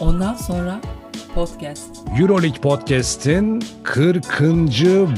[0.00, 0.80] Ondan sonra
[1.34, 1.96] podcast.
[2.20, 4.40] Euroleague Podcast'in 40.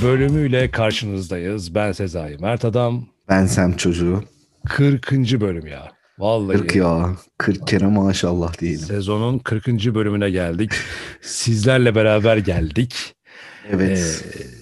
[0.03, 1.74] bölümüyle karşınızdayız.
[1.74, 3.04] Ben Sezai Mert Adam.
[3.29, 4.24] Ben Sem çocuğu.
[4.69, 5.12] 40.
[5.40, 5.88] bölüm ya.
[6.19, 6.56] Vallahi.
[6.58, 7.16] 40 ya.
[7.38, 8.80] 40 kere maşallah diyelim.
[8.80, 9.66] Sezonun 40.
[9.69, 10.72] bölümüne geldik.
[11.21, 13.15] Sizlerle beraber geldik.
[13.71, 14.24] Evet.
[14.35, 14.60] Ee,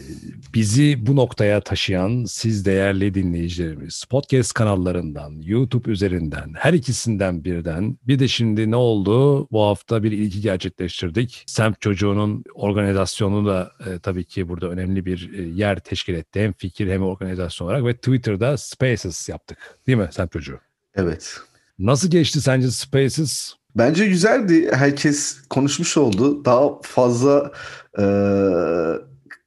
[0.55, 8.19] bizi bu noktaya taşıyan siz değerli dinleyicilerimiz podcast kanallarından, YouTube üzerinden, her ikisinden birden bir
[8.19, 9.49] de şimdi ne oldu?
[9.51, 11.45] Bu hafta bir ilgi gerçekleştirdik.
[11.47, 16.41] Semt çocuğunun organizasyonu da e, tabii ki burada önemli bir e, yer teşkil etti.
[16.41, 19.59] Hem fikir hem organizasyon olarak ve Twitter'da Spaces yaptık.
[19.87, 20.59] Değil mi Semt çocuğu?
[20.95, 21.37] Evet.
[21.79, 23.55] Nasıl geçti sence Spaces?
[23.77, 24.71] Bence güzeldi.
[24.73, 26.45] Herkes konuşmuş oldu.
[26.45, 27.53] Daha fazla
[27.99, 28.05] e,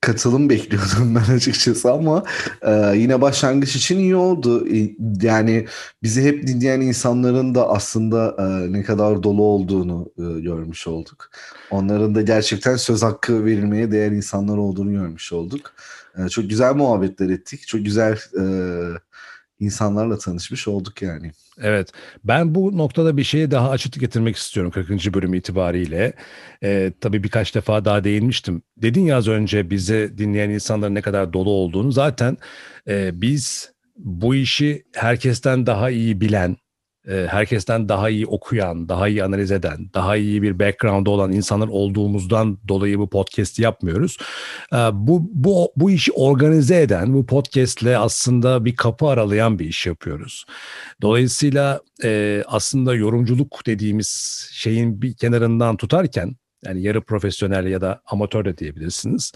[0.02, 2.24] katılım bekliyordum ben açıkçası ama
[2.62, 4.68] e, yine başlangıç için iyi oldu.
[4.76, 5.68] E, yani
[6.04, 11.30] bizi hep dinleyen insanların da aslında e, ne kadar dolu olduğunu e, görmüş olduk.
[11.72, 15.74] Onların da gerçekten söz hakkı verilmeye değer insanlar olduğunu görmüş olduk.
[16.18, 17.68] E, çok güzel muhabbetler ettik.
[17.68, 18.44] Çok güzel e,
[19.62, 21.32] insanlarla tanışmış olduk yani.
[21.62, 21.92] Evet.
[22.24, 25.14] Ben bu noktada bir şeye daha açıklık getirmek istiyorum 40.
[25.14, 26.14] bölüm itibariyle.
[26.64, 28.62] Ee, tabii birkaç defa daha değinmiştim.
[28.78, 31.92] Dedin ya az önce bize dinleyen insanların ne kadar dolu olduğunu.
[31.92, 32.38] Zaten
[32.88, 36.58] e, biz bu işi herkesten daha iyi bilen,
[37.08, 42.58] herkesten daha iyi okuyan, daha iyi analiz eden, daha iyi bir background olan insanlar olduğumuzdan
[42.68, 44.18] dolayı bu podcast'i yapmıyoruz.
[44.74, 49.86] E, bu, bu, bu işi organize eden, bu podcast'le aslında bir kapı aralayan bir iş
[49.88, 50.46] yapıyoruz.
[51.02, 54.08] Dolayısıyla e, aslında yorumculuk dediğimiz
[54.54, 59.32] şeyin bir kenarından tutarken, yani yarı profesyonel ya da amatör de diyebilirsiniz.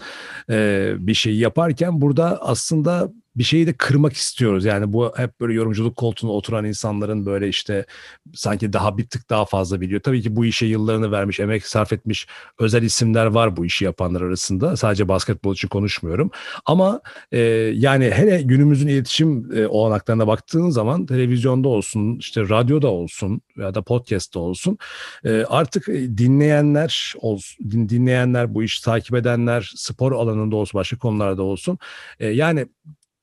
[0.98, 4.64] bir şeyi yaparken burada aslında bir şeyi de kırmak istiyoruz.
[4.64, 7.86] Yani bu hep böyle yorumculuk koltuğuna oturan insanların böyle işte
[8.34, 10.00] sanki daha bir tık daha fazla biliyor.
[10.00, 12.26] Tabii ki bu işe yıllarını vermiş, emek sarf etmiş
[12.58, 14.76] özel isimler var bu işi yapanlar arasında.
[14.76, 16.30] Sadece basketbol için konuşmuyorum.
[16.66, 17.00] Ama
[17.32, 17.38] e,
[17.74, 23.82] yani hele günümüzün iletişim e, olanaklarına baktığın zaman televizyonda olsun, işte radyoda olsun ya da
[23.82, 24.78] podcast'ta olsun
[25.24, 31.78] e, artık dinleyenler olsun, dinleyenler, bu işi takip edenler, spor alanında olsun, başka konularda olsun.
[32.20, 32.66] E, yani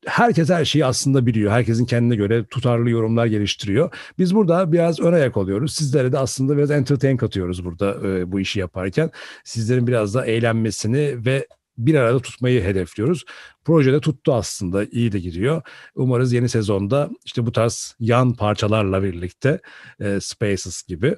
[0.05, 1.51] herkes her şeyi aslında biliyor.
[1.51, 3.93] Herkesin kendine göre tutarlı yorumlar geliştiriyor.
[4.19, 5.75] Biz burada biraz ön ayak oluyoruz.
[5.75, 9.11] Sizlere de aslında biraz entertain katıyoruz burada e, bu işi yaparken.
[9.43, 11.47] Sizlerin biraz da eğlenmesini ve
[11.77, 13.25] bir arada tutmayı hedefliyoruz.
[13.65, 14.85] Projede tuttu aslında.
[14.85, 15.61] iyi de gidiyor.
[15.95, 19.59] Umarız yeni sezonda işte bu tarz yan parçalarla birlikte
[19.99, 21.15] e, Spaces gibi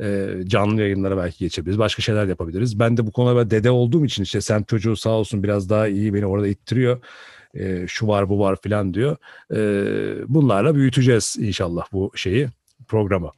[0.00, 1.78] e, canlı yayınlara belki geçebiliriz.
[1.78, 2.78] Başka şeyler yapabiliriz.
[2.78, 6.14] Ben de bu konuda dede olduğum için işte sen çocuğu sağ olsun biraz daha iyi
[6.14, 7.00] beni orada ittiriyor
[7.58, 9.16] e, şu var bu var filan diyor.
[9.52, 9.58] E,
[10.28, 12.48] bunlarla büyüteceğiz inşallah bu şeyi
[12.88, 13.30] programı.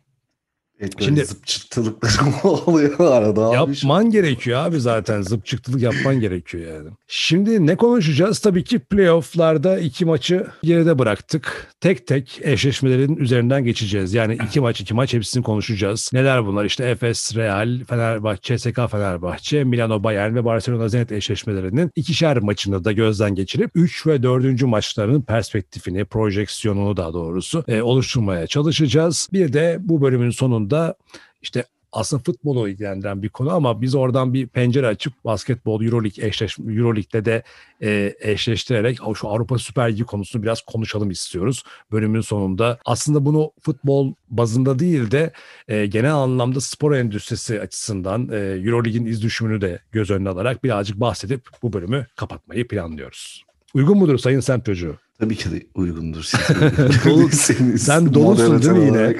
[0.80, 3.54] Evet, Şimdi zıpçıktılıklarım oluyor arada.
[3.54, 4.10] Yapman abi.
[4.10, 6.88] gerekiyor abi zaten zıpçıktılık yapman gerekiyor yani.
[7.08, 8.38] Şimdi ne konuşacağız?
[8.38, 11.66] Tabii ki playofflarda iki maçı geride bıraktık.
[11.80, 14.14] Tek tek eşleşmelerin üzerinden geçeceğiz.
[14.14, 16.10] Yani iki maç iki maç hepsini konuşacağız.
[16.12, 16.64] Neler bunlar?
[16.64, 22.92] İşte Efes, Real, Fenerbahçe, SK Fenerbahçe, Milano Bayern ve Barcelona Zenit eşleşmelerinin ikişer maçını da
[22.92, 24.62] gözden geçirip 3 ve 4.
[24.62, 29.28] maçlarının perspektifini, projeksiyonunu daha doğrusu e, oluşturmaya çalışacağız.
[29.32, 30.94] Bir de bu bölümün sonunda da
[31.42, 36.58] işte aslında futbolu ilgilendiren bir konu ama biz oradan bir pencere açıp basketbol Euroleague eşleş
[36.58, 37.42] Euroleague'de de
[37.82, 42.78] e, eşleştirerek şu Avrupa Süper Ligi konusunu biraz konuşalım istiyoruz bölümün sonunda.
[42.84, 45.32] Aslında bunu futbol bazında değil de
[45.68, 51.00] e, genel anlamda spor endüstrisi açısından e, Euroleague'in iz düşümünü de göz önüne alarak birazcık
[51.00, 53.44] bahsedip bu bölümü kapatmayı planlıyoruz.
[53.74, 54.96] Uygun mudur Sayın Semt Çocuğu?
[55.18, 56.22] Tabii ki de uygundur.
[57.32, 59.16] Sen, sen dolusun değil mi yine?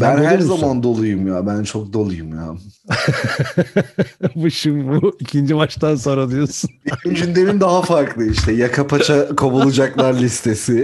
[0.00, 0.56] Ben her musun?
[0.56, 1.46] zaman doluyum ya.
[1.46, 2.54] Ben çok doluyum ya.
[4.34, 6.70] bu şimdi bu ikinci maçtan sonra diyorsun.
[7.04, 8.52] Benim gündemim daha farklı işte.
[8.52, 10.80] Yaka paça kovulacaklar listesi.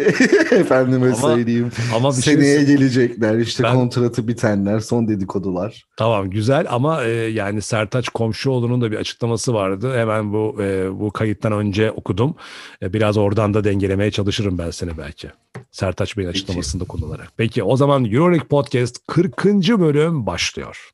[0.51, 1.71] Efendime ama, söyleyeyim.
[1.97, 2.67] Ama bir şey Seneye şey...
[2.67, 3.39] gelecekler.
[3.39, 3.75] işte ben...
[3.75, 4.81] kontratı bitenler.
[4.81, 5.85] Son dedikodular.
[5.97, 9.97] Tamam güzel ama e, yani Sertaç Komşuoğlu'nun da bir açıklaması vardı.
[9.97, 12.35] Hemen bu e, bu kayıttan önce okudum.
[12.83, 15.29] E, biraz oradan da dengelemeye çalışırım ben seni belki.
[15.71, 17.33] Sertaç Bey'in açıklamasını da kullanarak.
[17.37, 19.45] Peki o zaman Euroleague Podcast 40.
[19.81, 20.91] bölüm başlıyor.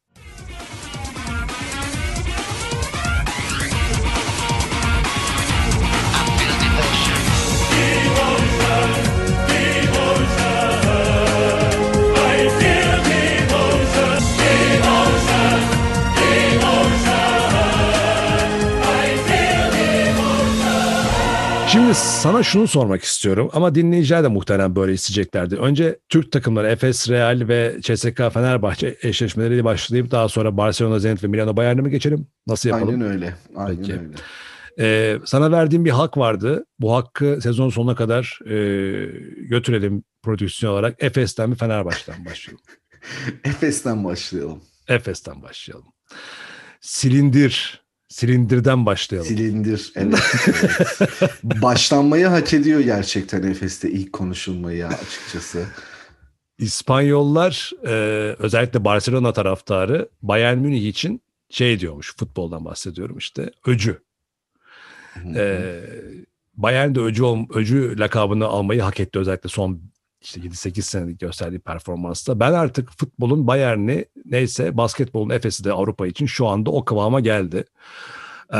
[22.26, 25.56] Sana şunu sormak istiyorum ama dinleyiciler de muhtemelen böyle isteyeceklerdi.
[25.56, 31.26] Önce Türk takımları Efes, Real ve CSK Fenerbahçe eşleşmeleriyle başlayıp daha sonra Barcelona, Zenit ve
[31.26, 32.26] Milano Bayern'e mi geçelim?
[32.46, 32.88] Nasıl yapalım?
[32.88, 33.34] Aynen öyle.
[33.56, 33.92] Aynen Peki.
[33.92, 34.14] öyle.
[34.78, 36.64] Ee, sana verdiğim bir hak vardı.
[36.78, 38.54] Bu hakkı sezon sonuna kadar e,
[39.36, 41.02] götürelim prodüksiyon olarak.
[41.02, 42.64] Efes'ten mi Fenerbahçe'den başlayalım?
[43.44, 44.62] Efes'ten başlayalım.
[44.88, 45.86] Efes'ten başlayalım.
[46.80, 47.85] Silindir.
[48.16, 49.28] Silindirden başlayalım.
[49.28, 49.92] Silindir.
[49.96, 50.18] Evet.
[51.44, 55.64] Başlanmayı hak ediyor gerçekten Efes'te ilk konuşulmayı ya açıkçası.
[56.58, 57.90] İspanyollar e,
[58.38, 64.02] özellikle Barcelona taraftarı Bayern Münih için şey diyormuş futboldan bahsediyorum işte öcü.
[65.34, 65.80] E,
[66.54, 67.24] Bayern de öcü,
[67.54, 69.80] öcü lakabını almayı hak etti özellikle son
[70.26, 72.40] işte 7-8 senelik gösterdiği performansta.
[72.40, 77.64] Ben artık futbolun Bayern'i neyse basketbolun Efes'i de Avrupa için şu anda o kıvama geldi.
[78.52, 78.58] Ee,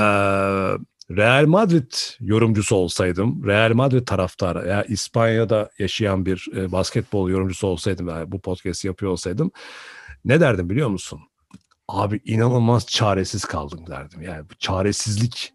[1.11, 8.09] Real Madrid yorumcusu olsaydım, Real Madrid taraftarı ya İspanya'da yaşayan bir e, basketbol yorumcusu olsaydım
[8.09, 9.51] yani bu podcast'i yapıyor olsaydım
[10.25, 11.21] ne derdim biliyor musun?
[11.89, 14.23] Abi inanılmaz çaresiz kaldım derdim.
[14.23, 15.53] Yani bu çaresizlik.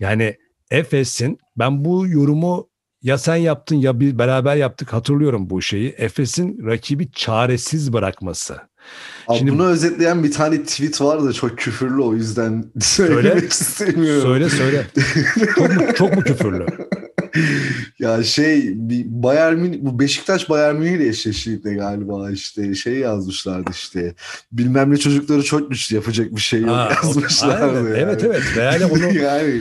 [0.00, 0.36] Yani
[0.70, 2.69] Efes'in ben bu yorumu
[3.02, 5.88] ya sen yaptın ya bir beraber yaptık hatırlıyorum bu şeyi.
[5.98, 8.56] Efes'in rakibi çaresiz bırakması.
[9.28, 14.22] Abi Şimdi- bunu özetleyen bir tane tweet var da çok küfürlü o yüzden söylemek istemiyorum.
[14.22, 14.86] Söyle söyle.
[15.56, 16.66] Çok mu, çok mu küfürlü?
[17.98, 23.70] ya şey bir Bayern Münih, bu Beşiktaş Bayern Münih ile eşleştiğinde galiba işte şey yazmışlardı
[23.70, 24.14] işte
[24.52, 27.78] bilmem ne çocukları çok güçlü yapacak bir şey yok Ha, yazmışlardı.
[27.78, 27.88] aynen.
[27.88, 27.98] yani.
[27.98, 28.42] Evet evet.
[28.56, 29.60] Real onu yani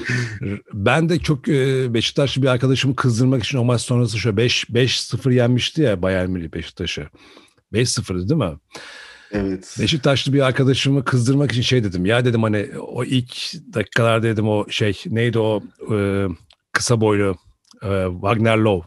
[0.74, 5.34] ben de çok e, Beşiktaşlı bir arkadaşımı kızdırmak için o maç sonrası şöyle 5 5-0
[5.34, 7.08] yenmişti ya Bayern Münih Beşiktaş'ı.
[7.74, 8.58] 5-0'dı değil mi?
[9.32, 9.76] evet.
[9.80, 12.06] Beşiktaşlı bir arkadaşımı kızdırmak için şey dedim.
[12.06, 13.36] Ya dedim hani o ilk
[13.74, 15.64] dakikalar dedim o şey neydi o
[15.94, 16.28] e,
[16.72, 17.36] kısa boylu
[17.84, 18.82] e, Wagner Love.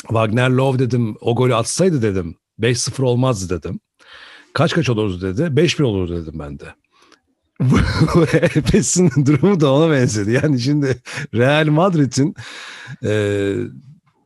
[0.00, 3.80] Wagner Love dedim o golü atsaydı dedim 5-0 olmazdı dedim.
[4.52, 5.42] Kaç kaç olurdu dedi.
[5.42, 6.74] 5-1 olurdu dedim ben de.
[8.32, 10.32] Efes'in durumu da ona benzedi.
[10.32, 11.02] Yani şimdi
[11.34, 12.34] Real Madrid'in
[13.04, 13.54] e,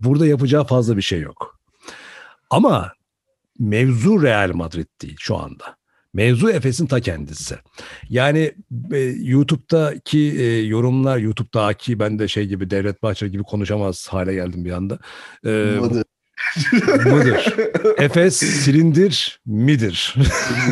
[0.00, 1.61] burada yapacağı fazla bir şey yok.
[2.50, 2.93] Ama
[3.58, 5.76] mevzu Real Madrid değil şu anda.
[6.14, 7.56] Mevzu Efes'in ta kendisi.
[8.08, 8.52] Yani
[8.93, 14.64] e, YouTube'daki e, yorumlar, YouTube'daki ben de şey gibi Devlet Bahçeli gibi konuşamaz hale geldim
[14.64, 14.99] bir anda.
[15.46, 16.02] E, Hadi.
[17.11, 17.55] mıdır?
[17.99, 20.14] Efes silindir midir?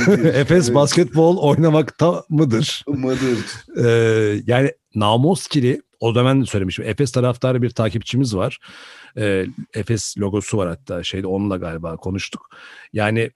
[0.24, 2.84] Efes basketbol oynamakta mıdır?
[2.88, 3.38] Mıdır?
[3.84, 6.84] Ee, yani Namoskili o zaman söylemişim.
[6.88, 8.58] Efes taraftarı bir takipçimiz var.
[9.16, 12.50] Ee, Efes logosu var hatta şeyde onunla galiba konuştuk.
[12.92, 13.30] Yani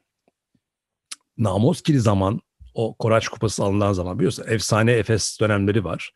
[1.38, 2.40] Namoskili zaman
[2.74, 6.12] o Koraç Kupası alınan zaman biliyorsun efsane Efes dönemleri var.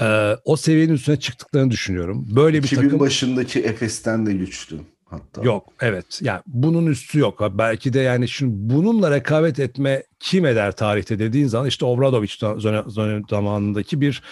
[0.00, 2.26] Ee, o seviyenin üstüne çıktıklarını düşünüyorum.
[2.30, 5.42] Böyle bir 2000 takım başındaki Efes'ten de güçlü hatta.
[5.42, 7.40] yok evet yani bunun üstü yok.
[7.58, 14.00] Belki de yani şimdi bununla rekabet etme kim eder tarihte dediğin zaman işte dön- zamanındaki
[14.00, 14.22] bir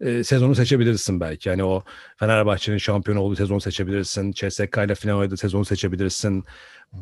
[0.00, 1.48] e, sezonu seçebilirsin belki.
[1.48, 1.82] Yani o
[2.16, 4.32] Fenerbahçe'nin şampiyon olduğu sezonu seçebilirsin.
[4.32, 6.44] CSK ile final oynadığı sezonu seçebilirsin.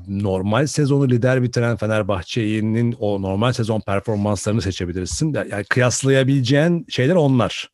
[0.09, 5.35] Normal sezonu lider bitiren Fenerbahçe'nin o normal sezon performanslarını seçebilirsin.
[5.35, 7.71] Yani kıyaslayabileceğin şeyler onlar.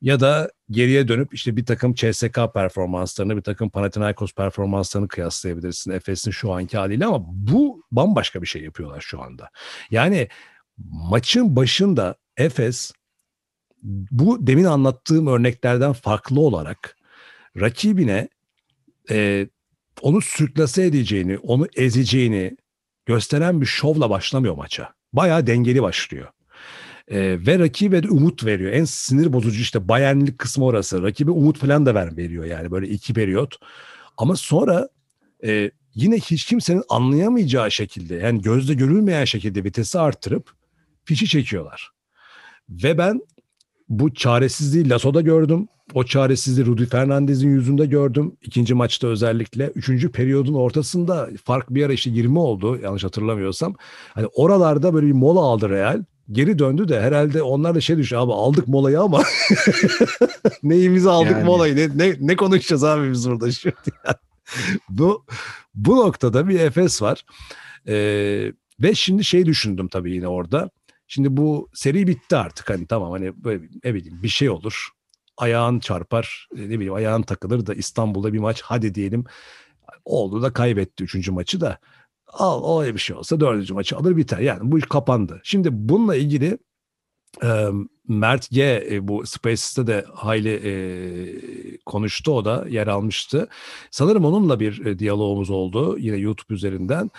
[0.00, 6.30] Ya da geriye dönüp işte bir takım CSK performanslarını, bir takım Panathinaikos performanslarını kıyaslayabilirsin Efes'in
[6.30, 9.50] şu anki haliyle ama bu bambaşka bir şey yapıyorlar şu anda.
[9.90, 10.28] Yani
[10.90, 12.92] maçın başında Efes
[13.82, 16.96] bu demin anlattığım örneklerden farklı olarak
[17.60, 18.28] rakibine
[19.10, 19.46] e,
[20.00, 22.56] onu sürklase edeceğini, onu ezeceğini
[23.06, 24.92] gösteren bir şovla başlamıyor maça.
[25.12, 26.28] Bayağı dengeli başlıyor.
[27.08, 28.72] E, ve rakibe de umut veriyor.
[28.72, 31.02] En sinir bozucu işte Bayernlik kısmı orası.
[31.02, 33.56] Rakibe umut falan da ver, veriyor yani böyle iki periyot.
[34.16, 34.88] Ama sonra
[35.44, 40.50] e, yine hiç kimsenin anlayamayacağı şekilde yani gözde görülmeyen şekilde vitesi arttırıp
[41.04, 41.90] fişi çekiyorlar.
[42.68, 43.20] Ve ben
[43.92, 45.68] bu çaresizliği Lasso'da gördüm.
[45.94, 48.36] O çaresizliği Rudy Fernandez'in yüzünde gördüm.
[48.42, 49.66] İkinci maçta özellikle.
[49.66, 53.74] Üçüncü periyodun ortasında fark bir ara işte 20 oldu yanlış hatırlamıyorsam.
[54.14, 56.04] Hani oralarda böyle bir mola aldı Real.
[56.32, 59.22] Geri döndü de herhalde onlar da şey düşüyor abi aldık molayı ama
[60.62, 61.44] neyimizi aldık Yani.
[61.44, 63.74] molayı ne, ne, ne konuşacağız abi biz burada şimdi
[64.06, 64.16] yani.
[64.88, 65.24] bu,
[65.74, 67.24] bu noktada bir Efes var.
[67.88, 70.70] Ee, ve şimdi şey düşündüm tabii yine orada.
[71.14, 74.88] Şimdi bu seri bitti artık hani tamam hani böyle ne bileyim bir şey olur.
[75.36, 79.24] Ayağın çarpar e, ne bileyim ayağın takılır da İstanbul'da bir maç hadi diyelim
[80.04, 81.78] oldu da kaybetti üçüncü maçı da
[82.26, 85.40] al o bir şey olsa dördüncü maçı alır biter yani bu iş kapandı.
[85.44, 86.58] Şimdi bununla ilgili
[87.44, 87.66] e,
[88.08, 90.72] Mert G e, bu Spaces'te de hayli e,
[91.86, 93.48] konuştu o da yer almıştı.
[93.90, 97.10] Sanırım onunla bir e, diyalogumuz oldu yine YouTube üzerinden.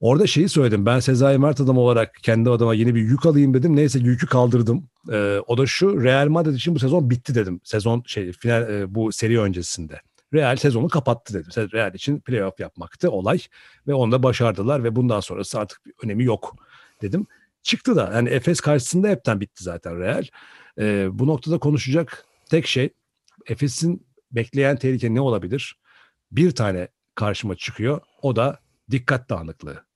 [0.00, 0.86] Orada şeyi söyledim.
[0.86, 3.76] Ben Sezai Mert adam olarak kendi adıma yeni bir yük alayım dedim.
[3.76, 4.88] Neyse yükü kaldırdım.
[5.12, 7.60] Ee, o da şu Real Madrid için bu sezon bitti dedim.
[7.64, 10.00] Sezon şey final e, bu seri öncesinde.
[10.34, 11.70] Real sezonu kapattı dedim.
[11.72, 13.38] Real için playoff yapmaktı olay
[13.86, 16.56] ve onu da başardılar ve bundan sonrası artık bir önemi yok
[17.02, 17.26] dedim.
[17.62, 20.24] Çıktı da yani Efes karşısında hepten bitti zaten Real.
[20.78, 22.90] Ee, bu noktada konuşacak tek şey
[23.46, 25.76] Efes'in bekleyen tehlike ne olabilir?
[26.32, 28.00] Bir tane karşıma çıkıyor.
[28.22, 29.87] O da dikkat dağınıklığı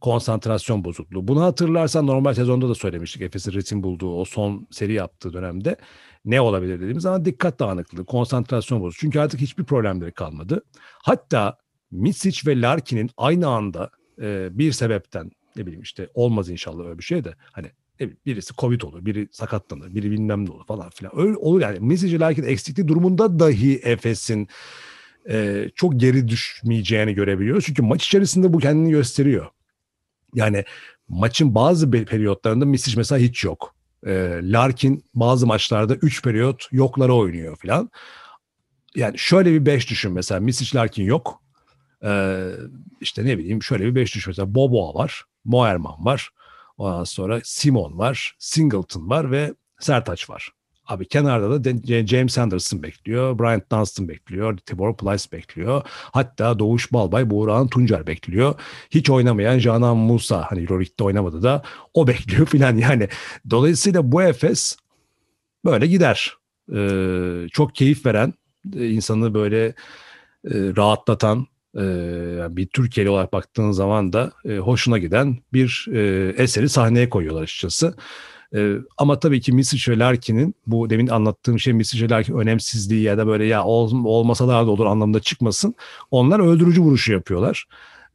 [0.00, 1.28] konsantrasyon bozukluğu.
[1.28, 3.22] Bunu hatırlarsan normal sezonda da söylemiştik.
[3.22, 5.76] Efes'in ritim bulduğu o son seri yaptığı dönemde
[6.24, 9.00] ne olabilir dediğimiz zaman dikkat dağınıklığı, konsantrasyon bozukluğu.
[9.00, 10.62] Çünkü artık hiçbir problemleri kalmadı.
[11.02, 11.58] Hatta
[11.90, 13.90] Misic ve Larkin'in aynı anda
[14.22, 17.66] e, bir sebepten ne bileyim işte olmaz inşallah öyle bir şey de hani
[18.26, 21.18] birisi Covid olur, biri sakatlanır, biri bilmem ne olur falan filan.
[21.20, 21.80] Öyle olur yani.
[21.80, 24.48] Misic Larkin eksikliği durumunda dahi Efes'in
[25.28, 27.64] e, çok geri düşmeyeceğini görebiliyoruz.
[27.64, 29.46] Çünkü maç içerisinde bu kendini gösteriyor.
[30.34, 30.64] Yani
[31.08, 33.74] maçın bazı periyotlarında Misic mesela hiç yok.
[34.06, 37.90] E, Larkin bazı maçlarda 3 periyot yoklara oynuyor falan.
[38.94, 41.42] Yani şöyle bir 5 düşün mesela Misic Larkin yok.
[42.04, 42.42] E,
[43.00, 45.24] işte ne bileyim şöyle bir 5 düşün mesela Boboa var.
[45.44, 46.30] Moerman var.
[46.78, 48.36] Ondan sonra Simon var.
[48.38, 50.50] Singleton var ve Sertaç var.
[50.90, 55.82] Abi kenarda da James Anderson bekliyor, Bryant Dunstan bekliyor, Tibor Plyce bekliyor.
[55.86, 58.54] Hatta Doğuş Balbay, Buğra'nın Tuncer bekliyor.
[58.90, 61.62] Hiç oynamayan Canan Musa, hani Euroleague'de oynamadı da
[61.94, 63.08] o bekliyor filan yani.
[63.50, 64.76] Dolayısıyla bu Efes
[65.64, 66.34] böyle gider.
[66.74, 68.34] Ee, çok keyif veren,
[68.76, 69.74] e, insanı böyle e,
[70.76, 71.82] rahatlatan, e,
[72.56, 77.94] bir Türkiye'li olarak baktığın zaman da e, hoşuna giden bir e, eseri sahneye koyuyorlar açıkçası.
[78.54, 83.26] E, ama tabii ki Misic Larkin'in bu demin anlattığım şey Misic Larkin önemsizliği ya da
[83.26, 85.74] böyle ya ol, olmasalar da olur anlamda çıkmasın.
[86.10, 87.66] Onlar öldürücü vuruşu yapıyorlar.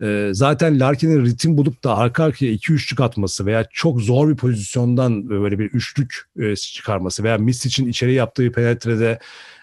[0.02, 4.36] E, zaten Larkin'in ritim bulup da arka arkaya iki üçlük atması veya çok zor bir
[4.36, 9.20] pozisyondan böyle bir üçlük e, çıkarması veya Misic'in içeri yaptığı penetrede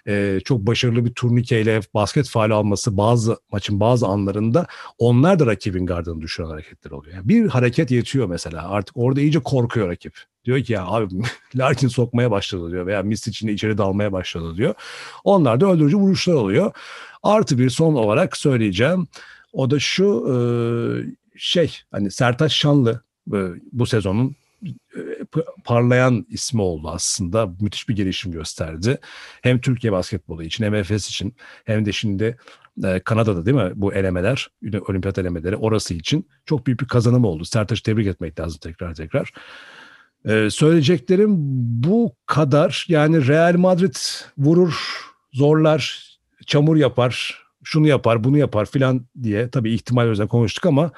[0.09, 4.67] e, çok başarılı bir turnikeyle basket faali alması bazı maçın bazı anlarında
[4.99, 7.15] onlar da rakibin gardını düşüren hareketler oluyor.
[7.15, 10.19] Yani bir hareket yetiyor mesela artık orada iyice korkuyor rakip.
[10.45, 11.15] Diyor ki ya abi
[11.57, 14.75] Larkin sokmaya başladı diyor veya Mist içinde içeri dalmaya başladı diyor.
[15.25, 16.73] Onlar da öldürücü vuruşlar oluyor.
[17.23, 19.09] Artı bir son olarak söyleyeceğim.
[19.53, 20.37] O da şu e,
[21.37, 23.39] şey hani Sertaç Şanlı e,
[23.73, 25.01] bu sezonun e,
[25.65, 27.51] parlayan ismi oldu aslında.
[27.61, 28.99] Müthiş bir gelişim gösterdi.
[29.43, 32.37] Hem Türkiye basketbolu için hem Efes için hem de şimdi
[33.05, 34.49] Kanada'da değil mi bu elemeler,
[34.89, 37.45] olimpiyat elemeleri orası için çok büyük bir kazanım oldu.
[37.45, 39.33] Sertaç'ı tebrik etmek lazım tekrar tekrar.
[40.25, 41.35] Ee, söyleyeceklerim
[41.83, 42.85] bu kadar.
[42.89, 43.95] Yani Real Madrid
[44.39, 45.01] vurur,
[45.33, 46.13] zorlar,
[46.47, 50.91] çamur yapar, şunu yapar, bunu yapar filan diye tabii ihtimal üzerine konuştuk ama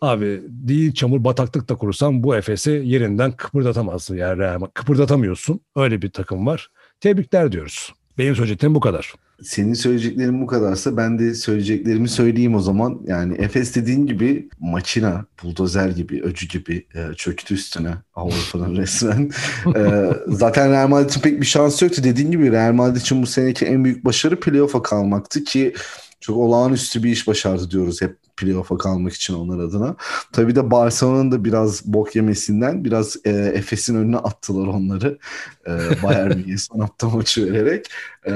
[0.00, 5.60] abi değil çamur bataklık da kurursan bu Efes'i yerinden kıpırdatamazsın yani Kıpırdatamıyorsun.
[5.76, 6.70] Öyle bir takım var.
[7.00, 7.92] Tebrikler diyoruz.
[8.18, 9.14] Benim söyleyeceklerim bu kadar.
[9.42, 13.00] Senin söyleyeceklerin bu kadarsa ben de söyleyeceklerimi söyleyeyim o zaman.
[13.06, 19.30] Yani Efes dediğin gibi makina, buldozer gibi, öcü gibi e, çöktü üstüne Avrupa'nın resmen.
[19.76, 22.04] e, zaten Real Madrid'in pek bir şansı yoktu.
[22.04, 25.74] Dediğin gibi Real Madrid için bu seneki en büyük başarı playoff'a kalmaktı ki
[26.20, 29.96] çok olağanüstü bir iş başardı diyoruz hep playoff'a kalmak için onlar adına.
[30.32, 35.18] Tabii de Barcelona'nın da biraz bok yemesinden biraz e, Efes'in önüne attılar onları.
[35.66, 35.70] E,
[36.02, 37.86] Bayern Münih'e son hafta maçı vererek.
[38.26, 38.32] E,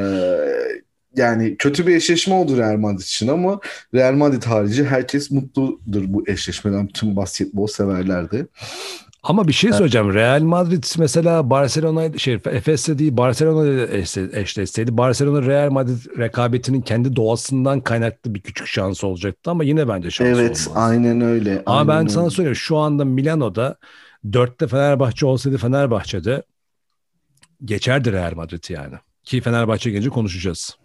[1.17, 3.61] yani kötü bir eşleşme oldu Real Madrid için ama
[3.95, 8.47] Real Madrid harici herkes mutludur bu eşleşmeden tüm basketbol severlerde.
[9.25, 10.15] Ama bir şey söyleyeceğim.
[10.15, 13.87] Real Madrid mesela Barcelona şey Efes'te değil Barcelona
[14.33, 20.11] eşleşseydi Barcelona Real Madrid rekabetinin kendi doğasından kaynaklı bir küçük şans olacaktı ama yine bence
[20.11, 20.67] şans evet, olmaz.
[20.67, 21.63] Evet aynen öyle.
[21.67, 22.09] Ama aynen ben öyle.
[22.09, 23.77] sana söyleyeyim şu anda Milano'da
[24.33, 26.43] dörtte Fenerbahçe olsaydı Fenerbahçe'de
[27.65, 28.95] geçerdi Real Madrid yani.
[29.25, 30.77] Ki Fenerbahçe gelince konuşacağız.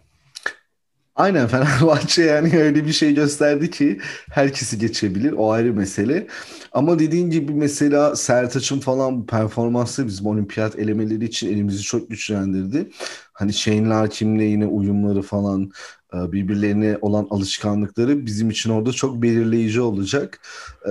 [1.20, 3.98] Aynen Fenerbahçe yani öyle bir şey gösterdi ki
[4.30, 5.32] herkesi geçebilir.
[5.32, 6.26] O ayrı mesele.
[6.72, 12.90] Ama dediğin gibi mesela Sertaç'ın falan performansı bizim olimpiyat elemeleri için elimizi çok güçlendirdi.
[13.32, 15.70] Hani Shane Larkin'le yine uyumları falan
[16.14, 20.40] e, birbirlerine olan alışkanlıkları bizim için orada çok belirleyici olacak.
[20.86, 20.90] Ee,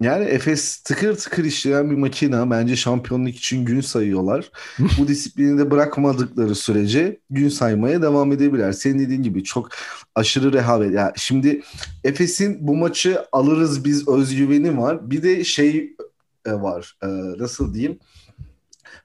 [0.00, 2.50] yani Efes tıkır tıkır işleyen bir makina.
[2.50, 4.50] Bence şampiyonluk için gün sayıyorlar.
[4.98, 8.72] Bu disiplini de bırakmadıkları sürece gün saymaya devam edebilirler.
[8.72, 9.68] Senin dediğin gibi çok
[10.14, 10.94] aşırı rehavet.
[10.94, 11.62] Yani şimdi
[12.04, 15.10] Efes'in bu maçı alırız biz özgüveni var.
[15.10, 15.96] Bir de şey
[16.46, 16.96] e, var.
[17.02, 17.06] E,
[17.38, 17.98] nasıl diyeyim?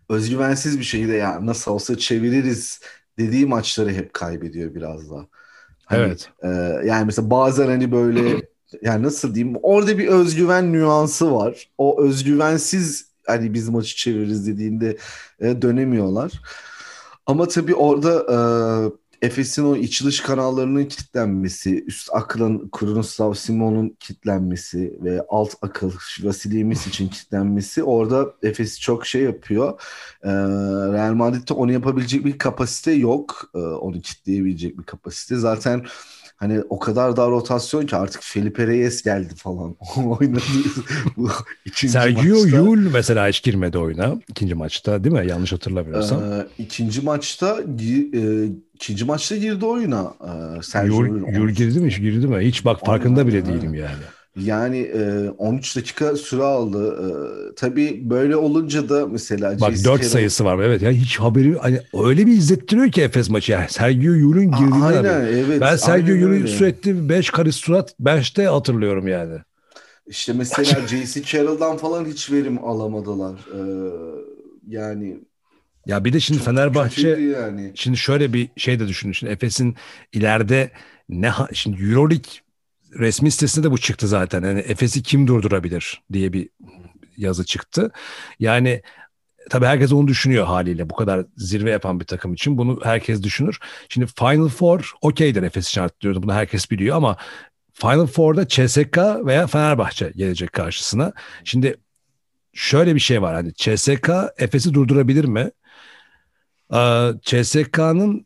[0.09, 2.79] Özgüvensiz bir şekilde ya nasıl olsa çeviririz
[3.19, 5.27] dediği maçları hep kaybediyor biraz da.
[5.85, 6.29] Hani, evet.
[6.43, 6.47] E,
[6.87, 8.41] yani mesela bazen hani böyle
[8.81, 11.69] yani nasıl diyeyim orada bir özgüven nüansı var.
[11.77, 14.97] O özgüvensiz hani biz maçı çeviririz dediğinde
[15.39, 16.31] e, dönemiyorlar.
[17.25, 18.37] Ama tabii orada e,
[19.21, 25.91] Efes'in o içiliş kanallarının kilitlenmesi, üst akılın Kurnoslav Simon'un kilitlenmesi ve alt akıl
[26.23, 29.81] Vasilyemis için kilitlenmesi orada Efes'i çok şey yapıyor.
[30.23, 30.29] Ee,
[30.93, 33.51] Real Madrid'de onu yapabilecek bir kapasite yok.
[33.55, 35.35] Ee, onu kilitleyebilecek bir kapasite.
[35.35, 35.85] Zaten
[36.41, 39.75] hani o kadar daha rotasyon ki artık Felipe Reyes geldi falan.
[40.05, 40.41] Oynadı
[41.73, 42.57] Sergio maçta.
[42.57, 45.27] Yul mesela hiç girmedi oyuna ikinci maçta değil mi?
[45.27, 46.23] Yanlış hatırlamıyorsam.
[46.23, 47.59] Ee, ikinci maçta
[48.13, 48.45] e,
[48.75, 50.13] ikinci maçta girdi oyuna.
[50.59, 51.89] E, Sergio Yul, Yul girdi mi?
[51.89, 52.45] Girdi mi?
[52.45, 54.01] Hiç bak farkında bile değilim yani.
[54.35, 56.97] Yani e, 13 dakika süre aldı.
[57.01, 60.11] E, tabii böyle olunca da mesela Bak Jace 4 Carroll...
[60.11, 60.63] sayısı var.
[60.63, 63.51] Evet yani hiç haberi hani öyle bir izlettiriyor ki Efes maçı.
[63.51, 65.27] Yani Sergio Yul'un girdiğini Aynen abi.
[65.27, 65.61] evet.
[65.61, 69.39] Ben Sergio Yul'un sürekli 5 karış surat bench'te hatırlıyorum yani.
[70.07, 71.23] İşte mesela J.C.
[71.23, 73.33] Carroll'dan falan hiç verim alamadılar.
[73.33, 73.91] Ee,
[74.67, 75.19] yani
[75.85, 77.71] ya bir de şimdi Fenerbahçe yani.
[77.75, 79.13] şimdi şöyle bir şey de düşünün.
[79.13, 79.75] Şimdi Efes'in
[80.13, 80.71] ileride
[81.09, 82.31] ne şimdi EuroLeague
[82.99, 84.43] resmi sitesinde de bu çıktı zaten.
[84.43, 86.49] Yani Efes'i kim durdurabilir diye bir
[87.17, 87.91] yazı çıktı.
[88.39, 88.81] Yani
[89.49, 90.89] tabii herkes onu düşünüyor haliyle.
[90.89, 93.59] Bu kadar zirve yapan bir takım için bunu herkes düşünür.
[93.89, 96.23] Şimdi Final Four okeydir Efes için artık.
[96.23, 97.17] Bunu herkes biliyor ama
[97.73, 101.13] Final Four'da CSK veya Fenerbahçe gelecek karşısına.
[101.43, 101.75] Şimdi
[102.53, 103.35] şöyle bir şey var.
[103.35, 105.51] Hani CSK Efes'i durdurabilir mi?
[107.21, 108.25] CSK'nın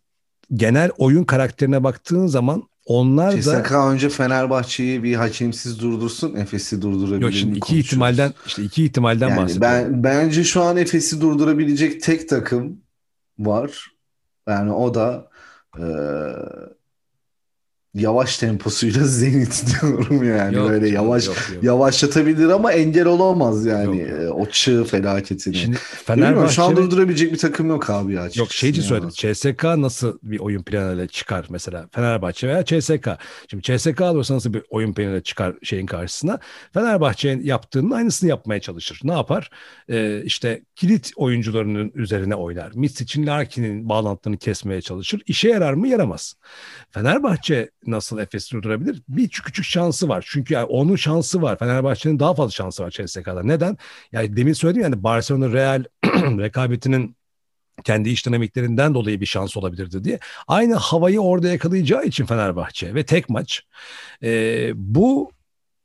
[0.53, 3.89] genel oyun karakterine baktığın zaman onlar CSK da...
[3.89, 9.41] Önce Fenerbahçe'yi bir hakemsiz durdursun, Efes'i durdurabilir Yok şimdi iki ihtimalden işte iki ihtimalden yani
[9.41, 9.93] bahsediyorum.
[9.93, 12.81] Ben bence şu an Efes'i durdurabilecek tek takım
[13.39, 13.91] var.
[14.47, 15.29] Yani o da
[15.77, 15.85] e,
[17.95, 21.63] yavaş temposuyla Zenit diyorum yani yok, böyle yavaş yok, yok.
[21.63, 24.09] yavaşlatabilir ama engel olamaz yani yok.
[24.09, 25.55] E, o çığ felaketini.
[25.55, 28.29] Şimdi Fenerbahçe şu an durdurabilecek bir takım yok abi ya.
[28.35, 29.09] Yok şeyci söyledim.
[29.09, 33.09] CSK nasıl bir oyun planıyla çıkar mesela Fenerbahçe veya CSK.
[33.49, 36.39] Şimdi CSK olursa nasıl bir oyun planıyla çıkar şeyin karşısına?
[36.73, 38.99] Fenerbahçe'nin yaptığının aynısını yapmaya çalışır.
[39.03, 39.49] Ne yapar?
[39.89, 42.71] Ee, işte kilit oyuncularının üzerine oynar.
[42.75, 45.21] Misic'in Larkin'in bağlantılarını kesmeye çalışır.
[45.27, 45.87] İşe yarar mı?
[45.87, 46.33] Yaramaz.
[46.91, 49.01] Fenerbahçe nasıl Efes'i durdurabilir?
[49.09, 50.25] Bir küçük şansı var.
[50.27, 51.59] Çünkü yani onun şansı var.
[51.59, 53.43] Fenerbahçe'nin daha fazla şansı var CSK'da.
[53.43, 53.77] Neden?
[54.11, 55.83] Yani demin söyledim yani Barcelona Real
[56.39, 57.15] rekabetinin
[57.83, 60.19] kendi iş dinamiklerinden dolayı bir şans olabilirdi diye.
[60.47, 63.61] Aynı havayı orada yakalayacağı için Fenerbahçe ve tek maç.
[64.23, 65.31] E, bu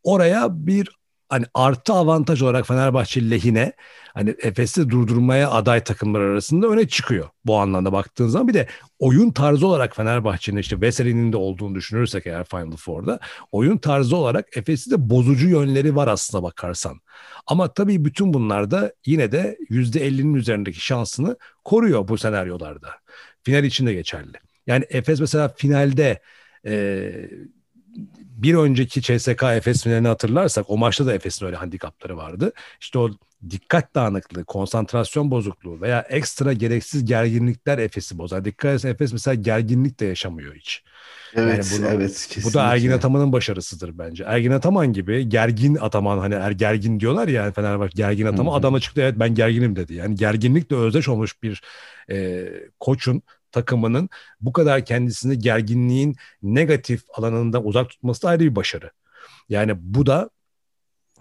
[0.03, 1.00] oraya bir
[1.31, 3.73] hani artı avantaj olarak Fenerbahçe lehine
[4.15, 8.49] hani Efes'i durdurmaya aday takımlar arasında öne çıkıyor bu anlamda baktığın zaman.
[8.49, 13.21] Bir de oyun tarzı olarak Fenerbahçe'nin işte Veseli'nin de olduğunu düşünürsek eğer Final Four'da
[13.53, 17.01] oyun tarzı olarak Efes'i de bozucu yönleri var aslında bakarsan.
[17.47, 22.89] Ama tabii bütün bunlar da yine de %50'nin üzerindeki şansını koruyor bu senaryolarda.
[23.43, 24.37] Final için de geçerli.
[24.67, 26.21] Yani Efes mesela finalde
[26.67, 27.13] e,
[28.43, 32.53] bir önceki CSK Efes finalini hatırlarsak o maçta da Efes'in öyle handikapları vardı.
[32.81, 33.11] İşte o
[33.51, 38.45] dikkat dağınıklığı, konsantrasyon bozukluğu veya ekstra gereksiz gerginlikler Efes'i bozar.
[38.45, 40.83] Dikkat edersen Efes mesela gerginlik de yaşamıyor hiç.
[41.35, 42.51] Evet, yani bunu, evet kesinlikle.
[42.51, 44.25] Bu da Ergin Ataman'ın başarısıdır bence.
[44.25, 48.59] Ergin Ataman gibi gergin Ataman hani er gergin diyorlar ya yani Fenerbahçe gergin Ataman.
[48.59, 49.95] Adam çıktı evet ben gerginim dedi.
[49.95, 51.63] Yani gerginlikle özdeş olmuş bir
[52.11, 52.49] e,
[52.81, 54.09] koçun takımının
[54.41, 58.91] bu kadar kendisini gerginliğin negatif alanında uzak tutması da ayrı bir başarı.
[59.49, 60.31] Yani bu da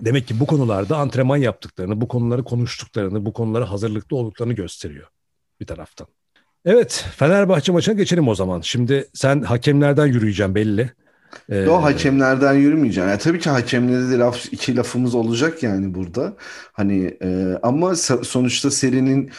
[0.02, 5.08] demek ki bu konularda antrenman yaptıklarını, bu konuları konuştuklarını, bu konulara hazırlıklı olduklarını gösteriyor
[5.60, 6.08] bir taraftan.
[6.66, 8.62] Evet, Fenerbahçe maçına geçelim o zaman.
[8.62, 10.92] Şimdi sen hakemlerden yürüyeceğim belli.
[11.50, 13.10] Ee, o hakemlerden yürümeyeceğim.
[13.10, 16.34] Yani tabii ki hakemlere de laf, iki lafımız olacak yani burada.
[16.74, 19.32] Hani e, ama sonuçta serinin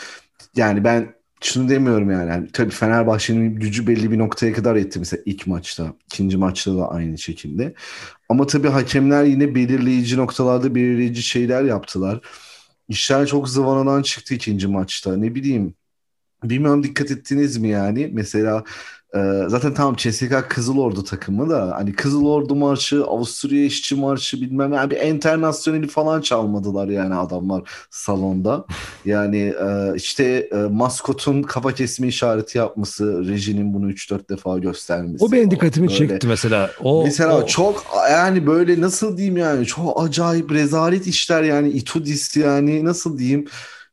[0.56, 2.30] yani ben şunu demiyorum yani.
[2.30, 5.94] yani tabii Fenerbahçe'nin gücü belli bir noktaya kadar etti mesela ilk maçta.
[6.06, 7.74] ikinci maçta da aynı şekilde.
[8.28, 12.20] Ama tabii hakemler yine belirleyici noktalarda belirleyici şeyler yaptılar.
[12.88, 15.16] İşler çok zıvanadan çıktı ikinci maçta.
[15.16, 15.74] Ne bileyim
[16.44, 18.10] Bilmiyorum dikkat ettiniz mi yani?
[18.12, 18.64] Mesela
[19.14, 24.40] Ee, zaten tamam CSKA Kızıl Ordu takımı da hani Kızıl Ordu marşı, Avusturya İşçi marşı
[24.40, 28.64] bilmem yani bir internasyoneli falan çalmadılar yani adamlar salonda.
[29.04, 35.24] Yani e, işte e, maskotun kafa kesme işareti yapması, rejinin bunu 3-4 defa göstermesi.
[35.24, 35.98] O benim dikkatimi Böyle.
[35.98, 36.70] çekti mesela.
[36.82, 42.36] O, Mesela o- çok yani böyle nasıl diyeyim yani çok acayip rezalet işler yani Itudis
[42.36, 43.46] yani nasıl diyeyim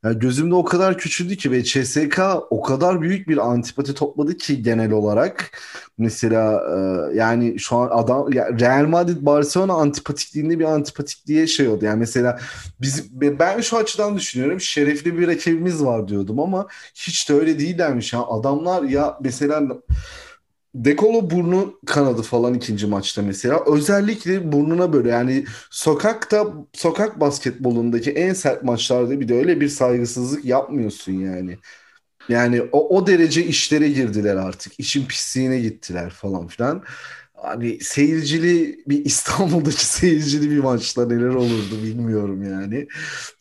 [0.03, 4.63] ya gözümde o kadar küçüldü ki ve CSK o kadar büyük bir antipati topladı ki
[4.63, 5.59] genel olarak.
[5.97, 6.63] Mesela
[7.11, 11.85] e, yani şu an adam ya Real Madrid Barcelona antipatikliğinde bir antipatikliğe şey oldu.
[11.85, 12.39] Yani mesela
[12.81, 18.13] biz ben şu açıdan düşünüyorum şerefli bir rakibimiz var diyordum ama hiç de öyle değillermiş.
[18.13, 19.63] Ya adamlar ya mesela
[20.75, 23.63] Dekolo burnu kanadı falan ikinci maçta mesela.
[23.67, 30.45] Özellikle burnuna böyle yani sokakta sokak basketbolundaki en sert maçlarda bir de öyle bir saygısızlık
[30.45, 31.57] yapmıyorsun yani.
[32.29, 34.79] Yani o, o derece işlere girdiler artık.
[34.79, 36.83] İşin pisliğine gittiler falan filan.
[37.47, 42.87] Hani seyircili bir İstanbul'daki seyircili bir maçta neler olurdu bilmiyorum yani.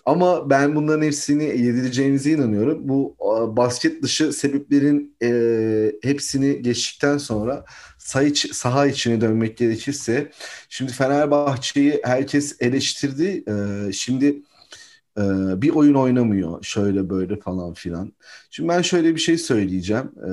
[0.07, 2.79] Ama ben bunların hepsini yedireceğimize inanıyorum.
[2.88, 3.16] Bu
[3.57, 7.64] basket dışı sebeplerin e, hepsini geçtikten sonra
[8.27, 10.31] iç- saha içine dönmek gerekirse
[10.69, 13.45] şimdi Fenerbahçe'yi herkes eleştirdi.
[13.88, 14.27] E, şimdi
[15.19, 15.23] e,
[15.62, 18.12] bir oyun oynamıyor şöyle böyle falan filan.
[18.51, 20.12] Şimdi ben şöyle bir şey söyleyeceğim.
[20.27, 20.31] E,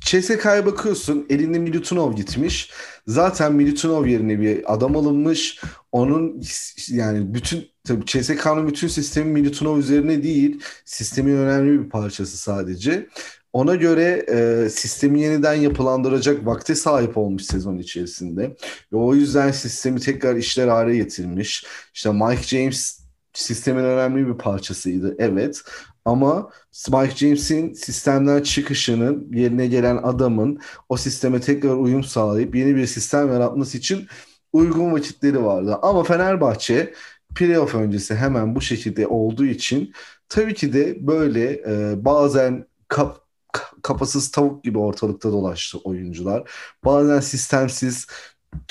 [0.00, 2.70] CSK'ya bakıyorsun elinde Milutinov gitmiş.
[3.06, 5.60] Zaten Milutinov yerine bir adam alınmış.
[5.92, 6.42] Onun
[6.88, 10.60] yani bütün tabii CSK'nın bütün sistemi Milutinov üzerine değil.
[10.84, 13.06] Sistemin önemli bir parçası sadece.
[13.52, 18.56] Ona göre e, sistemi yeniden yapılandıracak vakte sahip olmuş sezon içerisinde.
[18.92, 21.64] Ve o yüzden sistemi tekrar işler hale getirmiş.
[21.94, 23.00] İşte Mike James
[23.32, 25.16] sistemin önemli bir parçasıydı.
[25.18, 25.62] Evet.
[26.08, 26.50] Ama
[26.92, 33.32] Mike James'in sistemden çıkışının yerine gelen adamın o sisteme tekrar uyum sağlayıp yeni bir sistem
[33.32, 34.06] yaratması için
[34.52, 35.78] uygun vakitleri vardı.
[35.82, 36.94] Ama Fenerbahçe
[37.34, 39.92] playoff öncesi hemen bu şekilde olduğu için
[40.28, 43.16] tabii ki de böyle e, bazen kap,
[43.54, 46.50] ka- kafasız tavuk gibi ortalıkta dolaştı oyuncular.
[46.84, 48.06] Bazen sistemsiz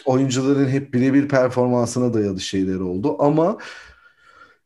[0.06, 3.58] oyuncuların hep birebir performansına dayalı şeyler oldu ama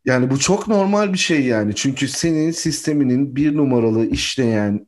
[0.05, 1.75] yani bu çok normal bir şey yani.
[1.75, 4.87] Çünkü senin sisteminin bir numaralı işleyen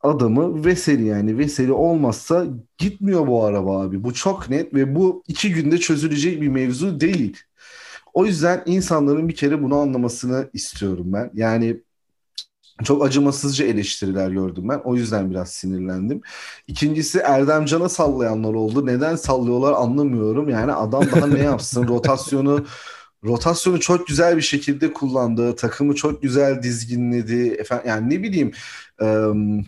[0.00, 1.38] adamı Veseli yani.
[1.38, 2.46] Veseli olmazsa
[2.78, 4.04] gitmiyor bu araba abi.
[4.04, 7.36] Bu çok net ve bu iki günde çözülecek bir mevzu değil.
[8.14, 11.30] O yüzden insanların bir kere bunu anlamasını istiyorum ben.
[11.34, 11.80] Yani
[12.84, 14.80] çok acımasızca eleştiriler gördüm ben.
[14.84, 16.20] O yüzden biraz sinirlendim.
[16.66, 18.86] İkincisi Erdem Can'a sallayanlar oldu.
[18.86, 20.48] Neden sallıyorlar anlamıyorum.
[20.48, 21.88] Yani adam daha ne yapsın?
[21.88, 22.66] Rotasyonu
[23.24, 25.56] rotasyonu çok güzel bir şekilde kullandı.
[25.56, 27.48] Takımı çok güzel dizginledi.
[27.58, 28.52] Efendim, yani ne bileyim
[29.02, 29.66] ım,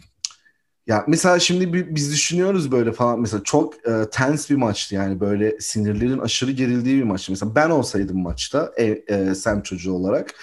[0.87, 5.21] ya mesela şimdi bi- biz düşünüyoruz böyle falan mesela çok e, tense bir maçtı yani
[5.21, 7.33] böyle sinirlerin aşırı gerildiği bir maçtı.
[7.33, 10.35] Mesela ben olsaydım maçta e, e, Sem çocuğu olarak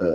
[0.00, 0.06] e,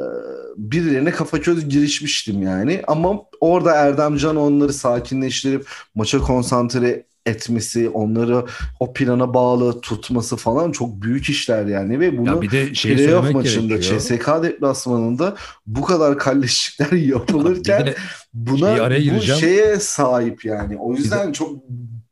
[0.58, 2.82] birilerine kafa göz girişmiştim yani.
[2.88, 8.46] Ama orada Erdem Can onları sakinleştirip maça konsantre etmesi, onları
[8.80, 12.96] o plana bağlı tutması falan çok büyük işler yani ve bunu ya bir de şeyi
[12.96, 14.00] playoff maçında gerekiyor.
[14.00, 15.36] CSK deplasmanında
[15.68, 17.96] bu kadar kalleşlikler yapılırken de
[18.34, 20.78] buna bu şeye sahip yani.
[20.78, 21.64] O yüzden çok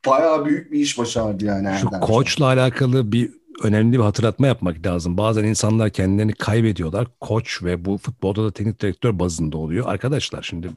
[0.07, 1.99] bayağı büyük bir iş başardı yani Şu Erdem.
[1.99, 3.29] koçla alakalı bir
[3.63, 5.17] önemli bir hatırlatma yapmak lazım.
[5.17, 7.07] Bazen insanlar kendilerini kaybediyorlar.
[7.19, 9.85] Koç ve bu futbolda da teknik direktör bazında oluyor.
[9.87, 10.69] Arkadaşlar şimdi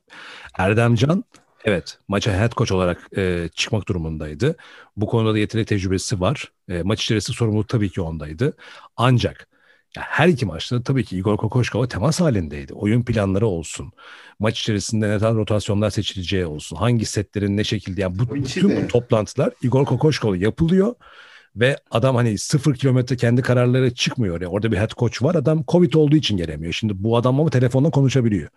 [0.58, 1.24] Erdemcan
[1.64, 4.56] evet maça head coach olarak e, çıkmak durumundaydı.
[4.96, 6.52] Bu konuda da yetenek tecrübesi var.
[6.68, 8.56] E, maç içerisinde sorumluluk tabii ki ondaydı.
[8.96, 9.48] Ancak
[9.96, 12.74] ya her iki maçta tabii ki Igor Kokoşkova temas halindeydi.
[12.74, 13.92] Oyun planları olsun.
[14.38, 16.76] Maç içerisinde ne tarz rotasyonlar seçileceği olsun.
[16.76, 20.94] Hangi setlerin ne şekilde yani bu, bütün bu toplantılar Igor Kokoşkova yapılıyor.
[21.56, 24.40] Ve adam hani sıfır kilometre kendi kararları çıkmıyor.
[24.40, 25.34] Yani orada bir head coach var.
[25.34, 26.72] Adam Covid olduğu için gelemiyor.
[26.72, 28.48] Şimdi bu adam ama telefonla konuşabiliyor.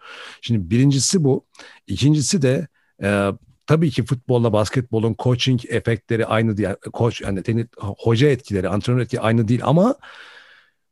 [0.42, 1.46] Şimdi birincisi bu.
[1.88, 2.68] İkincisi de
[3.04, 3.32] e,
[3.68, 6.70] tabii ki futbolla basketbolun coaching efektleri aynı değil.
[6.94, 9.96] Koç yani teknik, hoca etkileri, antrenör etkileri aynı değil ama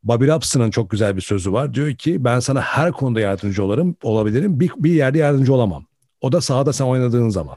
[0.04, 1.74] Bobby Robson'ın çok güzel bir sözü var.
[1.74, 4.60] Diyor ki ben sana her konuda yardımcı olarım, olabilirim.
[4.60, 5.86] Bir, bir yerde yardımcı olamam.
[6.22, 7.56] O da sahada sen oynadığın zaman.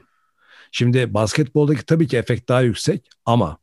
[0.71, 3.57] Şimdi basketboldaki tabii ki efekt daha yüksek ama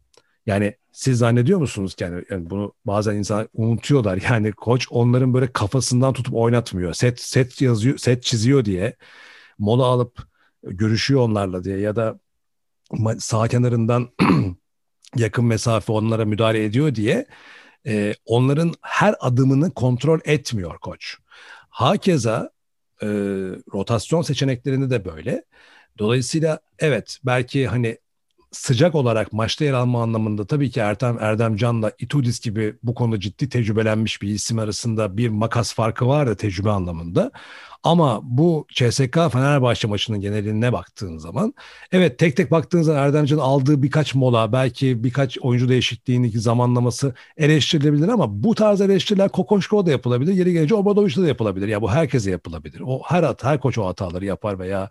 [0.46, 4.18] yani siz zannediyor musunuz ki yani, yani bunu bazen insan unutuyorlar.
[4.30, 6.94] Yani koç onların böyle kafasından tutup oynatmıyor.
[6.94, 8.96] Set set yazıyor, set çiziyor diye
[9.58, 10.26] mola alıp
[10.66, 12.20] görüşüyor onlarla diye ya da
[13.18, 14.08] sağ kenarından
[15.16, 17.26] yakın mesafe onlara müdahale ediyor diye
[17.86, 21.16] e, onların her adımını kontrol etmiyor koç.
[21.68, 22.50] Hakeza
[23.02, 23.06] e,
[23.74, 25.44] rotasyon seçeneklerinde de böyle.
[25.98, 27.98] Dolayısıyla evet belki hani
[28.52, 33.20] sıcak olarak maçta yer alma anlamında tabii ki Ertem Erdem Can'la Itudis gibi bu konuda
[33.20, 37.30] ciddi tecrübelenmiş bir isim arasında bir makas farkı var da tecrübe anlamında.
[37.86, 41.54] Ama bu CSK Fenerbahçe maçının geneline baktığın zaman
[41.92, 47.14] evet tek tek baktığın zaman Erdem Can aldığı birkaç mola belki birkaç oyuncu değişikliğinin zamanlaması
[47.36, 50.32] eleştirilebilir ama bu tarz eleştiriler Kokoşko da yapılabilir.
[50.32, 51.68] Yeri gelince Obradoviç'te de yapılabilir.
[51.68, 52.82] Ya bu herkese yapılabilir.
[52.86, 54.90] O her at, her koç o hataları yapar veya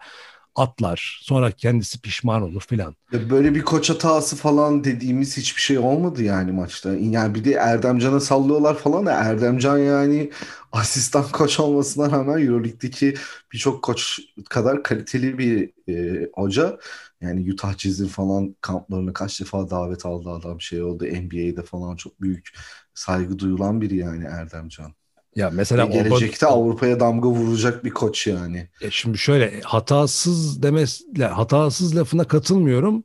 [0.56, 1.20] atlar.
[1.24, 2.96] Sonra kendisi pişman olur filan.
[3.13, 6.96] Böyle bir koç hatası falan dediğimiz hiçbir şey olmadı yani maçta.
[6.96, 10.32] Yani bir de Erdemcan'a sallıyorlar falan da Erdemcan yani
[10.72, 13.13] asistan koç olmasına rağmen Euroleague'deki
[13.54, 16.80] birçok koç kadar kaliteli bir e, hoca.
[17.22, 21.06] Yani Utah Jazz'in falan kamplarına kaç defa davet aldı adam şey oldu.
[21.06, 22.50] NBA'de falan çok büyük
[22.94, 24.94] saygı duyulan biri yani Erdemcan.
[25.36, 26.56] Ya mesela Ve gelecekte Orba...
[26.56, 28.67] Avrupa'ya damga vuracak bir koç yani.
[28.82, 33.04] Ya şimdi şöyle hatasız demesle hatasız lafına katılmıyorum.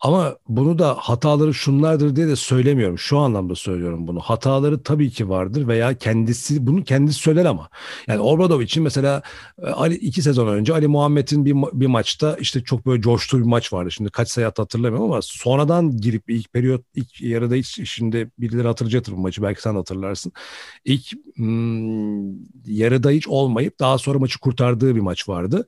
[0.00, 2.98] Ama bunu da hataları şunlardır diye de söylemiyorum.
[2.98, 4.20] Şu anlamda söylüyorum bunu.
[4.20, 7.68] Hataları tabii ki vardır veya kendisi bunu kendisi söyler ama.
[8.06, 9.22] Yani Obradov için mesela
[9.62, 13.44] e, Ali iki sezon önce Ali Muhammed'in bir, bir maçta işte çok böyle coştuğu bir
[13.44, 13.90] maç vardı.
[13.92, 19.12] Şimdi kaç sayı hatırlamıyorum ama sonradan girip ilk periyot ilk yarıda hiç şimdi birileri hatırlayacaktır
[19.12, 19.42] bu maçı.
[19.42, 20.32] Belki sen hatırlarsın.
[20.84, 22.30] İlk hmm,
[22.66, 25.66] yarıda hiç olmayıp daha sonra maçı kurtardığı bir maç vardı.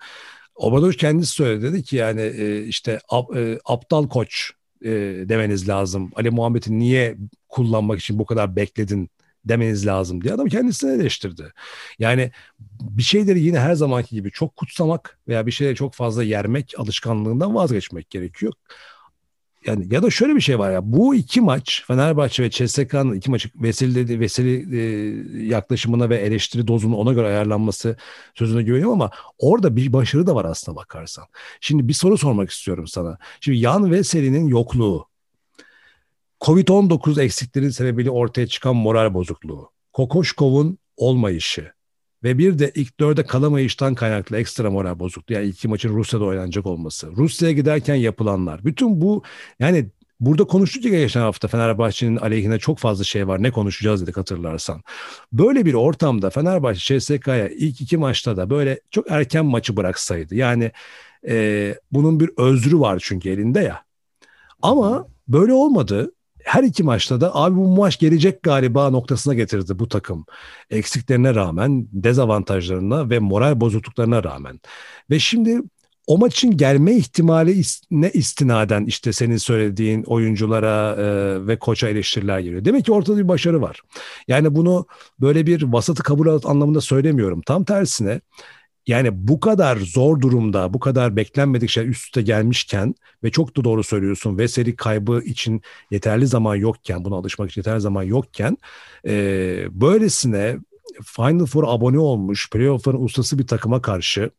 [0.58, 3.00] Obradoviç kendisi söyledi dedi ki yani e, işte
[3.36, 4.50] e, aptal koç
[4.82, 4.90] e,
[5.28, 6.10] demeniz lazım.
[6.14, 7.16] Ali Muhammed'i niye
[7.48, 9.10] kullanmak için bu kadar bekledin
[9.44, 11.52] demeniz lazım diye adam kendisini eleştirdi.
[11.98, 12.30] Yani
[12.80, 17.54] bir şeyleri yine her zamanki gibi çok kutsamak veya bir şeyleri çok fazla yermek alışkanlığından
[17.54, 18.52] vazgeçmek gerekiyor
[19.68, 23.30] yani ya da şöyle bir şey var ya bu iki maç Fenerbahçe ve CSK'nın iki
[23.30, 24.82] maçı vesile, vesile e,
[25.46, 27.96] yaklaşımına ve eleştiri dozunu ona göre ayarlanması
[28.34, 31.24] sözüne güveniyorum ama orada bir başarı da var aslında bakarsan.
[31.60, 33.18] Şimdi bir soru sormak istiyorum sana.
[33.40, 35.08] Şimdi Yan Veseli'nin yokluğu,
[36.40, 41.72] Covid-19 eksikleri sebebiyle ortaya çıkan moral bozukluğu, Kokoşkov'un olmayışı,
[42.24, 45.34] ve bir de ilk dörde kalamayıştan kaynaklı ekstra moral bozukluğu.
[45.34, 47.16] Yani iki maçın Rusya'da oynanacak olması.
[47.16, 48.64] Rusya'ya giderken yapılanlar.
[48.64, 49.22] Bütün bu
[49.58, 49.86] yani
[50.20, 53.42] Burada konuştuk ya geçen hafta Fenerbahçe'nin aleyhine çok fazla şey var.
[53.42, 54.82] Ne konuşacağız dedik hatırlarsan.
[55.32, 60.34] Böyle bir ortamda Fenerbahçe CSK'ya ilk iki maçta da böyle çok erken maçı bıraksaydı.
[60.34, 60.72] Yani
[61.28, 63.84] e, bunun bir özrü var çünkü elinde ya.
[64.62, 66.12] Ama böyle olmadı
[66.48, 70.26] her iki maçta da abi bu maç gelecek galiba noktasına getirdi bu takım.
[70.70, 74.60] Eksiklerine rağmen, dezavantajlarına ve moral bozukluklarına rağmen.
[75.10, 75.60] Ve şimdi
[76.06, 82.64] o maçın gelme ihtimali ne istinaden işte senin söylediğin oyunculara e, ve koça eleştiriler geliyor.
[82.64, 83.80] Demek ki ortada bir başarı var.
[84.28, 84.86] Yani bunu
[85.20, 87.40] böyle bir vasatı kabul anlamında söylemiyorum.
[87.46, 88.20] Tam tersine
[88.88, 93.64] yani bu kadar zor durumda, bu kadar beklenmedik şey üst üste gelmişken ve çok da
[93.64, 98.58] doğru söylüyorsun Veseli kaybı için yeterli zaman yokken, buna alışmak için yeterli zaman yokken
[99.06, 99.12] e,
[99.70, 100.58] böylesine
[101.04, 104.30] Final Four abone olmuş, playoff'ların ustası bir takıma karşı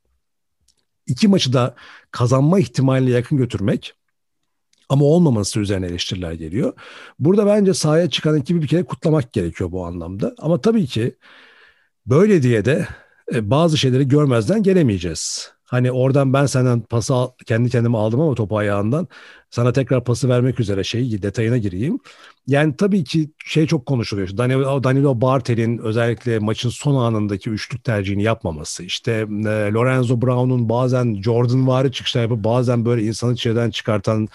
[1.07, 1.75] iki maçı da
[2.11, 3.93] kazanma ihtimaline yakın götürmek
[4.89, 6.73] ama olmaması üzerine eleştiriler geliyor.
[7.19, 10.35] Burada bence sahaya çıkan ekibi bir kere kutlamak gerekiyor bu anlamda.
[10.37, 11.15] Ama tabii ki
[12.05, 12.87] böyle diye de
[13.33, 15.51] bazı şeyleri görmezden gelemeyeceğiz.
[15.65, 17.13] Hani oradan ben senden pası
[17.45, 19.07] kendi kendime aldım ama topu ayağından
[19.49, 21.99] sana tekrar pası vermek üzere şey detayına gireyim.
[22.47, 24.37] Yani tabii ki şey çok konuşuluyor.
[24.37, 28.83] Danilo, Danilo Bartel'in özellikle maçın son anındaki üçlük tercihini yapmaması.
[28.83, 34.27] İşte e, Lorenzo Brown'un bazen Jordan vari çıkışlar yapıp bazen böyle insanı içeriden çıkartan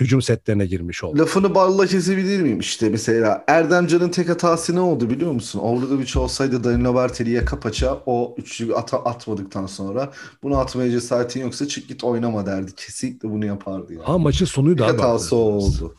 [0.00, 1.18] hücum setlerine girmiş oldu.
[1.18, 5.60] Lafını balla kesebilir miyim işte mesela Erdemcan'ın tek hatası ne oldu biliyor musun?
[5.60, 10.10] Obradoviç olsaydı Danilo Bartel'i yaka paça o üçlüğü at atmadıktan sonra
[10.42, 12.74] bunu atmaya cesaretin yoksa çık git oynama derdi.
[12.76, 14.04] Kesinlikle bunu yapardı yani.
[14.04, 14.92] Ha maçın sonuydu abi.
[14.92, 15.96] Hatası oldu.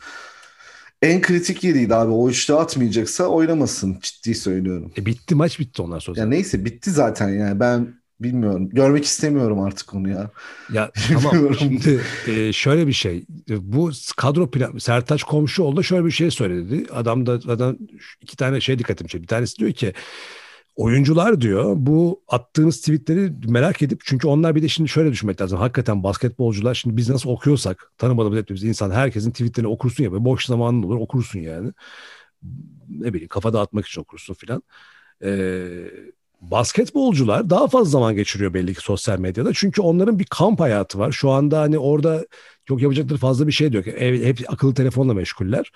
[1.02, 2.12] En kritik yeriydi abi.
[2.12, 3.98] O üçlü atmayacaksa oynamasın.
[4.02, 4.92] Ciddi söylüyorum.
[4.98, 6.20] E bitti maç bitti ondan sonra.
[6.20, 7.60] Ya neyse bitti zaten yani.
[7.60, 8.70] Ben bilmiyorum.
[8.70, 10.32] Görmek istemiyorum artık onu ya.
[10.74, 13.26] Ya tamam şimdi e, şöyle bir şey.
[13.50, 16.86] Bu kadro plan Sertaç komşu oldu şöyle bir şey söyledi.
[16.92, 17.78] Adam da adam
[18.22, 19.24] iki tane şey dikkatimi çekti.
[19.24, 19.94] Bir tanesi diyor ki
[20.76, 25.60] Oyuncular diyor bu attığınız tweetleri merak edip çünkü onlar bir de şimdi şöyle düşünmek lazım.
[25.60, 30.46] Hakikaten basketbolcular şimdi biz nasıl okuyorsak tanımadığımız ettiğimiz insan herkesin tweetlerini okursun ya böyle boş
[30.46, 31.72] zamanın olur okursun yani.
[32.90, 34.64] Ne bileyim kafa dağıtmak için okursun filan.
[35.24, 35.92] Ee,
[36.42, 39.52] basketbolcular daha fazla zaman geçiriyor belli ki sosyal medyada.
[39.54, 41.12] Çünkü onların bir kamp hayatı var.
[41.12, 42.26] Şu anda hani orada
[42.66, 43.86] çok yapacakları fazla bir şey de yok.
[43.86, 45.72] Hep, hep akıllı telefonla meşguller.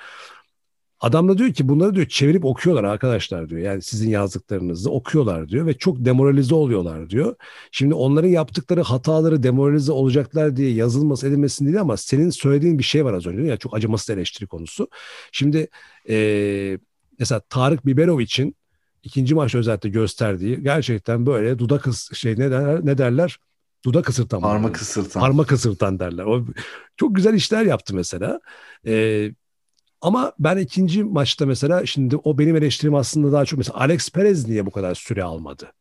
[1.06, 3.62] Adam da diyor ki bunları diyor çevirip okuyorlar arkadaşlar diyor.
[3.62, 7.36] Yani sizin yazdıklarınızı okuyorlar diyor ve çok demoralize oluyorlar diyor.
[7.72, 13.06] Şimdi onların yaptıkları hataları demoralize olacaklar diye yazılması edilmesin değil ama senin söylediğin bir şey
[13.06, 13.42] var az önce.
[13.42, 14.90] Yani çok acımasız eleştiri konusu.
[15.32, 15.68] Şimdi
[16.10, 16.78] e,
[17.20, 18.56] mesela Tarık Biberov için
[19.04, 23.38] ikinci maç özellikle gösterdiği gerçekten böyle dudak şey ne derler, ne derler?
[23.86, 24.42] Dudak ısırtan.
[24.42, 25.20] Parmak ısırtan.
[25.20, 26.24] Parmak ısırtan derler.
[26.24, 26.46] O
[26.98, 28.40] çok güzel işler yaptı mesela.
[28.86, 29.32] Ee,
[30.02, 34.48] ama ben ikinci maçta mesela şimdi o benim eleştirim aslında daha çok mesela Alex Perez
[34.48, 35.72] niye bu kadar süre almadı?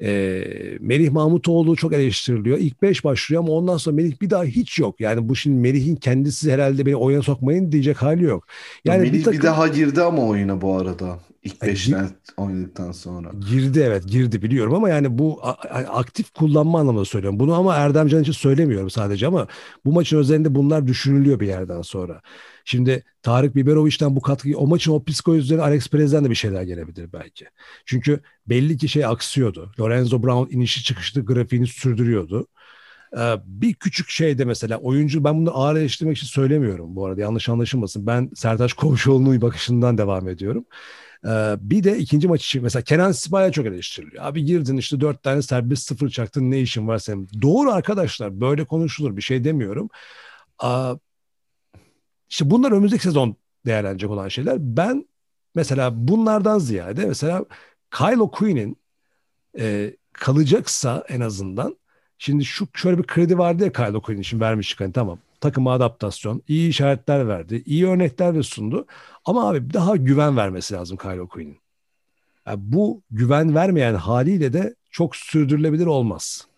[0.00, 0.44] E,
[0.80, 2.58] Melih Mahmutoğlu çok eleştiriliyor.
[2.58, 5.00] İlk beş başlıyor ama ondan sonra Melih bir daha hiç yok.
[5.00, 8.46] Yani bu şimdi Melih'in kendisi herhalde beni oyuna sokmayın diyecek hali yok.
[8.84, 9.38] Yani Melih bir, takım...
[9.38, 11.18] bir daha girdi ama oyuna bu arada.
[11.44, 11.94] İlk gir...
[12.36, 13.30] oynadıktan sonra.
[13.50, 15.40] Girdi evet girdi biliyorum ama yani bu
[15.88, 17.40] aktif kullanma anlamında söylüyorum.
[17.40, 19.46] Bunu ama Erdemcan için söylemiyorum sadece ama
[19.84, 22.20] bu maçın özelinde bunlar düşünülüyor bir yerden sonra.
[22.64, 27.12] Şimdi Tarık Biberoviç'ten bu katkı o maçın o psikolojiden Alex Perez'den de bir şeyler gelebilir
[27.12, 27.46] belki.
[27.86, 29.72] Çünkü belli ki şey aksıyordu.
[29.80, 32.46] Lorenzo Brown inişi çıkışlı grafiğini sürdürüyordu.
[33.18, 37.48] Ee, bir küçük şeyde mesela oyuncu ben bunu ağır eleştirmek için söylemiyorum bu arada yanlış
[37.48, 38.06] anlaşılmasın.
[38.06, 40.66] Ben Sertaç Komşuoğlu'nun bakışından devam ediyorum.
[41.26, 44.24] Ee, bir de ikinci maç için mesela Kenan Sibaya çok eleştiriliyor.
[44.24, 47.28] Abi girdin işte dört tane serbest sıfır çaktın ne işin var senin?
[47.42, 49.88] Doğru arkadaşlar böyle konuşulur bir şey demiyorum.
[52.30, 54.56] İşte bunlar önümüzdeki sezon değerlenecek olan şeyler.
[54.58, 55.08] Ben
[55.54, 57.44] mesela bunlardan ziyade mesela
[57.90, 58.76] Kylo Quinn'in
[59.58, 61.78] e, kalacaksa en azından
[62.18, 66.42] şimdi şu şöyle bir kredi vardı ya Kylo Quinn için vermiştik hani tamam takıma adaptasyon,
[66.48, 68.86] iyi işaretler verdi, iyi örnekler de sundu.
[69.24, 71.58] Ama abi daha güven vermesi lazım Kylo Quinn'in.
[72.46, 76.48] Yani bu güven vermeyen haliyle de çok sürdürülebilir olmaz.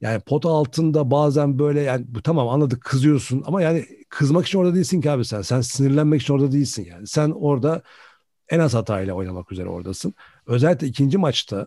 [0.00, 4.74] Yani pot altında bazen böyle yani bu tamam anladık kızıyorsun ama yani kızmak için orada
[4.74, 5.42] değilsin ki abi sen.
[5.42, 7.06] Sen sinirlenmek için orada değilsin yani.
[7.06, 7.82] Sen orada
[8.48, 10.14] en az hatayla oynamak üzere oradasın.
[10.46, 11.66] Özellikle ikinci maçta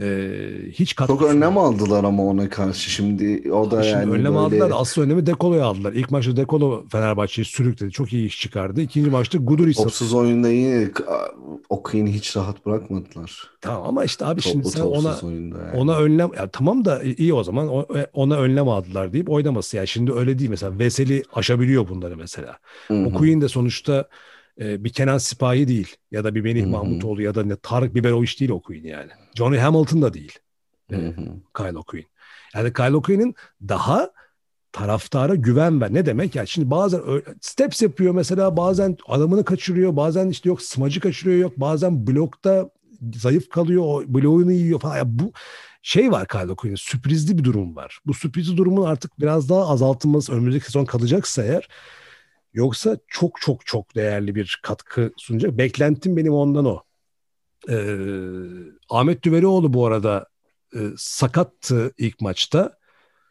[0.00, 0.38] e,
[0.72, 4.38] hiç katkı Çok önlem aldılar ama ona karşı şimdi o da şimdi yani önlem böyle...
[4.38, 4.72] aldılar.
[4.74, 5.92] Asıl önlemi Dekolo'ya aldılar.
[5.92, 7.90] İlk maçta Dekolo Fenerbahçe'yi sürükledi.
[7.90, 8.80] Çok iyi iş çıkardı.
[8.80, 10.90] İkinci maçta Guduric Topsuz oyunda yine
[11.68, 13.50] Okuyun'u hiç rahat bırakmadılar.
[13.60, 15.54] Tamam ama işte abi Top, şimdi sen ona yani.
[15.74, 19.76] ona önlem ya tamam da iyi o zaman e, ona önlem aldılar deyip oynaması.
[19.76, 20.78] Yani şimdi öyle değil mesela.
[20.78, 22.58] Veseli aşabiliyor bunları mesela.
[22.90, 24.08] Okuyun da sonuçta
[24.60, 26.70] e, bir Kenan Sipahi değil ya da bir Melih Hı-hı.
[26.70, 29.10] Mahmutoğlu ya da ne Tarık Biberoviç değil Okuyun yani.
[29.34, 30.38] Johnny Hamilton da değil.
[30.92, 30.96] E,
[31.56, 32.06] Kyle Okuyun.
[32.54, 33.34] Yani Kyle Okuyun'un
[33.68, 34.10] daha
[34.72, 35.94] taraftara güven ver.
[35.94, 36.34] Ne demek?
[36.34, 37.00] Yani şimdi bazen
[37.40, 42.70] steps yapıyor mesela bazen adamını kaçırıyor bazen işte yok smacı kaçırıyor yok bazen blokta
[43.14, 44.96] zayıf kalıyor o bloğunu yiyor falan.
[44.96, 45.32] Yani bu
[45.82, 47.98] şey var Kyle Okuyun'un sürprizli bir durum var.
[48.06, 51.68] Bu sürprizli durumun artık biraz daha azaltılması önümüzdeki sezon kalacaksa eğer
[52.56, 55.58] Yoksa çok çok çok değerli bir katkı sunacak.
[55.58, 56.82] Beklentim benim ondan o.
[57.68, 57.96] Ee,
[58.90, 60.26] Ahmet Düverioğlu bu arada
[60.74, 62.78] e, sakattı ilk maçta.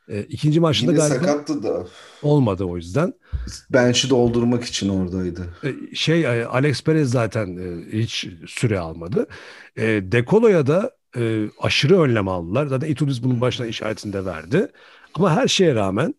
[0.10, 1.88] E, ikinci maçta Yine galiba sakattı da.
[2.24, 3.14] olmadı o yüzden.
[3.70, 5.42] Bench'i doldurmak için oradaydı.
[5.64, 9.28] E, şey Alex Perez zaten e, hiç süre almadı.
[9.78, 12.68] E, Dekolo'ya da e, aşırı önlem aldılar.
[12.68, 14.68] Zaten Itudis bunun başına işaretinde verdi.
[15.14, 16.16] Ama her şeye rağmen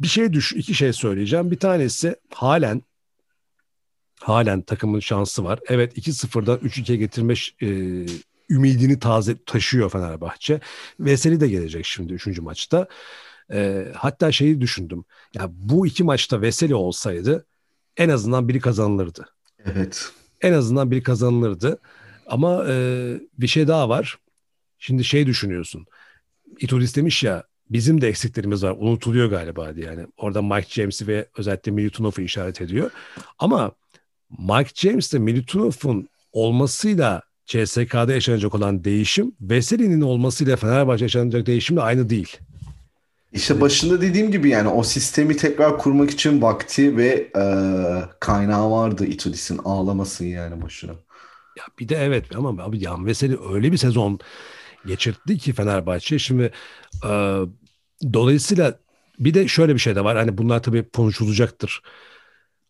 [0.00, 1.50] bir şey düş, iki şey söyleyeceğim.
[1.50, 2.82] Bir tanesi halen
[4.20, 5.60] halen takımın şansı var.
[5.68, 7.68] Evet 2-0'dan 3-2'ye getirme e,
[8.50, 10.60] ümidini taze taşıyor Fenerbahçe.
[11.00, 12.38] Veseli de gelecek şimdi 3.
[12.40, 12.88] maçta.
[13.52, 15.04] E, hatta şeyi düşündüm.
[15.34, 17.46] Ya bu iki maçta Veseli olsaydı
[17.96, 19.28] en azından biri kazanılırdı.
[19.64, 20.10] Evet.
[20.40, 21.78] En azından biri kazanılırdı.
[22.26, 22.74] Ama e,
[23.38, 24.18] bir şey daha var.
[24.78, 25.86] Şimdi şey düşünüyorsun.
[26.60, 28.76] İtudis demiş ya bizim de eksiklerimiz var.
[28.78, 29.86] Unutuluyor galiba diye.
[29.86, 32.90] Yani orada Mike James'i ve özellikle Milutinov'u işaret ediyor.
[33.38, 33.72] Ama
[34.38, 41.80] Mike James ile Milutinov'un olmasıyla CSK'da yaşanacak olan değişim Veseli'nin olmasıyla Fenerbahçe yaşanacak değişim de
[41.80, 42.36] aynı değil.
[43.32, 47.44] İşte başında dediğim gibi yani o sistemi tekrar kurmak için vakti ve e,
[48.20, 50.92] kaynağı vardı Itudis'in ağlamasın yani boşuna.
[51.58, 54.18] Ya bir de evet ama abi Yan Veseli öyle bir sezon
[54.86, 56.18] geçirtti ki Fenerbahçe.
[56.18, 56.52] Şimdi
[57.04, 57.38] e,
[58.12, 58.78] dolayısıyla
[59.18, 60.16] bir de şöyle bir şey de var.
[60.16, 61.82] Hani bunlar tabii konuşulacaktır.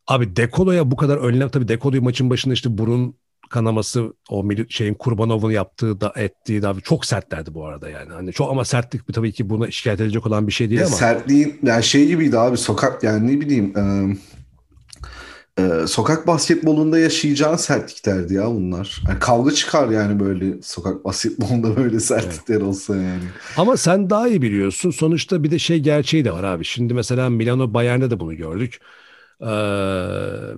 [0.06, 3.14] Abi Dekolo'ya bu kadar önlem tabii Dekolo'yu maçın başında işte burun
[3.50, 8.12] kanaması o şeyin Kurbanov'un yaptığı da ettiği da çok sertlerdi bu arada yani.
[8.12, 10.96] Hani çok ama sertlik tabii ki buna şikayet edecek olan bir şey değil ya ama.
[10.96, 14.16] Sertliğin yani şey gibiydi abi sokak yani ne bileyim e,
[15.58, 19.02] e, sokak basketbolunda yaşayacağın sertliklerdi ya bunlar.
[19.08, 22.66] Yani kavga çıkar yani böyle sokak basketbolunda böyle sertlikler evet.
[22.66, 23.22] olsa yani.
[23.56, 24.90] Ama sen daha iyi biliyorsun.
[24.90, 26.64] Sonuçta bir de şey gerçeği de var abi.
[26.64, 28.78] Şimdi mesela Milano Bayern'de de bunu gördük.
[29.40, 29.50] e,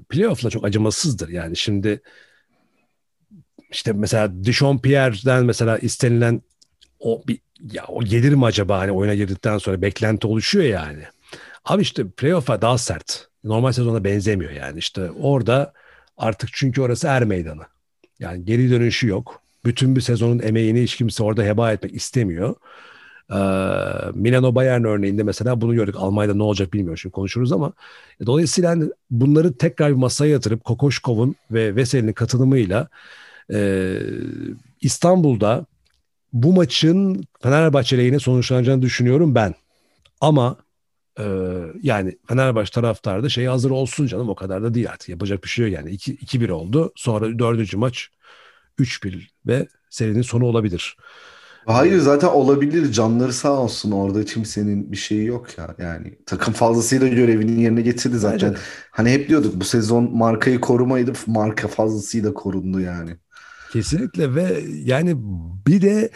[0.09, 1.29] playoff'la çok acımasızdır.
[1.29, 2.03] Yani şimdi
[3.71, 6.43] işte mesela Dishon Pierre'den mesela istenilen
[7.01, 7.39] o bir
[7.73, 11.03] ya o gelir mi acaba hani oyuna girdikten sonra beklenti oluşuyor yani.
[11.65, 13.29] Abi işte playoff'a daha sert.
[13.45, 14.79] Normal sezona benzemiyor yani.
[14.79, 15.73] işte orada
[16.17, 17.63] artık çünkü orası er meydanı.
[18.19, 19.43] Yani geri dönüşü yok.
[19.65, 22.55] Bütün bir sezonun emeğini hiç kimse orada heba etmek istemiyor.
[23.31, 23.35] Ee,
[24.15, 25.95] Milano Bayern örneğinde mesela bunu gördük.
[25.99, 27.73] Almanya'da ne olacak bilmiyorum şimdi konuşuruz ama
[28.27, 32.89] dolayısıyla hani bunları tekrar bir masaya yatırıp Kokoşkov'un ve Veseli'nin katılımıyla
[33.53, 33.97] e,
[34.81, 35.67] İstanbul'da
[36.33, 39.55] bu maçın Fenerbahçe lehine sonuçlanacağını düşünüyorum ben.
[40.21, 40.57] Ama
[41.21, 41.25] e,
[41.83, 45.09] yani Fenerbahçe taraftarı da şey hazır olsun canım o kadar da değil artık.
[45.09, 45.91] Yapacak bir şey yok yani.
[45.91, 46.93] 2-1 oldu.
[46.97, 48.09] Sonra dördüncü maç
[48.79, 50.97] 3-1 ve serinin sonu olabilir.
[51.67, 57.09] Hayır zaten olabilir canları sağ olsun orada kimsenin bir şeyi yok ya yani takım fazlasıyla
[57.09, 58.47] görevini yerine getirdi zaten.
[58.47, 58.59] Aynen.
[58.91, 63.17] Hani hep diyorduk bu sezon markayı korumaydı marka fazlasıyla korundu yani.
[63.73, 65.17] Kesinlikle ve yani
[65.67, 66.11] bir de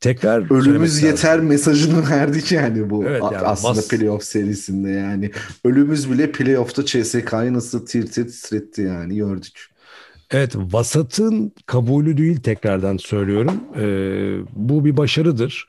[0.00, 1.46] tekrar ölümüz yeter lazım.
[1.46, 3.88] mesajını verdik yani bu evet, yani aslında bas...
[3.88, 5.30] playoff serisinde yani
[5.64, 9.66] ölümüz bile playoff'ta CSK'yı nasıl tir tir titretti yani gördük.
[10.30, 13.60] Evet vasatın kabulü değil tekrardan söylüyorum.
[13.76, 15.66] Ee, bu bir başarıdır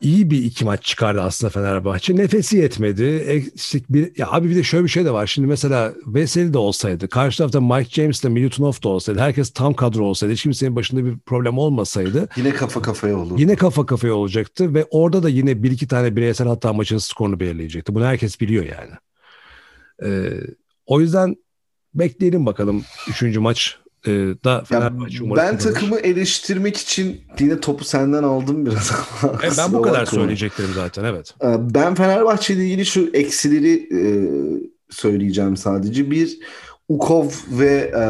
[0.00, 2.16] iyi bir iki maç çıkardı aslında Fenerbahçe.
[2.16, 3.04] Nefesi yetmedi.
[3.04, 5.26] Eksik bir ya abi bir de şöyle bir şey de var.
[5.26, 9.74] Şimdi mesela Veseli de olsaydı, karşı tarafta Mike James de Milutinov da olsaydı, herkes tam
[9.74, 13.38] kadro olsaydı, hiç kimsenin başında bir problem olmasaydı yine kafa kafaya olur.
[13.38, 17.40] Yine kafa kafaya olacaktı ve orada da yine bir iki tane bireysel hatta maçın skorunu
[17.40, 17.94] belirleyecekti.
[17.94, 18.92] Bunu herkes biliyor yani.
[20.04, 20.40] Ee,
[20.86, 21.36] o yüzden
[21.94, 24.10] bekleyelim bakalım üçüncü maç e,
[24.44, 28.92] da Fenerbahçe umarım Ben takımı eleştirmek için yine topu senden aldım biraz.
[29.42, 31.34] e, ben bu kadar söyleyeceklerim zaten evet.
[31.44, 34.00] Ee, ben Fenerbahçe ile ilgili şu eksileri e,
[34.90, 36.10] söyleyeceğim sadece.
[36.10, 36.38] Bir
[36.88, 38.02] Ukov ve e,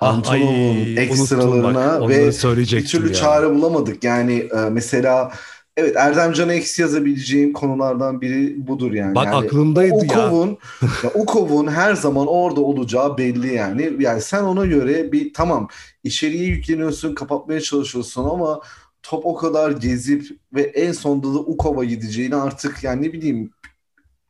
[0.00, 2.26] Antonov'un ah, ekstralarına ve
[2.66, 3.14] bir türlü ya.
[3.14, 4.04] çare bulamadık.
[4.04, 5.32] Yani e, mesela
[5.76, 9.14] Evet Erdem Can'a eksi yazabileceğim konulardan biri budur yani.
[9.14, 11.10] Bak yani aklımdaydı Ukov'un, ya.
[11.14, 13.92] Ukov'un her zaman orada olacağı belli yani.
[13.98, 15.68] Yani sen ona göre bir tamam
[16.04, 18.60] içeriye yükleniyorsun, kapatmaya çalışıyorsun ama
[19.02, 23.50] top o kadar gezip ve en sonunda da Ukov'a gideceğini artık yani ne bileyim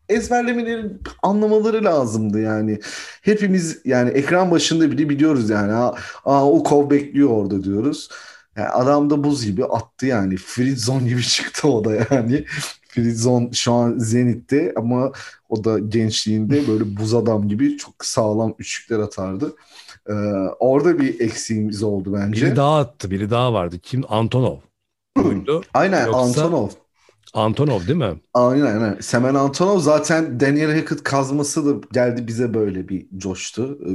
[0.09, 2.79] ezberlemelerin anlamaları lazımdı yani.
[3.23, 5.73] Hepimiz yani ekran başında bile biliyoruz yani.
[6.25, 8.09] Aa, Ukov bekliyor orada diyoruz.
[8.57, 10.37] Yani adam da buz gibi attı yani.
[10.37, 12.45] Fritzon gibi çıktı o da yani.
[12.89, 15.13] Fritzon şu an Zenit'te ama
[15.49, 19.57] o da gençliğinde böyle buz adam gibi çok sağlam üçlükler atardı.
[20.09, 20.13] Ee,
[20.59, 22.47] orada bir eksiğimiz oldu bence.
[22.47, 23.11] Biri daha attı.
[23.11, 23.79] Biri daha vardı.
[23.79, 24.05] Kim?
[24.09, 24.57] Antonov.
[25.75, 26.21] Aynen Yoksa...
[26.21, 26.69] Antonov.
[27.35, 28.21] Antonov değil mi?
[28.35, 28.97] Aynen aynen.
[29.01, 33.79] Semen Antonov zaten Daniel Hackett kazması da geldi bize böyle bir coştu.
[33.87, 33.93] Ee,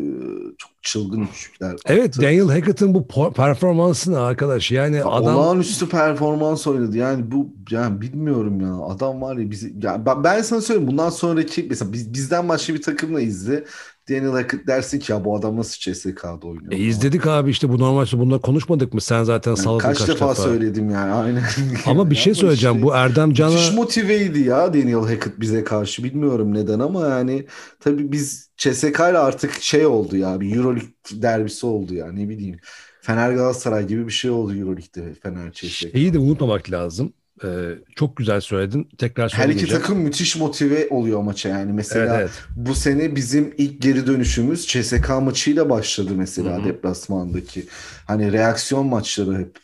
[0.57, 1.75] çok çılgın üçlükler.
[1.85, 5.35] Evet Daniel Hackett'ın bu performansını arkadaş yani ya adam...
[5.35, 6.97] Olağanüstü performans oynadı.
[6.97, 8.75] Yani bu yani bilmiyorum ya.
[8.75, 9.73] Adam var ya bizi...
[9.81, 13.63] Yani ben, ben sana söyleyeyim bundan sonraki mesela biz, bizden başka bir takımla izle.
[14.09, 16.71] Daniel Hackett dersin ki ya bu adam nasıl CSK'da oynuyor?
[16.71, 19.01] E izledik abi işte bu normal bunları konuşmadık mı?
[19.01, 20.29] Sen zaten yani saladın kaç, kaç defa.
[20.29, 21.43] Defa söyledim yani aynen.
[21.85, 23.49] Ama bir şey söyleyeceğim işte, bu Erdem Can'a...
[23.49, 27.45] Müthiş motiveydi ya Daniel Hackett bize karşı bilmiyorum neden ama yani
[27.79, 32.59] tabii biz CSK ile artık şey oldu ya bir Euroleague derbisi oldu ya ne bileyim.
[33.01, 35.91] Fener Galatasaray gibi bir şey oldu Euroleague'de Fener CSK.
[35.91, 37.13] Şeyi de unutmamak lazım.
[37.43, 37.47] Ee,
[37.95, 38.89] çok güzel söyledin.
[38.97, 41.73] Tekrar Her iki takım müthiş motive oluyor maça yani.
[41.73, 42.31] Mesela evet, evet.
[42.55, 46.65] bu sene bizim ilk geri dönüşümüz CSK maçıyla başladı mesela Hı-hı.
[46.65, 47.65] deplasmandaki.
[48.05, 49.59] Hani reaksiyon maçları hep.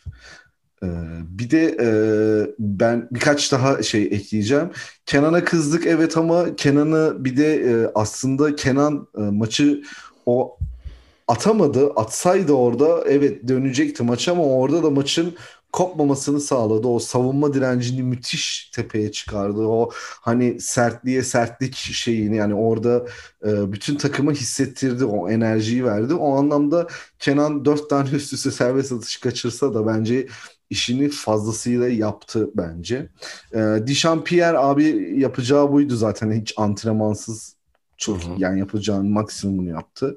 [0.82, 0.86] Ee,
[1.28, 1.88] bir de e,
[2.58, 4.70] ben birkaç daha şey ekleyeceğim.
[5.06, 9.82] Kenan'a kızdık evet ama Kenan'ı bir de e, aslında Kenan e, maçı
[10.26, 10.58] o
[11.28, 11.90] atamadı.
[11.96, 15.34] Atsaydı orada evet dönecekti maç ama orada da maçın
[15.74, 16.88] kopmamasını sağladı.
[16.88, 19.60] O savunma direncini müthiş tepeye çıkardı.
[19.60, 23.06] O hani sertliğe sertlik şeyini yani orada
[23.46, 25.04] e, bütün takımı hissettirdi.
[25.04, 26.14] O enerjiyi verdi.
[26.14, 26.86] O anlamda
[27.18, 30.26] Kenan dört tane üst üste serbest atış kaçırsa da bence
[30.70, 33.08] işini fazlasıyla yaptı bence.
[33.54, 37.56] E, Dişan abi yapacağı buydu zaten hiç antrenmansız
[37.96, 38.34] çok Hı-hı.
[38.38, 40.16] yani yapacağın maksimumunu yaptı.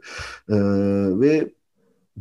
[0.49, 0.55] E,
[1.19, 1.56] ve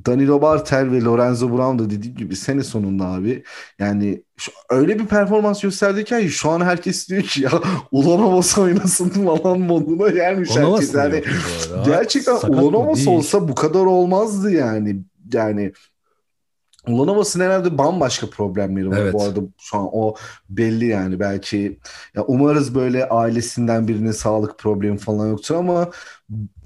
[0.07, 3.43] Danilo Bartel ve Lorenzo Brown da dediğim gibi sene sonunda abi
[3.79, 7.51] yani şu, öyle bir performans gösterdi ki şu an herkes diyor ki ya
[7.91, 9.09] Ulanovas oynasın
[9.43, 10.95] falan moduna gelmiş herkes.
[10.95, 11.23] Yani
[11.85, 15.03] gerçekten Ulanovas olsa bu kadar olmazdı yani.
[15.33, 15.73] Yani
[16.87, 19.13] Ulanovas'ın herhalde bambaşka problemleri var Evet.
[19.15, 20.15] bu arada şu an o
[20.51, 21.79] belli yani belki
[22.15, 25.91] ya umarız böyle ailesinden birine sağlık problemi falan yoktur ama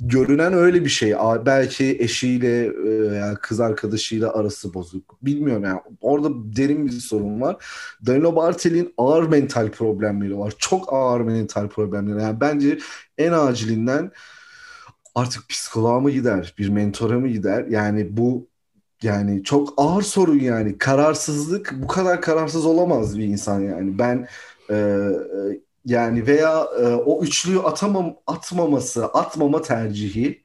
[0.01, 1.15] görünen öyle bir şey.
[1.47, 5.19] Belki eşiyle e, veya kız arkadaşıyla arası bozuk.
[5.23, 7.57] Bilmiyorum yani orada derin bir sorun var.
[8.07, 10.55] Danilo Bartel'in ağır mental problemleri var.
[10.59, 12.23] Çok ağır mental problemleri.
[12.23, 12.79] Yani bence
[13.19, 14.13] en acilinden
[15.15, 17.65] artık psikoloğa mı gider, bir mentora mı gider?
[17.67, 18.50] Yani bu
[19.03, 20.79] yani çok ağır sorun yani.
[20.79, 23.99] Kararsızlık bu kadar kararsız olamaz bir insan yani.
[23.99, 24.29] Ben
[24.71, 25.11] e, e,
[25.87, 30.43] yani veya e, o üçlüyü atamam atmaması, atmama tercihi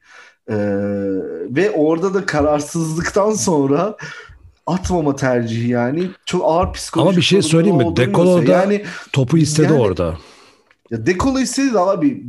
[0.48, 0.56] e,
[1.50, 3.96] ve orada da kararsızlıktan sonra
[4.66, 7.96] atmama tercihi yani çok ağır psikolojik Ama bir şey söyleyeyim mi?
[7.96, 10.16] Dekolo da- yani Topu istedi Yani- orada.
[10.90, 12.24] ya Dekolo istedi abi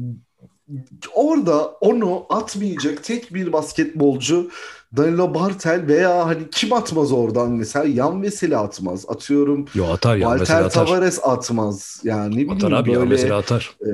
[1.13, 4.49] orada onu atmayacak tek bir basketbolcu
[4.97, 9.05] Danilo Bartel veya hani kim atmaz oradan mesela Yan Veseli atmaz.
[9.07, 10.85] Atıyorum Yo atar ya mesela Walter atar.
[10.87, 12.01] Tavares atmaz.
[12.03, 13.75] Yani ne bileyim Atar abi böyle mesela atar.
[13.81, 13.91] e,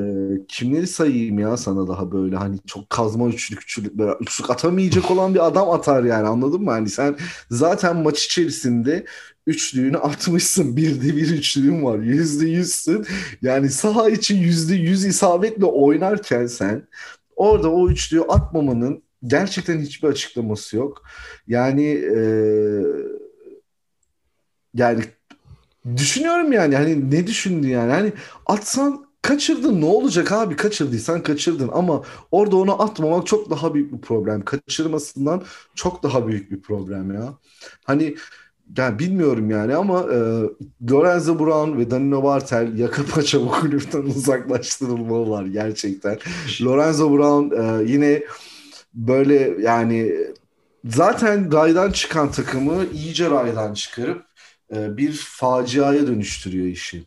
[0.48, 5.34] kimleri sayayım ya sana daha böyle hani çok kazma üçlük üçlük böyle üçlük atamayacak olan
[5.34, 6.72] bir adam atar yani anladın mı?
[6.72, 7.16] Hani sen
[7.50, 9.06] zaten maç içerisinde
[9.48, 10.78] üçlüğünü atmışsın.
[10.78, 12.00] Birde bir üçlüğün var.
[12.00, 13.06] Yüzde yüzsün.
[13.42, 16.88] Yani saha için yüzde yüz isabetle oynarken sen
[17.36, 21.04] orada o üçlüğü atmamanın gerçekten hiçbir açıklaması yok.
[21.48, 22.20] Yani e,
[24.74, 25.04] yani
[25.98, 27.92] düşünüyorum yani hani ne düşündü yani?
[27.92, 28.14] Hani
[28.46, 30.56] atsan kaçırdın ne olacak abi?
[30.56, 34.46] Kaçırdıysan kaçırdın ama orada onu atmamak çok daha büyük bir problem.
[34.46, 35.44] Kaçırmasından
[35.76, 37.34] çok daha büyük bir problem ya.
[37.84, 38.16] Hani
[38.78, 40.18] yani bilmiyorum yani ama e,
[40.92, 46.20] Lorenzo Brown ve Danilo Bartel yaka paça bu kulüpten uzaklaştırılmalılar gerçekten.
[46.62, 48.24] Lorenzo Brown e, yine
[48.94, 50.14] böyle yani
[50.86, 54.26] zaten raydan çıkan takımı iyice raydan çıkarıp
[54.76, 57.04] e, bir faciaya dönüştürüyor işi.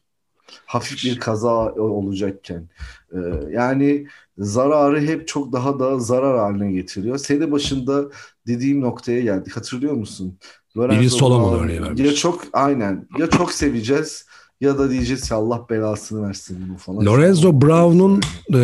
[0.66, 2.68] Hafif bir kaza olacakken.
[3.12, 3.18] E,
[3.51, 4.07] yani
[4.39, 7.18] zararı hep çok daha da zarar haline getiriyor.
[7.18, 8.05] Sene başında
[8.47, 9.57] dediğim noktaya geldik.
[9.57, 10.39] Hatırlıyor musun?
[10.76, 12.01] Lorenzo Biri Solomon örneği vermiş.
[12.01, 14.26] Ya çok aynen ya çok seveceğiz
[14.61, 17.07] ya da diyeceğiz ki Allah belasını versin bunu falan.
[17.07, 18.20] Lorenzo Brown'un
[18.54, 18.59] e,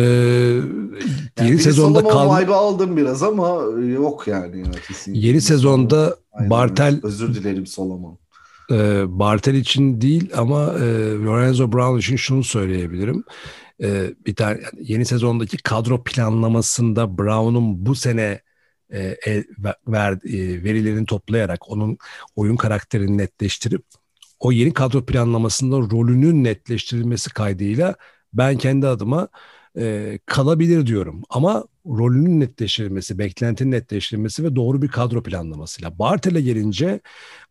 [1.39, 4.59] Yani yeni sezonda kalma vibe'ı aldım biraz ama yok yani.
[4.59, 5.27] ya, kesinlikle.
[5.27, 6.49] yeni sezonda Aynen.
[6.49, 8.17] Bartel Özür dilerim Solomon.
[8.71, 13.23] e, Bartel için değil ama e, Lorenzo Brown için şunu söyleyebilirim.
[13.83, 18.41] E, bir tane yeni sezondaki kadro planlamasında Brown'un bu sene
[18.93, 19.17] e,
[19.87, 21.97] ver, e, verilerini toplayarak onun
[22.35, 23.83] oyun karakterini netleştirip
[24.43, 27.95] o yeni kadro planlamasında rolünün netleştirilmesi kaydıyla
[28.33, 29.27] ben kendi adıma
[29.77, 31.23] e, kalabilir diyorum.
[31.29, 35.99] Ama rolünün netleştirilmesi, beklentinin netleştirilmesi ve doğru bir kadro planlamasıyla.
[35.99, 36.99] Bartel'e gelince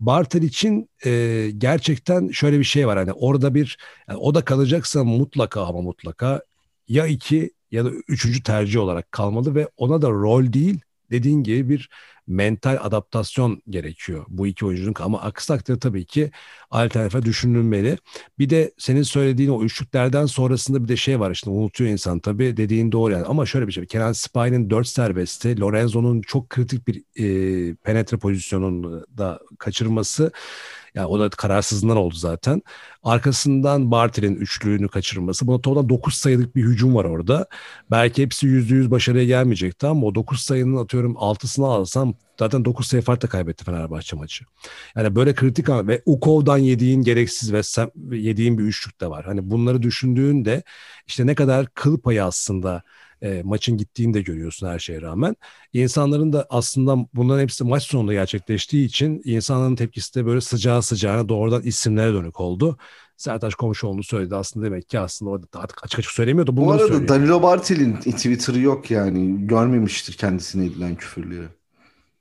[0.01, 2.99] Bartel için e, gerçekten şöyle bir şey var.
[2.99, 3.79] Hani orada bir
[4.09, 6.43] yani o da kalacaksa mutlaka ama mutlaka
[6.89, 10.81] ya iki ya da üçüncü tercih olarak kalmalı ve ona da rol değil
[11.11, 11.89] dediğin gibi bir
[12.27, 14.95] mental adaptasyon gerekiyor bu iki oyuncunun.
[15.01, 16.31] Ama aksi takdirde tabii ki
[16.71, 17.99] alternatife düşünülmeli.
[18.39, 22.57] Bir de senin söylediğin o üçlüklerden sonrasında bir de şey var işte unutuyor insan tabii.
[22.57, 23.27] Dediğin doğru yani.
[23.27, 29.07] Ama şöyle bir şey Kenan Spy'nin 4 serbesti Lorenzo'nun çok kritik bir e, penetre pozisyonunu
[29.19, 30.33] da kaçırması
[30.95, 32.63] yani o da kararsızlığından oldu zaten.
[33.03, 35.47] Arkasından Bartel'in üçlüğünü kaçırması.
[35.47, 37.47] Buna toplam 9 sayılık bir hücum var orada.
[37.91, 43.03] Belki hepsi %100 başarıya gelmeyecekti ama o 9 sayının atıyorum 6'sını alsam zaten 9 sayı
[43.03, 44.45] farkla kaybetti Fenerbahçe maçı.
[44.97, 49.25] Yani böyle kritik an ve Ukov'dan yediğin gereksiz ve sen, yediğin bir üçlük de var.
[49.25, 50.63] Hani bunları düşündüğünde
[51.07, 52.83] işte ne kadar kıl payı aslında
[53.23, 55.37] e, maçın gittiğini de görüyorsun her şeye rağmen.
[55.73, 61.29] İnsanların da aslında bunların hepsi maç sonunda gerçekleştiği için insanların tepkisi de böyle sıcağı sıcağına
[61.29, 62.79] doğrudan isimlere dönük oldu.
[63.17, 66.89] Sertaç Komşuoğlu söyledi aslında demek ki aslında orada artık açık açık söylemiyordu Bu bunları arada
[66.89, 67.09] söylüyor.
[67.09, 69.47] Danilo Bartel'in Twitter'ı yok yani.
[69.47, 71.62] Görmemiştir kendisine edilen küfürleri.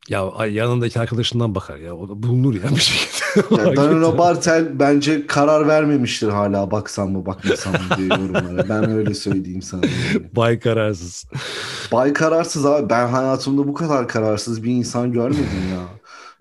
[0.09, 3.21] Ya yanındaki arkadaşından bakar ya o da bulunur ya bir şekilde.
[3.57, 8.69] Ya Danilo Bartel bence karar vermemiştir hala baksam mı bakmasam mı diye yorumlara.
[8.69, 9.81] Ben öyle söyleyeyim sana.
[9.85, 10.23] yani.
[10.35, 11.25] Bay kararsız.
[11.91, 12.89] Bay kararsız abi.
[12.89, 15.87] Ben hayatımda bu kadar kararsız bir insan görmedim ya.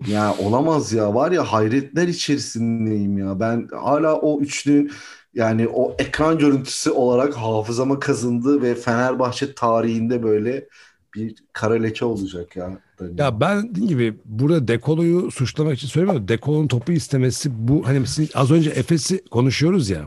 [0.07, 1.13] Ya olamaz ya.
[1.15, 3.39] Var ya hayretler içerisindeyim ya.
[3.39, 4.91] Ben hala o üçlünün
[5.33, 10.67] yani o ekran görüntüsü olarak hafızama kazındı ve Fenerbahçe tarihinde böyle
[11.15, 12.77] bir kara leke olacak ya.
[13.17, 16.27] Ya ben dediğim gibi burada Dekolo'yu suçlamak için söylemiyorum.
[16.27, 20.05] Dekolo'nun topu istemesi bu hani az önce Efes'i konuşuyoruz ya.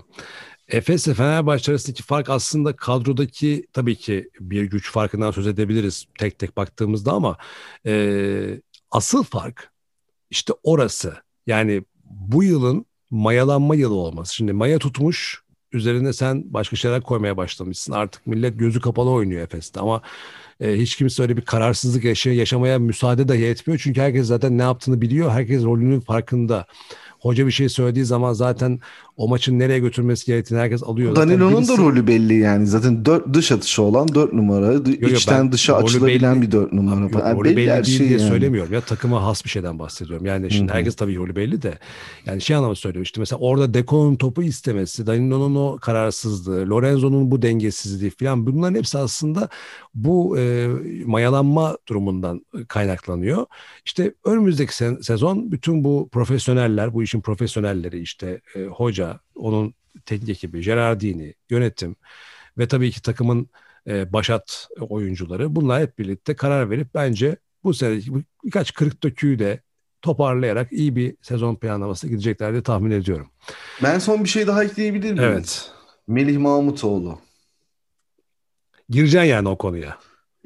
[0.69, 6.39] Efes ile Fenerbahçe arasındaki fark aslında kadrodaki tabii ki bir güç farkından söz edebiliriz tek
[6.39, 7.37] tek baktığımızda ama
[7.87, 9.73] e, asıl fark
[10.31, 11.15] işte orası.
[11.47, 14.35] Yani bu yılın mayalanma yılı olması.
[14.35, 15.43] Şimdi maya tutmuş
[15.73, 17.93] üzerine sen başka şeyler koymaya başlamışsın.
[17.93, 20.03] Artık millet gözü kapalı oynuyor Efes'te ama
[20.61, 23.81] e, hiç kimse öyle bir kararsızlık yaşa yaşamaya müsaade dahi etmiyor.
[23.83, 25.31] Çünkü herkes zaten ne yaptığını biliyor.
[25.31, 26.67] Herkes rolünün farkında.
[27.21, 28.81] Hoca bir şey söylediği zaman zaten
[29.17, 31.17] o maçın nereye götürmesi gerektiğini herkes alıyor.
[31.17, 31.73] Danilo'nun birisi...
[31.73, 32.67] da rolü belli yani.
[32.67, 34.73] Zaten dört, dış atışı olan dört numara.
[34.73, 37.01] Yo, yo, içten dışa açılabilen belli, bir dört numara.
[37.01, 38.29] Yok, yani rolü belli, belli değil şey diye yani.
[38.29, 38.73] söylemiyorum.
[38.73, 40.27] Ya takıma has bir şeyden bahsediyorum.
[40.27, 40.79] Yani şimdi Hı-hı.
[40.79, 41.79] herkes tabii rolü belli de.
[42.27, 43.03] Yani şey anlamda söylüyorum.
[43.03, 48.99] İşte mesela orada Deco'nun topu istemesi, Danilo'nun o kararsızlığı, Lorenzo'nun bu dengesizliği falan bunların hepsi
[48.99, 49.49] aslında
[49.95, 50.44] bu e,
[51.07, 53.47] mayalanma durumundan kaynaklanıyor.
[53.85, 59.75] İşte önümüzdeki se- sezon bütün bu profesyoneller, bu işin profesyonelleri işte e, hoca, onun
[60.07, 61.97] teknik ekibi, Gerardini, yönetim
[62.59, 63.49] ve tabii ki takımın
[63.87, 68.01] e, başat oyuncuları bunlar hep birlikte karar verip bence bu sene
[68.45, 69.61] birkaç kırık döküyü de
[70.03, 73.31] toparlayarak iyi bir sezon planlaması gidecekler diye tahmin ediyorum.
[73.83, 75.25] Ben son bir şey daha ekleyebilir miyim?
[75.25, 75.71] Evet.
[76.07, 77.19] Melih Mahmutoğlu.
[78.89, 79.99] Gireceksin yani o konuya.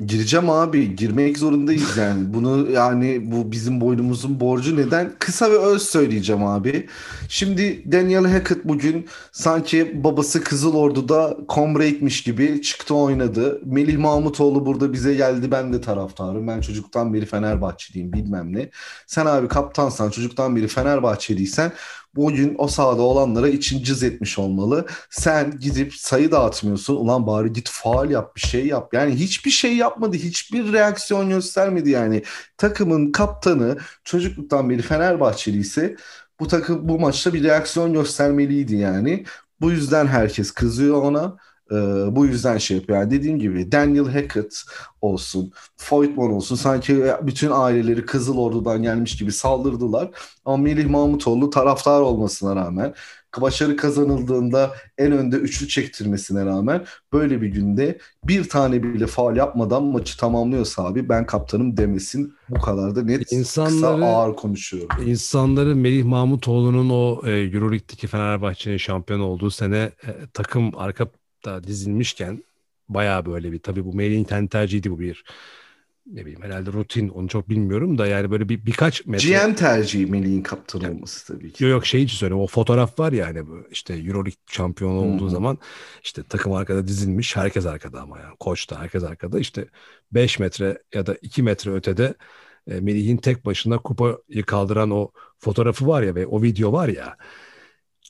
[0.07, 0.97] Gireceğim abi.
[0.97, 2.35] Girmek zorundayız yani.
[2.35, 5.13] Bunu yani bu bizim boynumuzun borcu neden?
[5.19, 6.89] Kısa ve öz söyleyeceğim abi.
[7.29, 13.61] Şimdi Daniel Hackett bugün sanki babası Kızıl Ordu'da comrade'miş gibi çıktı oynadı.
[13.65, 15.51] Melih Mahmutoğlu burada bize geldi.
[15.51, 16.49] Ben de taraftarım.
[16.49, 18.71] Ben çocuktan beri Fenerbahçeliyim bilmem ne.
[19.07, 21.73] Sen abi kaptansan çocuktan beri Fenerbahçeliysen
[22.19, 24.87] bugün o sahada olanlara için cız etmiş olmalı.
[25.11, 26.97] Sen gidip sayı dağıtmıyorsun.
[26.97, 28.95] Ulan bari git faal yap bir şey yap.
[28.95, 30.17] Yani hiçbir şey yapmadı.
[30.17, 32.23] Hiçbir reaksiyon göstermedi yani.
[32.57, 35.97] Takımın kaptanı çocukluktan beri Fenerbahçeli ise
[36.41, 39.25] bu takım bu maçta bir reaksiyon göstermeliydi yani.
[39.61, 41.37] Bu yüzden herkes kızıyor ona.
[41.73, 41.77] Ee,
[42.17, 42.99] bu yüzden şey yapıyor.
[42.99, 44.63] Yani dediğim gibi Daniel Hackett
[45.01, 50.11] olsun, Foytman olsun sanki bütün aileleri Kızıl Ordu'dan gelmiş gibi saldırdılar.
[50.45, 52.95] Ama Melih Mahmutoğlu taraftar olmasına rağmen
[53.41, 59.85] başarı kazanıldığında en önde üçlü çektirmesine rağmen böyle bir günde bir tane bile faal yapmadan
[59.85, 62.35] maçı tamamlıyorsa abi ben kaptanım demesin.
[62.49, 64.89] Bu kadar da net insanları, kısa ağır konuşuyorum.
[65.07, 71.07] İnsanları Melih Mahmutoğlu'nun o e, Euroleague'deki Fenerbahçe'nin şampiyon olduğu sene e, takım arka
[71.45, 72.45] da dizilmişken
[72.89, 75.25] bayağı böyle bir tabii bu Melih'in kendi tercihiydi bu bir
[76.13, 79.29] ne bileyim herhalde rutin onu çok bilmiyorum da yani böyle bir birkaç metre.
[79.29, 81.65] GM tercihi Melih'in kaptan yani, olması tabii ki.
[81.65, 85.31] Yok yok şey için söyleyeyim o fotoğraf var ya hani işte Euroleague şampiyonu olduğu hmm.
[85.31, 85.59] zaman
[86.05, 89.69] işte takım arkada dizilmiş herkes arkada ama yani koç da herkes arkada işte
[90.13, 92.15] 5 metre ya da 2 metre ötede
[92.67, 97.17] e, Melih'in tek başına kupayı kaldıran o fotoğrafı var ya ve o video var ya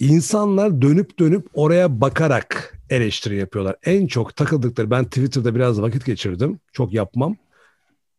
[0.01, 3.76] insanlar dönüp dönüp oraya bakarak eleştiri yapıyorlar.
[3.84, 6.61] En çok takıldıkları ben Twitter'da biraz vakit geçirdim.
[6.72, 7.36] Çok yapmam.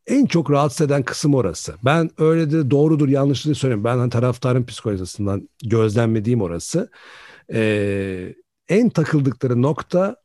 [0.07, 1.75] En çok rahatsız eden kısım orası.
[1.85, 3.83] Ben öyle de doğrudur yanlışdır söyleyeyim.
[3.83, 6.89] Ben hani taraftarın psikolojisinden gözlemlediğim orası.
[7.53, 8.35] Ee,
[8.69, 10.15] en takıldıkları nokta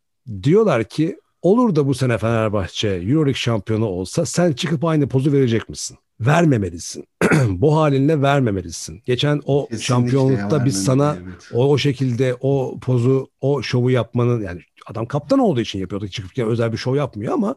[0.43, 5.69] diyorlar ki olur da bu sene Fenerbahçe Euroleague şampiyonu olsa sen çıkıp aynı pozu verecek
[5.69, 5.99] misin?
[6.21, 7.05] Vermemelisin.
[7.49, 9.03] Bu halinle vermemelisin.
[9.05, 11.51] Geçen o Kesinlikle şampiyonlukta biz sana evet.
[11.53, 16.09] o, o şekilde o pozu, o şovu yapmanın yani adam kaptan olduğu için yapıyordu.
[16.09, 17.55] Çıkıp özel bir şov yapmıyor ama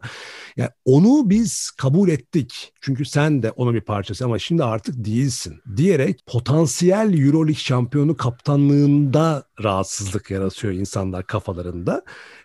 [0.56, 2.72] yani onu biz kabul ettik.
[2.80, 9.44] Çünkü sen de onun bir parçası ama şimdi artık değilsin diyerek potansiyel EuroLeague şampiyonu kaptanlığında
[9.62, 12.02] rahatsızlık yaratıyor insanlar kafalarında.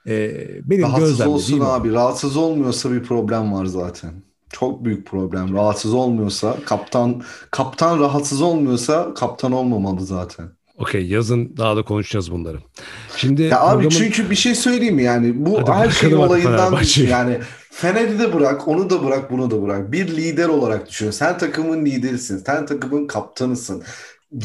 [0.07, 1.91] Ee, benim Rahatsız olsun abi.
[1.91, 4.32] Rahatsız olmuyorsa bir problem var zaten.
[4.53, 5.53] Çok büyük problem.
[5.53, 10.49] Rahatsız olmuyorsa kaptan kaptan rahatsız olmuyorsa kaptan olmamalı zaten.
[10.77, 12.57] Okey yazın daha da konuşacağız bunları.
[13.17, 13.85] Şimdi ya programın...
[13.85, 16.77] abi çünkü bir şey söyleyeyim yani bu Hadi her şey olayından
[17.09, 17.39] yani
[17.71, 21.85] Fener'i de bırak onu da bırak bunu da bırak bir lider olarak düşün sen takımın
[21.85, 23.83] liderisin sen takımın kaptanısın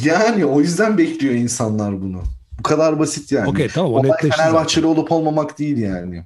[0.05, 2.23] yani o yüzden bekliyor insanlar bunu
[2.59, 3.49] bu kadar basit yani.
[3.49, 6.25] Okey tamam o Fenerbahçeli olup olmamak değil yani.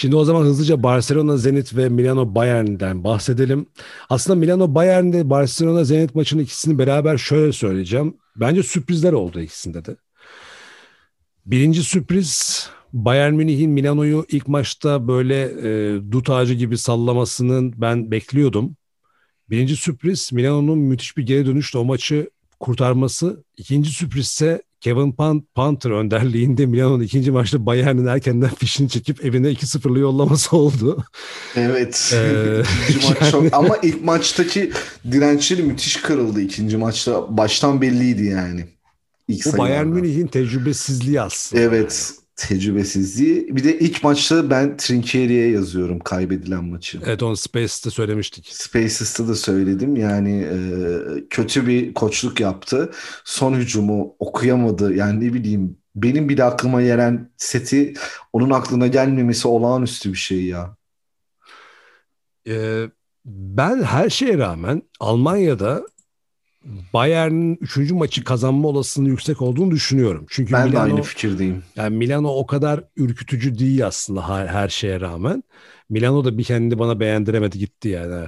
[0.00, 3.66] Şimdi o zaman hızlıca Barcelona, Zenit ve Milano Bayern'den bahsedelim.
[4.10, 8.16] Aslında Milano Bayern'de Barcelona Zenit maçının ikisini beraber şöyle söyleyeceğim.
[8.36, 9.96] Bence sürprizler oldu ikisinde de.
[11.46, 18.76] Birinci sürpriz Bayern Münih'in Milano'yu ilk maçta böyle e, dut ağacı gibi sallamasının ben bekliyordum.
[19.50, 22.30] Birinci sürpriz Milano'nun müthiş bir geri dönüşle o maçı
[22.60, 23.44] kurtarması.
[23.56, 29.46] İkinci sürpriz ise Kevin Pan Panther önderliğinde Milano'nun ikinci maçta Bayern'in erkenden fişini çekip evine
[29.48, 31.04] 2-0'lı yollaması oldu.
[31.56, 32.12] Evet.
[32.14, 34.72] Ee, İkinci maç çok ama ilk maçtaki
[35.12, 36.40] dirençleri müthiş kırıldı.
[36.40, 38.66] İkinci maçta baştan belliydi yani.
[39.28, 39.86] İlk Bu Bayern.
[39.86, 41.62] Münih'in tecrübesizliği aslında.
[41.62, 42.12] Evet.
[42.40, 43.56] Tecrübesizliği.
[43.56, 47.00] Bir de ilk maçta ben Trinkieri'ye yazıyorum kaybedilen maçı.
[47.06, 48.48] Evet onu Space'te söylemiştik.
[48.52, 50.58] Spaces'ta da söyledim yani e,
[51.30, 52.90] kötü bir koçluk yaptı.
[53.24, 54.94] Son hücumu okuyamadı.
[54.94, 57.94] Yani ne bileyim benim bile aklıma gelen seti
[58.32, 60.76] onun aklına gelmemesi olağanüstü bir şey ya.
[62.48, 62.84] Ee,
[63.24, 65.82] ben her şeye rağmen Almanya'da
[66.92, 67.90] Bayern'in 3.
[67.90, 70.26] maçı kazanma olasılığının yüksek olduğunu düşünüyorum.
[70.28, 71.62] Çünkü Ben de Milano, aynı fikirdeyim.
[71.76, 75.44] yani Milano o kadar ürkütücü değil aslında her, her şeye rağmen.
[75.90, 78.26] Milano da bir kendini bana beğendiremedi gitti yani.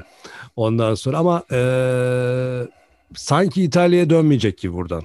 [0.56, 2.68] Ondan sonra ama ee,
[3.14, 5.02] sanki İtalya'ya dönmeyecek gibi buradan.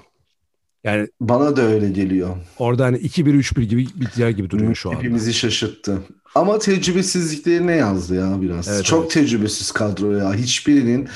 [0.84, 2.38] Yani Bana da öyle geliyor.
[2.60, 5.00] orada hani 2-1-3-1 gibi biter gibi duruyor şu anda.
[5.00, 6.02] Hepimizi şaşırttı.
[6.36, 8.68] Ama tecrübesizliklerine yazdı ya biraz.
[8.68, 9.12] Evet, Çok evet.
[9.12, 10.34] tecrübesiz kadro ya.
[10.34, 11.08] Hiçbirinin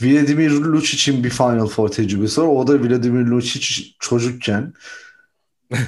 [0.00, 2.46] Vladimir Lucic'in bir Final Four tecrübesi var.
[2.46, 4.74] O da Vladimir Lucic çocukken.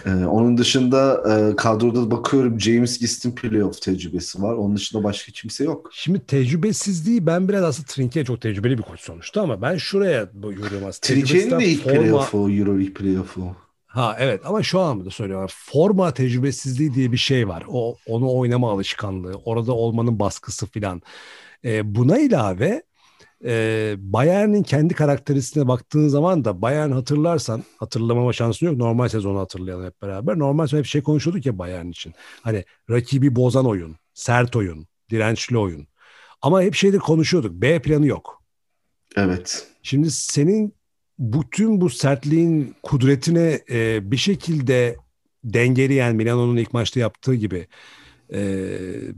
[0.06, 4.54] Ee, onun dışında e, kadroda bakıyorum James Gist'in playoff tecrübesi var.
[4.54, 5.90] Onun dışında başka kimse yok.
[5.92, 10.86] Şimdi tecrübesizliği ben biraz aslında Trinkier çok tecrübeli bir koç sonuçta ama ben şuraya görüyorum
[10.88, 10.90] aslında.
[11.00, 13.56] Trinke'nin de ilk forma- playoff'u, Euroleague playoff'u.
[13.86, 15.48] Ha evet ama şu anlamda söylüyorum.
[15.52, 17.64] Forma tecrübesizliği diye bir şey var.
[17.68, 21.02] O onu oynama alışkanlığı, orada olmanın baskısı filan.
[21.64, 22.82] Ee, buna ilave
[23.44, 28.76] e, Bayern'in kendi karakterisine baktığın zaman da Bayern hatırlarsan hatırlamama şansın yok.
[28.76, 30.38] Normal sezonu hatırlayalım hep beraber.
[30.38, 32.14] Normal sezon hep şey konuşuyorduk ya Bayern için.
[32.42, 35.86] Hani rakibi bozan oyun, sert oyun, dirençli oyun.
[36.42, 37.52] Ama hep şeyde konuşuyorduk.
[37.52, 38.42] B planı yok.
[39.16, 39.66] Evet.
[39.82, 40.74] Şimdi senin
[41.18, 44.96] bütün bu sertliğin kudretine e, bir şekilde
[45.44, 47.66] dengeleyen Milano'nun ilk maçta yaptığı gibi
[48.32, 48.40] e,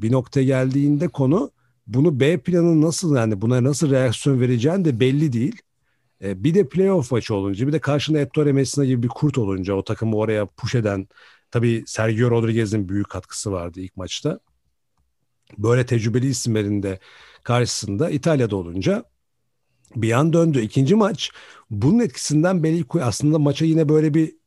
[0.03, 1.51] bir noktaya geldiğinde konu
[1.95, 5.63] bunu B planı nasıl yani buna nasıl reaksiyon vereceğin de belli değil.
[6.25, 9.75] E, bir de playoff maçı olunca bir de karşında Ettore Messina gibi bir kurt olunca
[9.75, 11.09] o takımı oraya push eden
[11.51, 14.41] tabii Sergio Rodriguez'in büyük katkısı vardı ilk maçta.
[15.59, 16.99] Böyle tecrübeli isimlerin de
[17.45, 19.05] karşısında İtalya'da olunca
[19.97, 20.61] bir an döndü.
[20.61, 21.31] İkinci maç
[21.71, 24.40] bunun etkisinden belki aslında maça yine böyle bir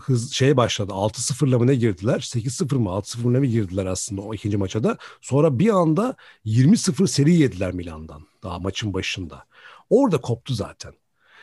[0.00, 0.92] hız şey başladı.
[0.92, 2.20] 6-0'la mı ne girdiler?
[2.20, 4.98] 8-0 mı 6-0 mı girdiler aslında o ikinci maça da.
[5.20, 9.44] Sonra bir anda 20-0 seri yediler Milan'dan daha maçın başında.
[9.90, 10.92] Orada koptu zaten.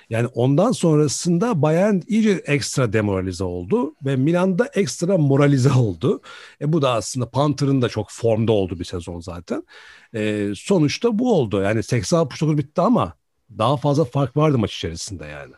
[0.09, 6.21] Yani ondan sonrasında Bayern iyice ekstra demoralize oldu ve Milan'da ekstra moralize oldu.
[6.61, 9.63] E bu da aslında Panther'ın da çok formda oldu bir sezon zaten.
[10.15, 11.61] E, sonuçta bu oldu.
[11.61, 13.13] Yani 80-69 bitti ama
[13.57, 15.53] daha fazla fark vardı maç içerisinde yani.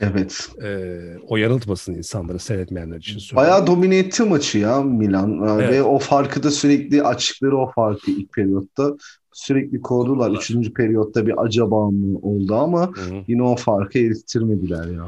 [0.00, 0.48] Evet.
[0.62, 0.98] E,
[1.28, 3.36] o yanıltmasın insanları seyretmeyenler için söylüyorum.
[3.36, 5.42] Bayağı domine etti maçı ya Milan.
[5.42, 5.72] Ee, Evet.
[5.72, 8.96] Ve o farkı da sürekli açıkları o farkı ilk periyotta.
[9.32, 10.18] Sürekli korudular.
[10.18, 10.40] Korudular.
[10.40, 13.14] Üçüncü periyotta bir acaba mı oldu ama Hı hı.
[13.28, 15.06] yine o farkı erittirmediler ya.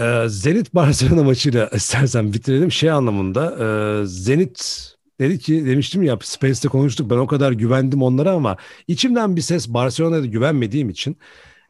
[0.00, 2.72] Ee, Zenit Barcelona maçıyla istersen bitirelim.
[2.72, 3.66] Şey anlamında e,
[4.06, 4.86] Zenit
[5.20, 8.56] dedi ki demiştim ya Space'te konuştuk ben o kadar güvendim onlara ama
[8.88, 11.16] içimden bir ses Barcelona'ya da güvenmediğim için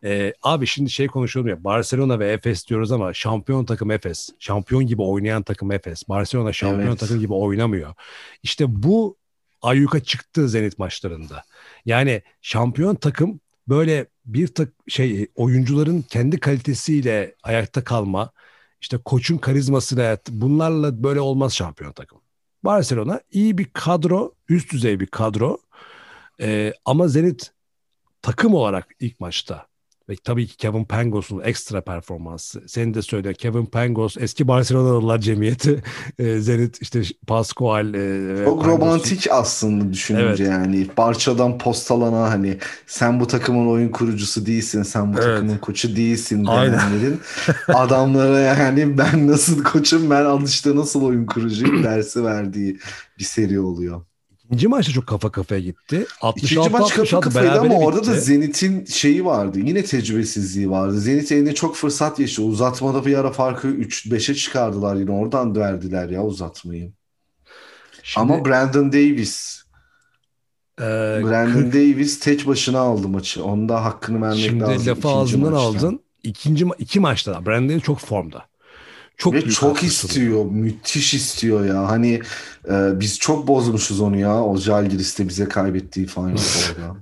[0.05, 4.30] e, abi şimdi şey konuşuyorum ya Barcelona ve Efes diyoruz ama şampiyon takım Efes.
[4.38, 6.09] Şampiyon gibi oynayan takım Efes.
[6.09, 7.01] Barcelona şampiyon Evet.
[7.01, 7.94] takım gibi oynamıyor.
[8.42, 9.16] İşte bu
[9.62, 11.44] ayyuka çıktı Zenit maçlarında.
[11.86, 18.30] Yani şampiyon takım böyle bir tak şey oyuncuların kendi kalitesiyle ayakta kalma,
[18.80, 22.20] işte koçun karizmasıyla hayat, bunlarla böyle olmaz şampiyon takım.
[22.64, 25.59] Barcelona iyi bir kadro, üst düzey bir kadro.
[26.40, 27.53] Ee, ama Zenit
[28.22, 29.69] takım olarak ilk maçta
[30.11, 32.62] ve tabii ki Kevin Pangos'un ekstra performansı.
[32.68, 35.82] Senin de söyle Kevin Pangos eski Barcelonalılar cemiyeti.
[36.18, 37.94] Ee, Zenit işte Pascual.
[37.94, 40.52] e, Çok Pangos- romantik aslında düşününce Evet.
[40.52, 40.86] yani.
[40.96, 45.24] Barçadan postalana hani sen bu takımın oyun kurucusu değilsin, sen bu Evet.
[45.26, 47.20] takımın koçu değilsin denenlerin
[47.68, 52.78] adamlara yani ben nasıl koçum ben alışta nasıl oyun kurucuyum dersi verdiği
[53.18, 54.02] bir seri oluyor.
[54.51, 56.07] İkinci maçta çok kafa kafaya gitti.
[56.20, 58.20] 66 İkinci maç 66 kafaydı ama berabere orada da bitti.
[58.20, 59.59] Zenit'in şeyi vardı.
[59.59, 61.01] Yine tecrübesizliği vardı.
[61.01, 62.48] Zenit elinde çok fırsat yaşıyor.
[62.48, 65.11] Uzatmada bir ara farkı 3-5'e çıkardılar yine.
[65.11, 66.92] Oradan verdiler ya uzatmayı.
[68.03, 69.62] Şimdi, Ama Brandon Davis
[70.80, 70.84] e,
[71.24, 73.44] Brandon Davis tek başına aldı maçı.
[73.44, 74.76] Onun da hakkını vermek Şimdi lazım.
[74.86, 75.66] lafı ikinci ağzından maçta.
[75.68, 76.01] aldın.
[76.22, 78.49] İkinci iki maçta Brandon Davis çok formda.
[79.20, 80.44] Çok Ve çok istiyor.
[80.44, 81.88] Müthiş istiyor ya.
[81.88, 82.22] Hani
[82.68, 84.44] e, biz çok bozmuşuz onu ya.
[84.44, 86.96] O Jalgiris'te bize kaybettiği Final Four'da.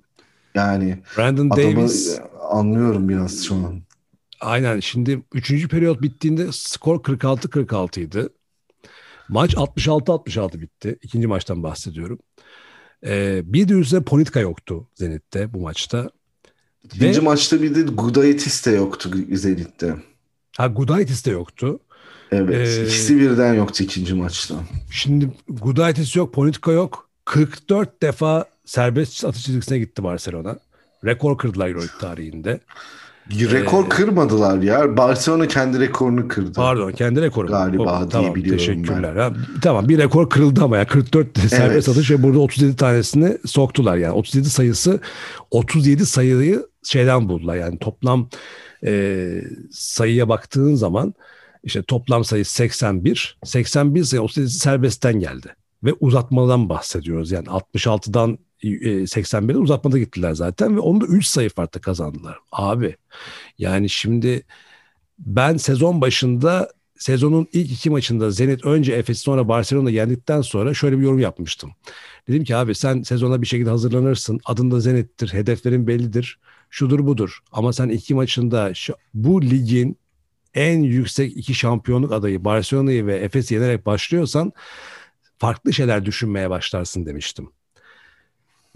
[0.55, 2.19] Yani Brandon adamı Davis
[2.51, 3.83] anlıyorum biraz şu an.
[4.41, 5.69] Aynen şimdi 3.
[5.69, 8.29] periyot bittiğinde skor 46-46 idi.
[9.29, 10.99] Maç 66-66 bitti.
[11.03, 12.19] İkinci maçtan bahsediyorum.
[13.07, 16.11] Ee, bir de üzerine Ponitka yoktu Zenit'te bu maçta.
[16.85, 19.97] İkinci Ve, maçta bir de Gudaitis de yoktu Zenit'te.
[20.57, 21.81] Ha Gudaitis de yoktu.
[22.33, 24.55] Evet ee, ikisi birden yoktu ikinci maçta.
[24.91, 27.09] Şimdi Gudaitis yok, Ponitka yok.
[27.25, 30.57] 44 defa serbest atış çizgisine gitti Barcelona.
[31.05, 32.61] Rekor kırdılar Euroleague tarihinde.
[33.31, 34.97] Rekor ee, kırmadılar ya.
[34.97, 36.53] Barcelona kendi rekorunu kırdı.
[36.53, 37.47] Pardon kendi rekoru.
[37.47, 39.17] Galiba o, diye tamam, biliyorum teşekkürler.
[39.17, 39.21] ben.
[39.21, 41.51] Ha, tamam bir rekor kırıldı ama ya 44 evet.
[41.51, 43.97] serbest atış ve burada 37 tanesini soktular.
[43.97, 45.01] Yani 37 sayısı
[45.51, 47.57] 37 sayıyı şeyden buldular.
[47.57, 48.29] Yani toplam
[48.87, 51.15] e, sayıya baktığın zaman
[51.63, 53.39] işte toplam sayı 81.
[53.45, 55.57] 81 sayı 37 serbestten geldi.
[55.85, 57.31] Ve uzatmadan bahsediyoruz.
[57.31, 62.39] Yani 66'dan 81'de e, uzatmada gittiler zaten ve onu da 3 sayı farklı kazandılar.
[62.53, 62.97] Abi
[63.59, 64.43] yani şimdi
[65.19, 70.99] ben sezon başında sezonun ilk iki maçında Zenit önce Efes sonra Barcelona yendikten sonra şöyle
[70.99, 71.71] bir yorum yapmıştım.
[72.29, 74.41] Dedim ki abi sen sezona bir şekilde hazırlanırsın.
[74.45, 75.33] Adın da Zenit'tir.
[75.33, 76.39] Hedeflerin bellidir.
[76.71, 77.39] Şudur budur.
[77.53, 79.97] Ama sen iki maçında şu, bu ligin
[80.55, 84.53] en yüksek iki şampiyonluk adayı Barcelona'yı ve Efes'i yenerek başlıyorsan
[85.39, 87.51] farklı şeyler düşünmeye başlarsın demiştim.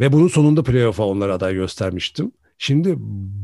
[0.01, 2.33] Ve bunun sonunda playoff'a onlara aday göstermiştim.
[2.65, 2.95] Şimdi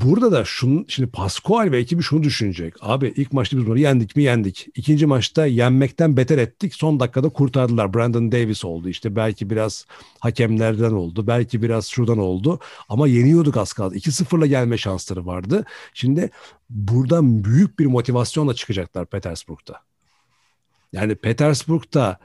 [0.00, 2.74] burada da şunun, şimdi Pascual ve ekibi şunu düşünecek.
[2.80, 4.66] Abi ilk maçta biz bunu yendik mi yendik.
[4.74, 6.74] İkinci maçta yenmekten beter ettik.
[6.74, 7.94] Son dakikada kurtardılar.
[7.94, 8.88] Brandon Davis oldu.
[8.88, 9.86] İşte belki biraz
[10.18, 11.26] hakemlerden oldu.
[11.26, 12.60] Belki biraz şuradan oldu.
[12.88, 13.96] Ama yeniyorduk az kaldı.
[13.96, 15.64] 2-0'la gelme şansları vardı.
[15.94, 16.30] Şimdi
[16.70, 19.80] buradan büyük bir motivasyonla çıkacaklar Petersburg'da.
[20.92, 22.18] Yani Petersburg'da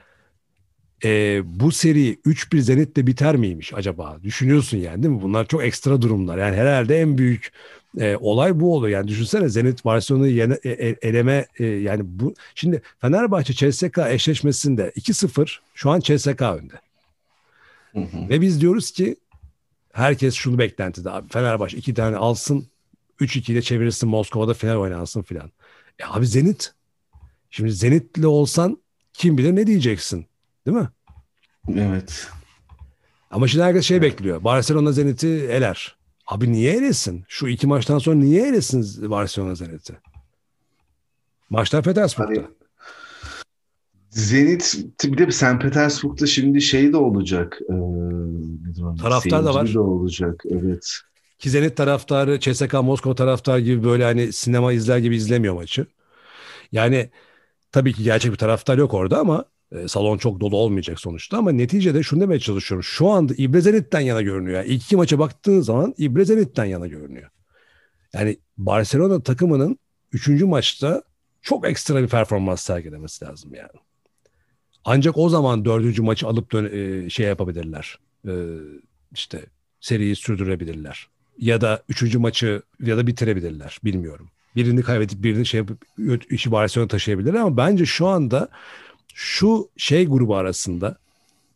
[1.04, 4.18] e, bu seri 3-1 Zenit'le biter miymiş acaba?
[4.24, 5.22] Düşünüyorsun yani değil mi?
[5.22, 6.38] Bunlar çok ekstra durumlar.
[6.38, 7.52] Yani herhalde en büyük
[8.00, 8.98] e, olay bu oluyor.
[8.98, 14.92] Yani düşünsene Zenit Barcelona'yı yene, e, e eleme e, yani bu şimdi Fenerbahçe CSK eşleşmesinde
[14.96, 16.74] 2-0 şu an CSK önde.
[17.94, 18.30] Hı hı.
[18.30, 19.16] Ve biz diyoruz ki
[19.94, 22.68] herkes şunu beklentide abi Fenerbahçe iki tane alsın
[23.20, 25.52] 3-2 ile çevirirsin Moskova'da final oynansın filan.
[26.00, 26.74] E abi Zenit.
[27.52, 28.78] Şimdi Zenit'le olsan
[29.14, 30.26] kim bilir ne diyeceksin?
[30.66, 30.90] Değil mi?
[31.78, 32.28] Evet.
[33.32, 34.44] Ama şimdi herkes şey bekliyor.
[34.44, 35.96] Barcelona Zenit'i eler.
[36.28, 37.26] Abi niye elesin?
[37.28, 39.94] Şu iki maçtan sonra niye elesin Barcelona Zenit'i?
[41.50, 42.42] Maçlar Petersburg'da.
[42.42, 42.48] Hani,
[44.10, 45.62] Zenit bir de St.
[45.62, 47.60] Petersburg'da şimdi şey de olacak.
[47.70, 47.74] E,
[49.02, 49.74] Taraftar da var.
[49.74, 50.44] de olacak.
[50.50, 50.92] Evet.
[51.40, 55.86] Ki Zenit taraftarı CSKA Moskova taraftar gibi böyle hani sinema izler gibi izlemiyor maçı.
[56.72, 57.10] Yani
[57.72, 61.52] tabii ki gerçek bir taraftar yok orada ama e, salon çok dolu olmayacak sonuçta ama
[61.52, 62.84] neticede şunu demeye çalışıyorum.
[62.84, 64.58] Şu anda İbrezenit'ten yana görünüyor.
[64.58, 67.30] Yani ilk iki maça baktığın zaman İbrezenit'ten yana görünüyor.
[68.14, 69.80] Yani Barcelona takımının
[70.12, 71.04] üçüncü maçta
[71.42, 73.84] çok ekstra bir performans sergilemesi lazım yani.
[74.86, 78.00] Ancak o zaman dördüncü maçı alıp dön e, şey yapabilirler.
[78.28, 78.34] E,
[79.14, 79.46] işte
[79.80, 81.08] seriyi sürdürebilirler.
[81.38, 83.80] Ya da üçüncü maçı ya da bitirebilirler.
[83.84, 84.30] Bilmiyorum.
[84.56, 85.86] Birini kaybedip birini şey yapıp
[86.32, 88.50] işi Barcelona taşıyabilirler ama bence şu anda
[89.14, 90.98] şu şey grubu arasında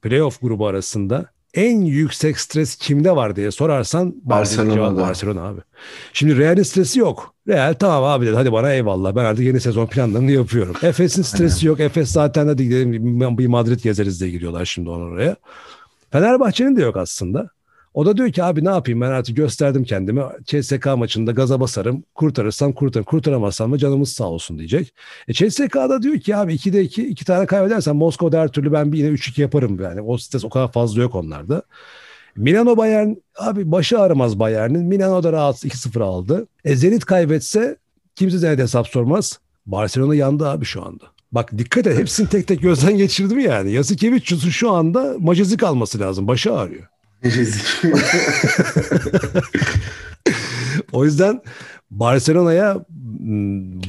[0.01, 5.01] playoff grubu arasında en yüksek stres kimde var diye sorarsan Barcelona'da.
[5.01, 5.61] Barcelona abi.
[6.13, 7.33] Şimdi Real'in stresi yok.
[7.47, 10.75] Real tamam abi dedi hadi bana eyvallah ben artık yeni sezon planlarını yapıyorum.
[10.81, 11.79] Efes'in stresi yok.
[11.79, 15.35] Efes zaten hadi gidelim bir Madrid gezeriz diye giriyorlar şimdi oraya.
[16.11, 17.49] Fenerbahçe'nin de yok aslında.
[17.97, 20.21] O da diyor ki abi ne yapayım ben artık gösterdim kendimi.
[20.45, 22.03] CSK maçında gaza basarım.
[22.15, 23.05] Kurtarırsam kurtarırım.
[23.05, 24.93] Kurtaramazsam da canımız sağ olsun diyecek.
[25.27, 28.97] E CSK'da diyor ki abi 2'de 2 iki tane kaybedersen Moskova'da her türlü ben bir
[28.97, 29.79] yine 3-2 yaparım.
[29.81, 31.61] Yani o stres o kadar fazla yok onlarda.
[32.35, 34.85] Milano Bayern abi başı ağrımaz Bayern'in.
[34.85, 36.47] Milano da rahat 2-0 aldı.
[36.65, 37.77] E Zenit kaybetse
[38.15, 39.39] kimse Zenit hesap sormaz.
[39.65, 41.03] Barcelona yandı abi şu anda.
[41.31, 43.71] Bak dikkat et hepsini tek tek gözden geçirdim yani.
[43.71, 46.27] Yasikevicius'un şu anda macazik alması lazım.
[46.27, 46.87] Başı ağrıyor.
[50.91, 51.41] o yüzden
[51.91, 52.85] Barcelona'ya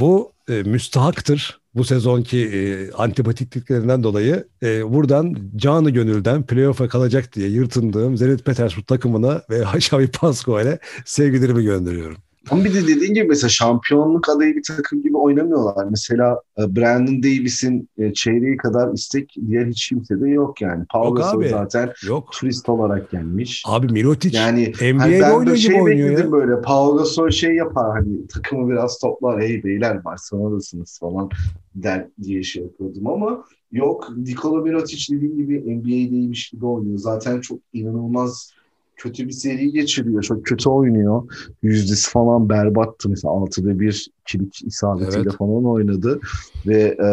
[0.01, 1.61] bu e, müstahaktır.
[1.75, 8.87] Bu sezonki e, antipatikliklerinden dolayı e, buradan canı gönülden playoff'a kalacak diye yırtındığım Zenit Petersburg
[8.87, 12.19] takımına ve Xavi Pascual'e sevgilerimi gönderiyorum.
[12.51, 15.87] Ama bir de dediğin gibi mesela şampiyonluk adayı bir takım gibi oynamıyorlar.
[15.91, 20.85] Mesela e, Brandon Davis'in e, çeyreği kadar istek diğer hiç kimsede yok yani.
[20.91, 22.33] Paul Gasol zaten yok.
[22.33, 23.63] turist olarak gelmiş.
[23.67, 26.33] Abi Mirotic yani, NBA'de hani oynuyor şey gibi oynuyor ya.
[26.33, 29.43] böyle Paul Gasol şey yapar hani takımı biraz toplar.
[29.43, 31.31] Hey beyler Barcelona'dasınız falan
[31.75, 36.99] der diye şey yapıyordum ama yok Nikola Mirotic dediğim gibi NBA'deymiş gibi oynuyor.
[36.99, 38.53] Zaten çok inanılmaz
[38.99, 40.23] kötü bir seri geçiriyor.
[40.23, 41.23] Çok kötü oynuyor.
[41.63, 43.09] Yüzdesi falan berbattı.
[43.09, 45.39] Mesela 6'da bir kilit isabetiyle Evet.
[45.39, 46.21] falan oynadı.
[46.67, 47.09] Ve e,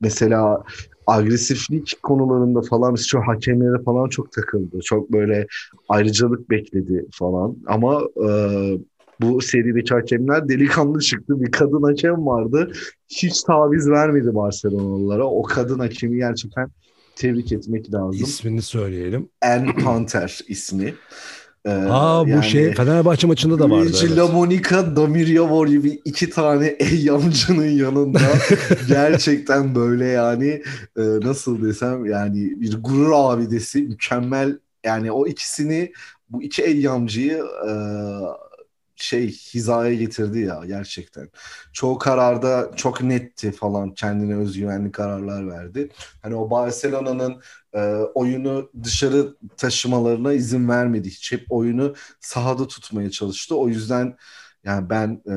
[0.00, 0.62] mesela
[1.06, 4.78] agresiflik konularında falan biz çok hakemlere falan çok takıldı.
[4.84, 5.46] Çok böyle
[5.88, 7.56] ayrıcalık bekledi falan.
[7.66, 8.30] Ama e,
[9.20, 11.40] bu serideki hakemler delikanlı çıktı.
[11.40, 12.72] Bir kadın hakem vardı.
[13.08, 15.24] Hiç taviz vermedi Barcelonalılara.
[15.24, 16.68] O kadın hakemi gerçekten
[17.16, 18.24] tebrik etmek lazım.
[18.24, 19.28] İsmini söyleyelim.
[19.42, 20.94] Anne Panter ismi.
[21.64, 23.84] Ee, Aa bu yani şey Fenerbahçe maçında da vardı.
[23.84, 24.16] Luigi evet.
[24.16, 28.20] LaMonica, Damiryavor gibi iki tane eyyamcının yanında
[28.88, 30.62] gerçekten böyle yani
[30.96, 35.92] e, nasıl desem yani bir gurur abidesi mükemmel yani o ikisini
[36.30, 37.72] bu iki eyyamcıyı e,
[38.96, 41.28] şey hizaya getirdi ya gerçekten.
[41.72, 45.88] Çoğu kararda çok netti falan kendine özgüvenli kararlar verdi.
[46.22, 47.42] Hani o Barcelona'nın
[47.74, 47.80] e,
[48.14, 51.32] oyunu dışarı taşımalarına izin vermedi hiç.
[51.32, 53.56] Hep oyunu sahada tutmaya çalıştı.
[53.56, 54.16] O yüzden
[54.64, 55.34] yani ben e,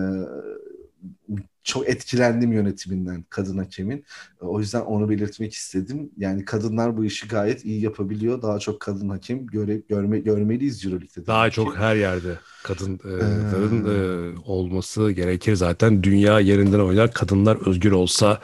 [1.70, 3.98] çok etkilendim yönetiminden kadın hakemin.
[4.42, 6.10] E, O yüzden onu belirtmek istedim.
[6.18, 8.42] Yani kadınlar bu işi gayet iyi yapabiliyor.
[8.42, 11.28] Daha çok kadın hakem göre, görme, görmeliyiz Euroleague'de.
[11.28, 16.04] Daha çok her yerde kadınların e, olması gerekir zaten.
[16.04, 17.14] Dünya yerinden oynar.
[17.14, 18.40] Kadınlar özgür olsa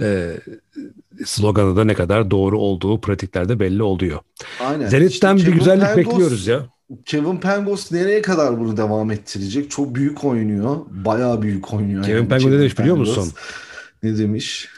[0.00, 0.36] e,
[1.24, 4.18] sloganı da ne kadar doğru olduğu pratiklerde belli oluyor.
[4.60, 4.88] Aynen.
[4.88, 6.66] Zenit'ten İşte bir güzellik Pangos- bekliyoruz ya.
[7.04, 9.70] Kevin Pangos nereye kadar bunu devam ettirecek?
[9.70, 10.76] Çok büyük oynuyor.
[10.90, 12.04] Bayağı büyük oynuyor.
[12.04, 13.32] Kevin yani Pangos ne demiş biliyor musun?
[14.02, 14.68] Ne demiş?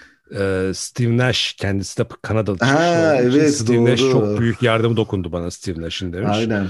[0.41, 4.13] E, Steve Nash kendisi de Kanadalı Ha, evet, Steve Nash doğru.
[4.13, 6.31] çok büyük yardımı dokundu bana Steve Nash'in demiş.
[6.33, 6.67] Aynen.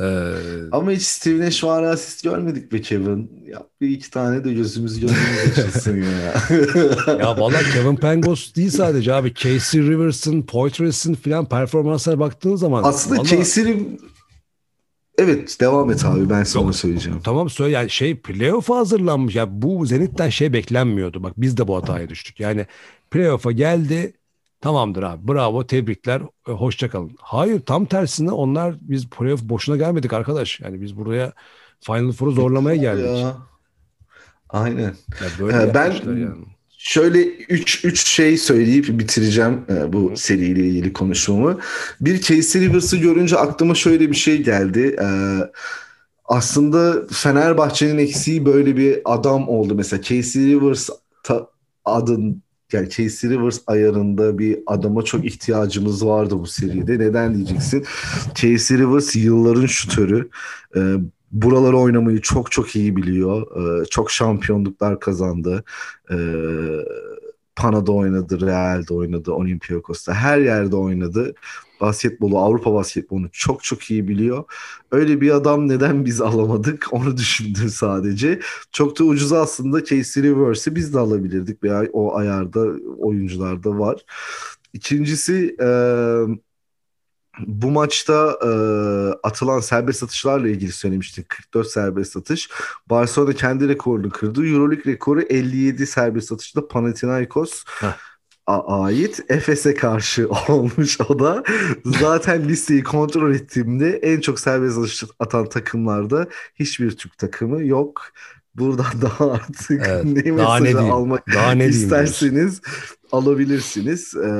[0.00, 0.04] E,
[0.72, 3.30] Ama hiç Steve Nash var asist görmedik be Kevin.
[3.46, 6.34] Yap bir iki tane de gözümüz gönlümüz açılsın ya.
[7.20, 9.34] ya vallahi Kevin Pangos değil sadece abi.
[9.34, 14.00] Casey Rivers'ın, Poitras'ın filan performanslara baktığın zaman Aslında vallahi- Casey'nin
[15.20, 16.74] Evet devam et abi ben sana Yok.
[16.74, 17.20] söyleyeceğim.
[17.24, 19.34] Tamam söyle yani şey playoff'a hazırlanmış.
[19.34, 21.22] Ya bu Zenit'ten şey beklenmiyordu.
[21.22, 22.40] Bak biz de bu hataya düştük.
[22.40, 22.66] Yani
[23.10, 24.12] playoff'a geldi.
[24.60, 25.28] Tamamdır abi.
[25.28, 25.66] Bravo.
[25.66, 26.22] Tebrikler.
[26.48, 27.16] e, Hoşça kalın.
[27.20, 30.60] Hayır tam tersine onlar biz playoff boşuna gelmedik arkadaş.
[30.60, 31.32] Yani biz buraya
[31.80, 33.06] Final Four'u zorlamaya geldik.
[33.06, 33.16] Ya.
[33.16, 33.36] Ya.
[34.48, 34.94] Aynen.
[35.40, 36.34] böyle Ee, ben- yani.
[36.82, 41.58] Şöyle 3 üç şey söyleyip bitireceğim e, bu seriyle ilgili konuşmamı.
[42.00, 44.96] Bir Casey Rivers'ı görünce aklıma şöyle bir şey geldi.
[45.02, 45.38] Ee,
[46.24, 49.74] aslında Fenerbahçe'nin eksiği böyle bir adam oldu.
[49.74, 50.88] Mesela Casey Rivers
[51.22, 51.50] ta-
[51.84, 56.98] adın yani Casey Rivers ayarında bir adama çok ihtiyacımız vardı bu seride.
[56.98, 57.84] Neden diyeceksin?
[58.34, 60.28] Casey Rivers yılların şutörü.
[60.76, 60.80] Ee,
[61.30, 63.46] buraları oynamayı çok çok iyi biliyor.
[63.82, 65.64] Ee, çok şampiyonluklar kazandı.
[66.10, 66.16] Ee,
[67.56, 71.34] Pana'da oynadı, Real'de oynadı, Olympiakos'ta her yerde oynadı.
[71.80, 74.44] Basketbolu, Avrupa basketbolunu çok çok iyi biliyor.
[74.92, 78.40] Öyle bir adam neden biz alamadık onu düşündüm sadece.
[78.72, 82.60] Çok da ucuza aslında Casey Rivers'i biz de alabilirdik veya o ayarda
[82.98, 84.04] oyuncular da var.
[84.72, 85.66] İkincisi e,
[87.46, 88.50] bu maçta e,
[89.22, 91.28] atılan serbest atışlarla ilgili söylemiştik.
[91.28, 92.50] 44 serbest atış.
[92.90, 94.46] Barcelona kendi rekorunu kırdı.
[94.46, 97.64] Euroleague rekoru 57 serbest atışta Panathinaikos
[98.46, 101.42] ait Efes'e karşı olmuş o da.
[101.84, 108.02] Zaten listeyi kontrol ettiğimde en çok serbest atış atan takımlarda hiçbir Türk takımı yok.
[108.54, 112.60] Buradan daha artık Evet, ne mesajı almak Daha ne isterseniz
[113.12, 114.14] alabilirsiniz.
[114.14, 114.30] Ee,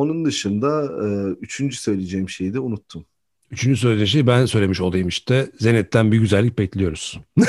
[0.00, 1.06] onun dışında e,
[1.40, 3.04] üçüncü söyleyeceğim şeyi de unuttum.
[3.50, 5.50] Üçüncü söylediğin şeyi ben söylemiş olayım işte.
[5.60, 7.20] Zenit'ten bir güzellik bekliyoruz.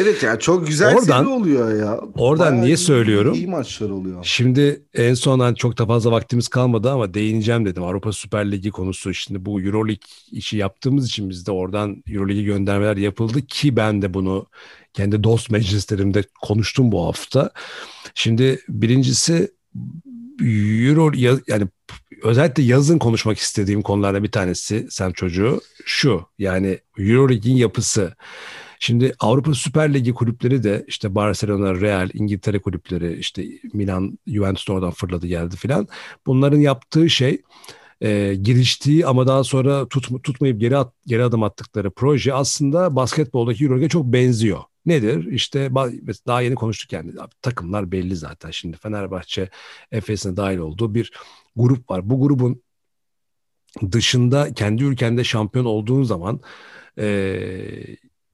[0.00, 2.00] Evet ya çok güzel Oradan- oluyor ya.
[2.14, 3.34] oradan niye iyi- söylüyorum?
[3.34, 4.24] İyi maçlar oluyor.
[4.24, 7.82] Şimdi en son hani çok da fazla vaktimiz kalmadı ama değineceğim dedim.
[7.82, 9.14] Avrupa Süper Ligi konusu.
[9.14, 14.46] Şimdi bu Euroleague işi yaptığımız için bizde oradan Euroleague'e göndermeler yapıldı ki ben de bunu
[14.92, 17.50] kendi dost meclislerimde konuştum bu hafta.
[18.14, 19.50] Şimdi birincisi
[20.40, 21.66] Euro ya- yani
[22.22, 28.14] özellikle yazın konuşmak istediğim konulardan bir tanesi sen çocuğu şu yani Euroleague'in yapısı.
[28.80, 34.72] Şimdi Avrupa Süper Ligi kulüpleri de işte Barcelona, Real, İngiltere kulüpleri işte Milan, Juventus da
[34.72, 35.88] oradan fırladı geldi filan.
[36.26, 37.42] Bunların yaptığı şey
[38.00, 43.64] e, giriştiği ama daha sonra tut, tutmayıp geri at, geri adım attıkları proje aslında basketboldaki
[43.64, 44.62] Euroleague'e çok benziyor.
[44.86, 45.26] Nedir?
[45.32, 45.70] İşte
[46.26, 48.50] daha yeni konuştuk yani takımlar belli zaten.
[48.50, 49.50] Şimdi Fenerbahçe,
[49.92, 51.12] Efes'ine dahil olduğu bir
[51.56, 52.10] grup var.
[52.10, 52.62] Bu grubun
[53.92, 56.40] dışında kendi ülkende şampiyon olduğun zaman
[56.98, 57.40] e,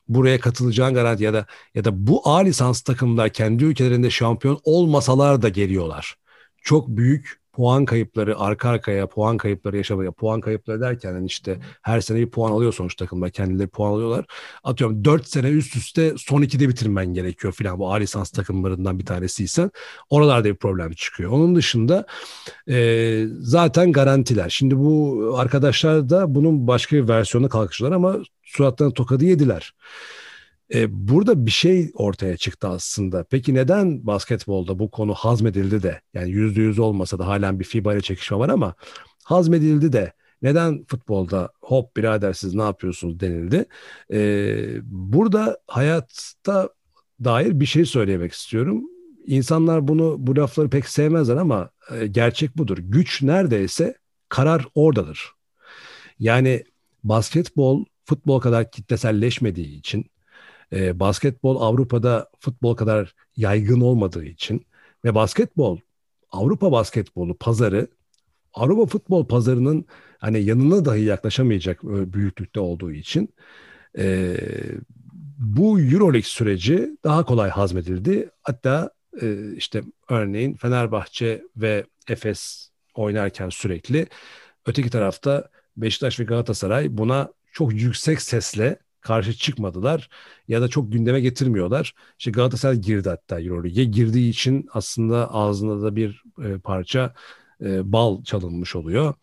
[0.09, 5.43] buraya katılacağın garanti ya da ya da bu A lisans takımlar kendi ülkelerinde şampiyon olmasalar
[5.43, 6.17] da geliyorlar.
[6.63, 12.01] Çok büyük puan kayıpları arka arkaya puan kayıpları yaşamaya puan kayıpları derken yani işte her
[12.01, 14.25] sene bir puan alıyor sonuç takımlar kendileri puan alıyorlar.
[14.65, 19.07] Atıyorum 4 sene üst üste son 2'de bitirmen gerekiyor filan bu A lisans takımlarından bir
[19.07, 19.71] tanesiysen
[20.11, 21.31] oralarda bir problem çıkıyor.
[21.31, 22.07] Onun dışında
[22.69, 24.49] e, zaten garantiler.
[24.49, 29.75] Şimdi bu arkadaşlar da bunun başka bir versiyonuna kalkıştılar ama suratlarına tokadı yediler.
[30.75, 33.25] E, burada bir şey ortaya çıktı aslında.
[33.25, 37.95] Peki neden basketbolda bu konu hazmedildi de yani yüzde yüz olmasa da halen bir FIBA
[37.95, 38.75] ile çekişme var ama
[39.25, 40.13] hazmedildi de
[40.43, 43.65] neden futbolda hop birader siz ne yapıyorsunuz denildi.
[44.13, 46.69] E, burada hayatta
[47.25, 48.85] dair bir şey söylemek istiyorum.
[49.27, 52.79] İnsanlar bunu bu lafları pek sevmezler ama e, gerçek budur.
[52.79, 53.95] Güç neredeyse
[54.29, 55.31] karar oradadır.
[56.19, 56.65] Yani
[57.05, 60.07] basketbol futbol kadar kitleselleşmediği için
[60.75, 64.67] e, basketbol Avrupa'da futbol kadar yaygın olmadığı için
[65.05, 65.79] ve basketbol
[66.31, 67.89] Avrupa basketbolu pazarı
[68.55, 69.85] Avrupa futbol pazarının
[70.19, 73.35] hani yanına dahi yaklaşamayacak büyüklükte olduğu için
[73.99, 74.37] e,
[75.39, 78.31] bu Euroleague süreci daha kolay hazmedildi.
[78.43, 78.91] Hatta
[79.23, 84.07] e, işte örneğin Fenerbahçe ve Efes oynarken sürekli
[84.67, 90.09] öteki tarafta Beşiktaş ve Galatasaray buna çok yüksek sesle karşı çıkmadılar
[90.49, 91.95] ya da çok gündeme getirmiyorlar.
[92.19, 97.15] İşte Galatasaray girdi hatta Euroleague'e girdiği için aslında ağzında da bir e, parça
[97.61, 99.15] e, bal çalınmış oluyor.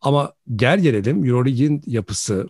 [0.00, 2.48] Ama gel gelelim Euroleague'in yapısı,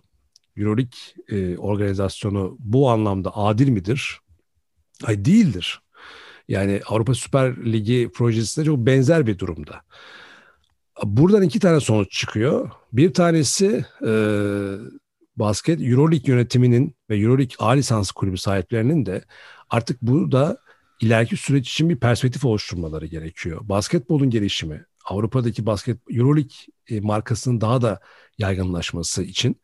[0.57, 0.99] Euroleague
[1.29, 4.19] e, organizasyonu bu anlamda adil midir?
[5.03, 5.81] Hayır değildir.
[6.47, 9.81] Yani Avrupa Süper Ligi projesine çok benzer bir durumda.
[11.03, 12.71] Buradan iki tane sonuç çıkıyor.
[12.93, 14.11] Bir tanesi e,
[15.37, 19.25] basket Euroleague yönetiminin ve Euroleague A lisans kulübü sahiplerinin de
[19.69, 20.57] artık burada
[21.01, 23.59] ileriki süreç için bir perspektif oluşturmaları gerekiyor.
[23.63, 26.55] Basketbolun gelişimi, Avrupa'daki basket Euroleague
[26.89, 27.99] e, markasının daha da
[28.37, 29.61] yaygınlaşması için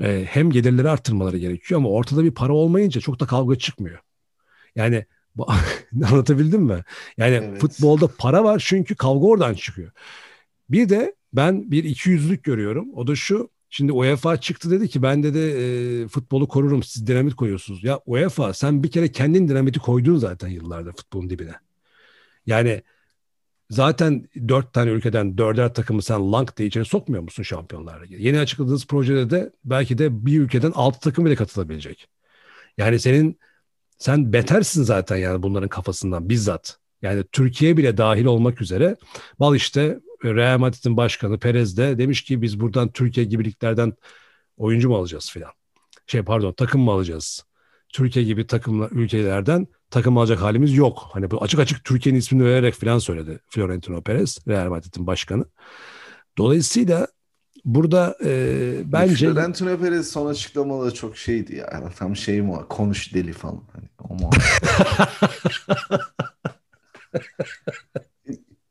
[0.00, 3.98] e, hem gelirleri arttırmaları gerekiyor ama ortada bir para olmayınca çok da kavga çıkmıyor.
[4.76, 5.06] Yani
[6.04, 6.84] anlatabildim mi?
[7.16, 7.60] Yani evet.
[7.60, 9.92] futbolda para var çünkü kavga oradan çıkıyor.
[10.70, 12.94] Bir de ben bir iki yüzlük görüyorum.
[12.94, 17.34] O da şu Şimdi UEFA çıktı dedi ki ben dedi e, futbolu korurum siz dinamit
[17.34, 17.84] koyuyorsunuz.
[17.84, 21.54] Ya UEFA sen bir kere kendin dinamiti koydun zaten yıllarda futbolun dibine.
[22.46, 22.82] Yani
[23.70, 28.86] zaten dört tane ülkeden dörder takımı sen Lank diye içine sokmuyor musun şampiyonlar Yeni açıkladığınız
[28.86, 32.08] projede de belki de bir ülkeden altı takım bile katılabilecek.
[32.78, 33.38] Yani senin
[33.98, 36.78] sen betersin zaten yani bunların kafasından bizzat.
[37.02, 38.96] Yani Türkiye bile dahil olmak üzere
[39.40, 40.00] bal işte
[40.34, 43.92] Real Madrid'in başkanı Perez de demiş ki biz buradan Türkiye gibi liglerden
[44.56, 45.50] oyuncu mu alacağız filan.
[46.06, 47.44] Şey pardon takım mı alacağız?
[47.88, 51.08] Türkiye gibi takımlar ülkelerden takım alacak halimiz yok.
[51.12, 55.44] Hani bu açık açık Türkiye'nin ismini vererek filan söyledi Florentino Perez, Real Madrid'in başkanı.
[56.38, 57.06] Dolayısıyla
[57.64, 59.32] burada e, bence...
[59.32, 61.90] Florentino Perez son açıklamaları çok şeydi ya.
[61.98, 62.68] Tam şey mi var?
[62.68, 63.62] Konuş deli falan.
[63.72, 64.30] Hani, ama...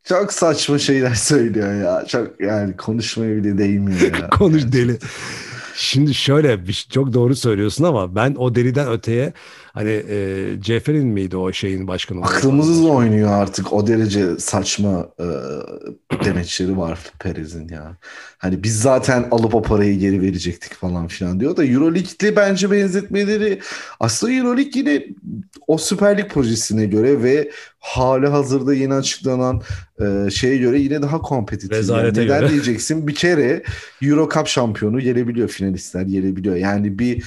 [0.06, 2.06] Çok saçma şeyler söylüyor ya.
[2.08, 4.30] Çok yani konuşmaya bile değmiyor ya.
[4.38, 4.98] Konuş deli.
[5.76, 9.34] Şimdi şöyle bir, çok doğru söylüyorsun ama ben o deliden öteye
[9.76, 12.22] hani e, Cefer'in miydi o şeyin başkanı?
[12.22, 15.26] Aklımızı oynuyor artık o derece saçma e,
[16.26, 17.98] demeçleri var Perez'in ya.
[18.38, 23.60] Hani biz zaten alıp o parayı geri verecektik falan filan diyor da Euroleague'li bence benzetmeleri
[24.00, 25.06] aslında Euroleague yine
[25.68, 29.62] o Süper Lig projesine göre ve hali hazırda yeni açıklanan
[30.00, 31.78] e, şeye göre yine daha kompetitif.
[31.78, 32.52] Rezalete yani neden göre.
[32.52, 33.08] diyeceksin?
[33.08, 33.64] Bir kere
[34.02, 36.56] Euro Cup şampiyonu gelebiliyor finalistler gelebiliyor.
[36.56, 37.24] Yani bir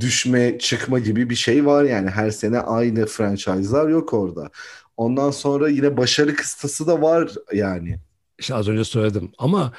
[0.00, 4.50] düşme çıkma gibi bir şey var yani her sene aynı franchise'lar yok orada.
[4.96, 7.98] Ondan sonra yine başarı kıstası da var yani.
[8.38, 9.72] İşte az önce söyledim ama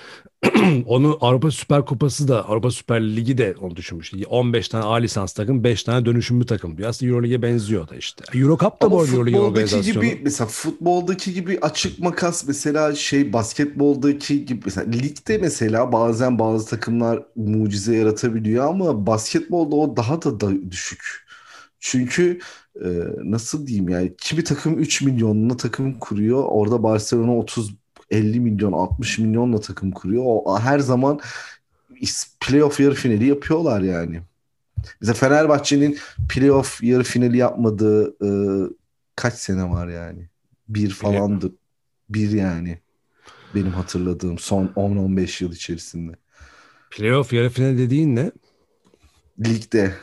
[0.86, 4.26] onu Avrupa Süper Kupası da Avrupa Süper Ligi de onu düşünmüştü.
[4.26, 6.89] 15 tane A lisans takım, 5 tane dönüşümlü takım diyor.
[6.89, 8.39] Aslında Euroleague'e benziyor da işte.
[8.39, 10.06] Euro Cup da bu arada Euroleague organizasyonu.
[10.06, 16.70] Gibi, mesela futboldaki gibi açık makas mesela şey basketboldaki gibi mesela ligde mesela bazen bazı
[16.70, 21.26] takımlar mucize yaratabiliyor ama basketbolda o daha da, da düşük.
[21.80, 22.39] Çünkü
[22.76, 22.88] e,
[23.24, 26.43] nasıl diyeyim yani kimi takım 3 milyonlu takım kuruyor.
[26.47, 30.24] Orada Barcelona 30 50 milyon 60 milyonla takım kuruyor.
[30.26, 31.20] O her zaman
[32.39, 34.22] playoff yarı finali yapıyorlar yani.
[35.01, 35.97] Bize Fenerbahçe'nin
[36.30, 38.30] playoff yarı finali yapmadığı e,
[39.16, 40.30] kaç sene var yani?
[40.70, 41.54] Bir falandı.
[42.09, 42.80] Bir yani.
[43.55, 46.12] Benim hatırladığım son 10-15 yıl içerisinde.
[46.92, 48.32] Playoff yarı finali dediğin ne?
[49.39, 49.96] Ligde.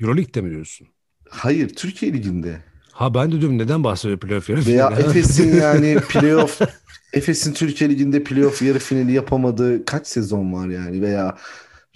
[0.00, 0.88] Euroleague'de mi diyorsun?
[1.28, 2.71] Hayır, Türkiye Ligi'nde.
[3.02, 5.02] Ha ben de diyorum neden bahsediyor playoff yarı Veya finali?
[5.10, 6.60] Efes'in yani playoff
[7.12, 11.36] Efes'in Türkiye Ligi'nde playoff yarı finali yapamadığı kaç sezon var yani veya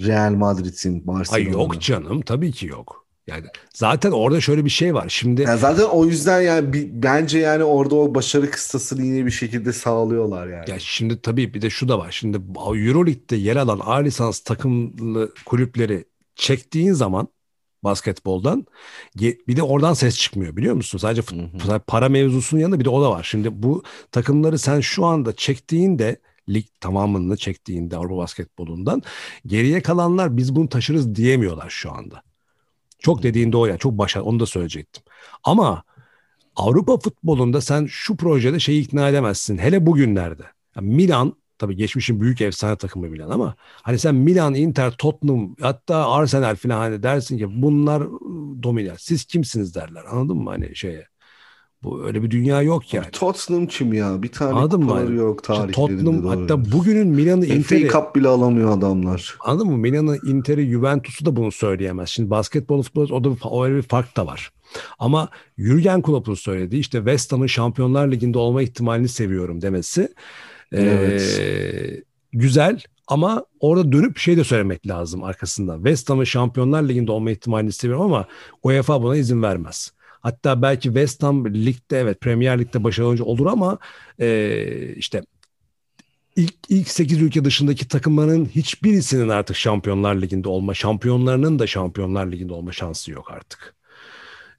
[0.00, 1.52] Real Madrid'in Ay Barcelona'nın.
[1.52, 3.06] yok canım tabii ki yok.
[3.26, 5.04] Yani zaten orada şöyle bir şey var.
[5.08, 9.30] Şimdi Yani zaten o yüzden yani bir- bence yani orada o başarı kıstasını yine bir
[9.30, 10.70] şekilde sağlıyorlar yani.
[10.70, 12.10] ya şimdi tabii bir de şu da var.
[12.10, 16.04] Şimdi EuroLeague'de yer alan A lisans takımlı kulüpleri
[16.36, 17.28] çektiğin zaman
[17.86, 18.66] basketboldan
[19.20, 20.98] bir de oradan ses çıkmıyor biliyor musun?
[20.98, 21.78] Sadece Hı hı.
[21.78, 23.26] para mevzusunun yanında bir de o da var.
[23.30, 23.82] Şimdi bu
[24.12, 29.02] takımları sen şu anda çektiğinde lig tamamını çektiğinde Avrupa basketbolundan
[29.46, 32.22] geriye kalanlar biz bunu taşırız diyemiyorlar şu anda.
[32.98, 35.02] Çok dediğinde o ya çok başarılı onu da söyleyecektim.
[35.44, 35.82] Ama
[36.56, 39.58] Avrupa futbolunda sen şu projede şeyi ikna edemezsin.
[39.58, 40.42] Hele bugünlerde.
[40.76, 46.10] Ya Milan tabii geçmişin büyük efsane takımı Milan ama hani sen Milan, Inter, Tottenham hatta
[46.10, 48.92] Arsenal falan hani dersin ki bunlar ıı, domine.
[48.98, 50.04] Siz kimsiniz derler.
[50.10, 51.06] Anladın mı hani şeye?
[51.82, 53.10] Bu öyle bir dünya yok yani.
[53.12, 54.22] Tottenham kim ya?
[54.22, 54.92] Bir tane Anladın mı?
[54.92, 55.16] hani?
[55.16, 56.42] yok İşte tarihlerinde Tottenham doğru.
[56.42, 59.36] hatta bugünün Milan'ı FA Inter'i Cup bile alamıyor adamlar.
[59.40, 59.76] Anladın mı?
[59.76, 62.08] Milan'ı, Inter'i, Juventus'u da bunu söyleyemez.
[62.08, 64.52] Şimdi basketbol, futbol o da bir, o öyle bir fark da var.
[64.98, 65.28] Ama
[65.58, 70.08] Jürgen Klopp'un söylediği işte West Ham'ın Şampiyonlar Ligi'nde olma ihtimalini seviyorum demesi
[70.72, 71.38] Evet.
[71.40, 72.02] ee,
[72.32, 75.76] güzel ama orada dönüp şey de söylemek lazım arkasında.
[75.76, 78.26] West Ham'ın Şampiyonlar Ligi'nde olma ihtimalini seviyorum ama
[78.62, 79.92] UEFA buna izin vermez.
[80.20, 83.78] Hatta belki West Ham ligde evet Premier Lig'de başarılı oyuncu olur ama
[84.20, 85.22] ee, işte
[86.36, 92.52] ilk, ilk 8 ülke dışındaki takımların hiçbirisinin artık Şampiyonlar Ligi'nde olma, şampiyonlarının da Şampiyonlar Ligi'nde
[92.52, 93.74] olma şansı yok artık.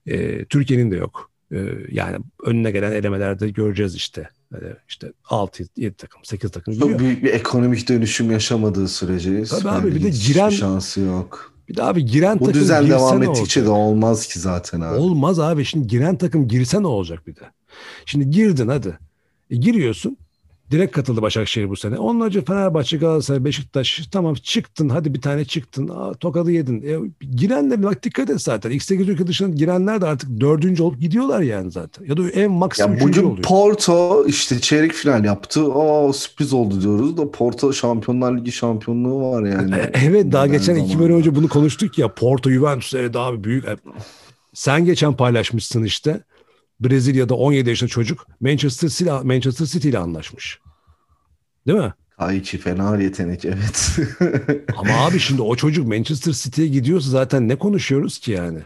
[0.06, 1.30] Ee, Türkiye'nin de yok.
[1.52, 4.28] Ee, yani önüne gelen elemelerde göreceğiz işte.
[4.52, 6.98] Hani işte 6 7 takım, 8 takım Çok giriyor.
[6.98, 11.52] büyük bir ekonomik dönüşüm yaşamadığı sürece Tabii abi, bir de giren- şansı yok.
[11.68, 14.98] Bir de abi giren Bu takım düzen devam ettikçe de olmaz ki zaten abi.
[14.98, 15.64] Olmaz abi.
[15.64, 17.40] Şimdi giren takım girse ne olacak bir de?
[18.06, 18.98] Şimdi girdin hadi.
[19.50, 20.16] E, giriyorsun.
[20.70, 21.98] Direkt katıldı Başakşehir bu sene.
[21.98, 24.08] Onlarca Fenerbahçe, Galatasaray, Beşiktaş.
[24.12, 24.88] Tamam çıktın.
[24.88, 25.88] Hadi bir tane çıktın.
[25.88, 26.82] Aa, tokadı yedin.
[26.82, 28.70] E, girenler bak dikkat et zaten.
[28.70, 32.04] X8 ülke dışında girenler de artık dördüncü olup gidiyorlar yani zaten.
[32.06, 33.42] Ya da en maksimum Ya bugün oluyor.
[33.42, 35.72] Porto işte çeyrek final yaptı.
[35.72, 39.74] Aa sürpriz oldu diyoruz da Porto Şampiyonlar Ligi şampiyonluğu var yani.
[39.74, 42.14] E, Evet daha geçen iki bölüm önce bunu konuştuk ya.
[42.14, 43.64] Porto Juventus evet daha büyük.
[44.54, 46.20] Sen geçen paylaşmışsın işte.
[46.80, 50.60] Brezilya'da 17 yaşında çocuk Manchester City, Manchester City ile anlaşmış.
[51.66, 51.92] Değil mi?
[52.18, 53.98] Kaichi fena yetenek evet.
[54.76, 58.58] Ama abi şimdi o çocuk Manchester City'ye gidiyorsa zaten ne konuşuyoruz ki yani?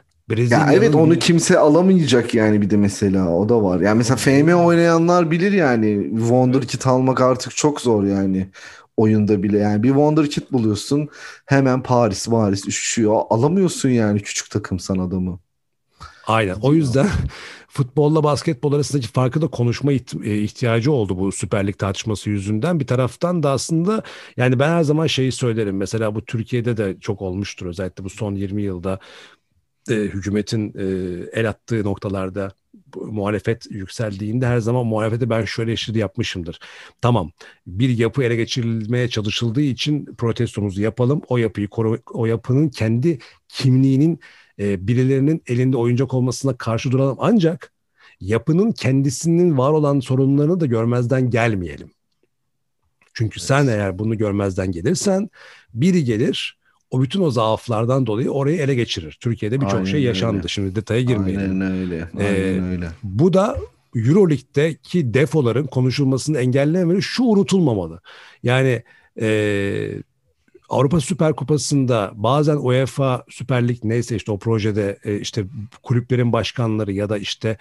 [0.50, 3.80] ya evet onu kimse alamayacak yani bir de mesela o da var.
[3.80, 8.48] Yani mesela FM oynayanlar bilir yani Wonderkid almak artık çok zor yani
[8.96, 9.58] oyunda bile.
[9.58, 11.08] Yani bir Wonderkid buluyorsun
[11.46, 13.20] hemen Paris Paris üşüşüyor.
[13.30, 15.38] Alamıyorsun yani küçük takımsan adamı.
[16.26, 16.56] Aynen.
[16.62, 17.06] O yüzden
[17.72, 19.96] futbolla basketbol arasındaki farkı da konuşma e,
[20.38, 22.80] ihtiyacı oldu bu Süper Lig tartışması yüzünden.
[22.80, 24.02] Bir taraftan da aslında
[24.36, 25.76] yani ben her zaman şeyi söylerim.
[25.76, 27.66] Mesela bu Türkiye'de de çok olmuştur.
[27.66, 28.98] Özellikle bu son 20 yılda
[29.90, 30.84] e, hükümetin e,
[31.32, 32.52] el attığı noktalarda
[32.96, 36.58] muhalefet yükseldiğinde her zaman muhalefete ben şöyle eleştiri yapmışımdır.
[37.00, 37.30] Tamam
[37.66, 41.22] bir yapı ele geçirilmeye çalışıldığı için protestomuzu yapalım.
[41.28, 41.68] O yapıyı
[42.12, 43.18] o yapının kendi
[43.48, 44.20] kimliğinin
[44.58, 47.16] e, birilerinin elinde oyuncak olmasına karşı duralım.
[47.20, 47.72] Ancak
[48.20, 51.90] yapının kendisinin var olan sorunlarını da görmezden gelmeyelim.
[53.14, 55.30] Çünkü sen eğer bunu görmezden gelirsen
[55.74, 56.58] biri gelir
[56.92, 59.18] o bütün o zaaflardan dolayı orayı ele geçirir.
[59.20, 60.36] Türkiye'de birçok şey yaşandı.
[60.36, 60.48] öyle.
[60.48, 61.50] Şimdi detaya girmeyelim.
[61.50, 62.08] Aynen öyle.
[62.18, 62.88] Ee, Aynen öyle.
[63.02, 63.58] Bu da
[63.96, 67.02] Euroleague'deki defoların konuşulmasını engellemeli.
[67.02, 68.00] Şu unutulmamalı.
[68.42, 68.82] Yani
[69.20, 69.28] e,
[70.68, 75.44] Avrupa Süper Kupası'nda bazen UEFA Süper Lig neyse işte o projede e, işte
[75.82, 77.56] kulüplerin başkanları ya da işte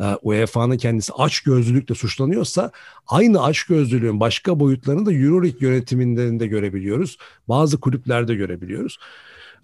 [0.00, 2.70] e, UEFA'nın kendisi aç gözlülükle suçlanıyorsa
[3.06, 7.18] aynı aç gözlülüğün başka boyutlarını da Euroleague yönetiminden de görebiliyoruz.
[7.48, 8.98] Bazı kulüplerde görebiliyoruz.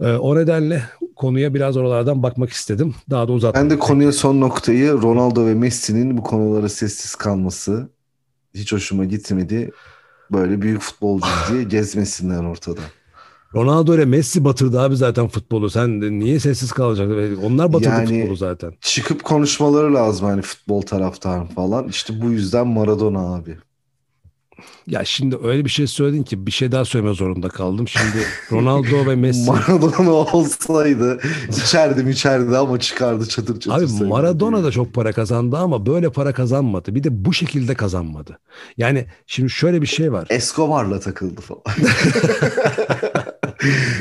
[0.01, 0.82] E, o nedenle
[1.16, 2.94] konuya biraz oralardan bakmak istedim.
[3.10, 3.70] Daha da uzatmadım.
[3.70, 7.89] Ben de konuya son noktayı Ronaldo ve Messi'nin bu konulara sessiz kalması
[8.55, 9.70] hiç hoşuma gitmedi.
[10.33, 12.81] Böyle büyük futbolcu diye gezmesinler ortada.
[13.55, 15.71] Ronaldo ile Messi batırdı abi zaten futbolu.
[15.71, 17.39] Sen niye sessiz kalacaksın?
[17.45, 18.73] Onlar batırdı Yani- futbolu zaten.
[18.81, 21.89] Çıkıp konuşmaları lazım hani futbol taraftarı falan.
[21.89, 23.59] İşte bu yüzden Maradona abi.
[24.86, 27.89] Ya şimdi öyle bir şey söyledin ki bir şey daha söyleme zorunda kaldım.
[27.89, 29.51] Şimdi Ronaldo ve Messi.
[29.51, 34.01] Maradona olsaydı içerdim içeride ama çıkardı çatır çatır.
[34.01, 34.64] Abi Maradona diye.
[34.66, 36.94] da çok para kazandı ama böyle para kazanmadı.
[36.94, 38.39] Bir de bu şekilde kazanmadı.
[38.76, 40.26] Yani şimdi şöyle bir şey var.
[40.30, 41.62] Escobar'la takıldı falan.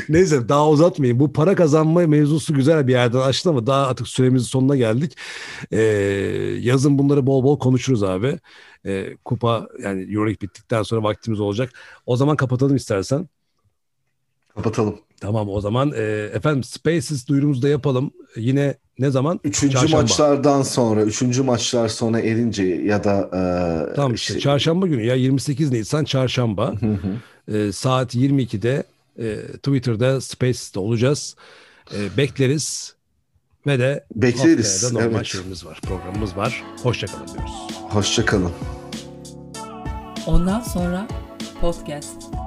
[0.08, 1.20] Neyse daha uzatmayayım.
[1.20, 5.16] Bu para kazanma mevzusu güzel bir yerden açtı ama daha artık süremizin sonuna geldik.
[5.72, 5.80] Ee,
[6.60, 8.38] yazın bunları bol bol konuşuruz abi.
[8.86, 11.72] Ee, kupa yani Euroleague bittikten sonra vaktimiz olacak.
[12.06, 13.28] O zaman kapatalım istersen.
[14.54, 14.98] Kapatalım.
[15.20, 18.10] Tamam o zaman e, efendim Spaces duyurumuzu da yapalım.
[18.36, 19.40] Yine ne zaman?
[19.44, 20.02] Üçüncü Çarşamba.
[20.02, 23.30] maçlardan sonra, üçüncü maçlar sonra erince ya da
[23.90, 26.74] e, Tamam işte çarşamba günü ya 28 Nisan çarşamba
[27.52, 28.84] e, saat 22'de
[29.18, 31.36] e, Twitter'da Spaces'te olacağız.
[31.94, 32.94] E, bekleriz
[33.66, 35.26] ve de Bekleriz, haftaya da normal evet.
[35.26, 36.64] şeyimiz var, programımız var.
[36.82, 37.52] Hoşçakalın diyoruz.
[37.88, 38.52] Hoşça kalın.
[40.26, 41.08] Ondan sonra
[41.60, 42.41] podcast.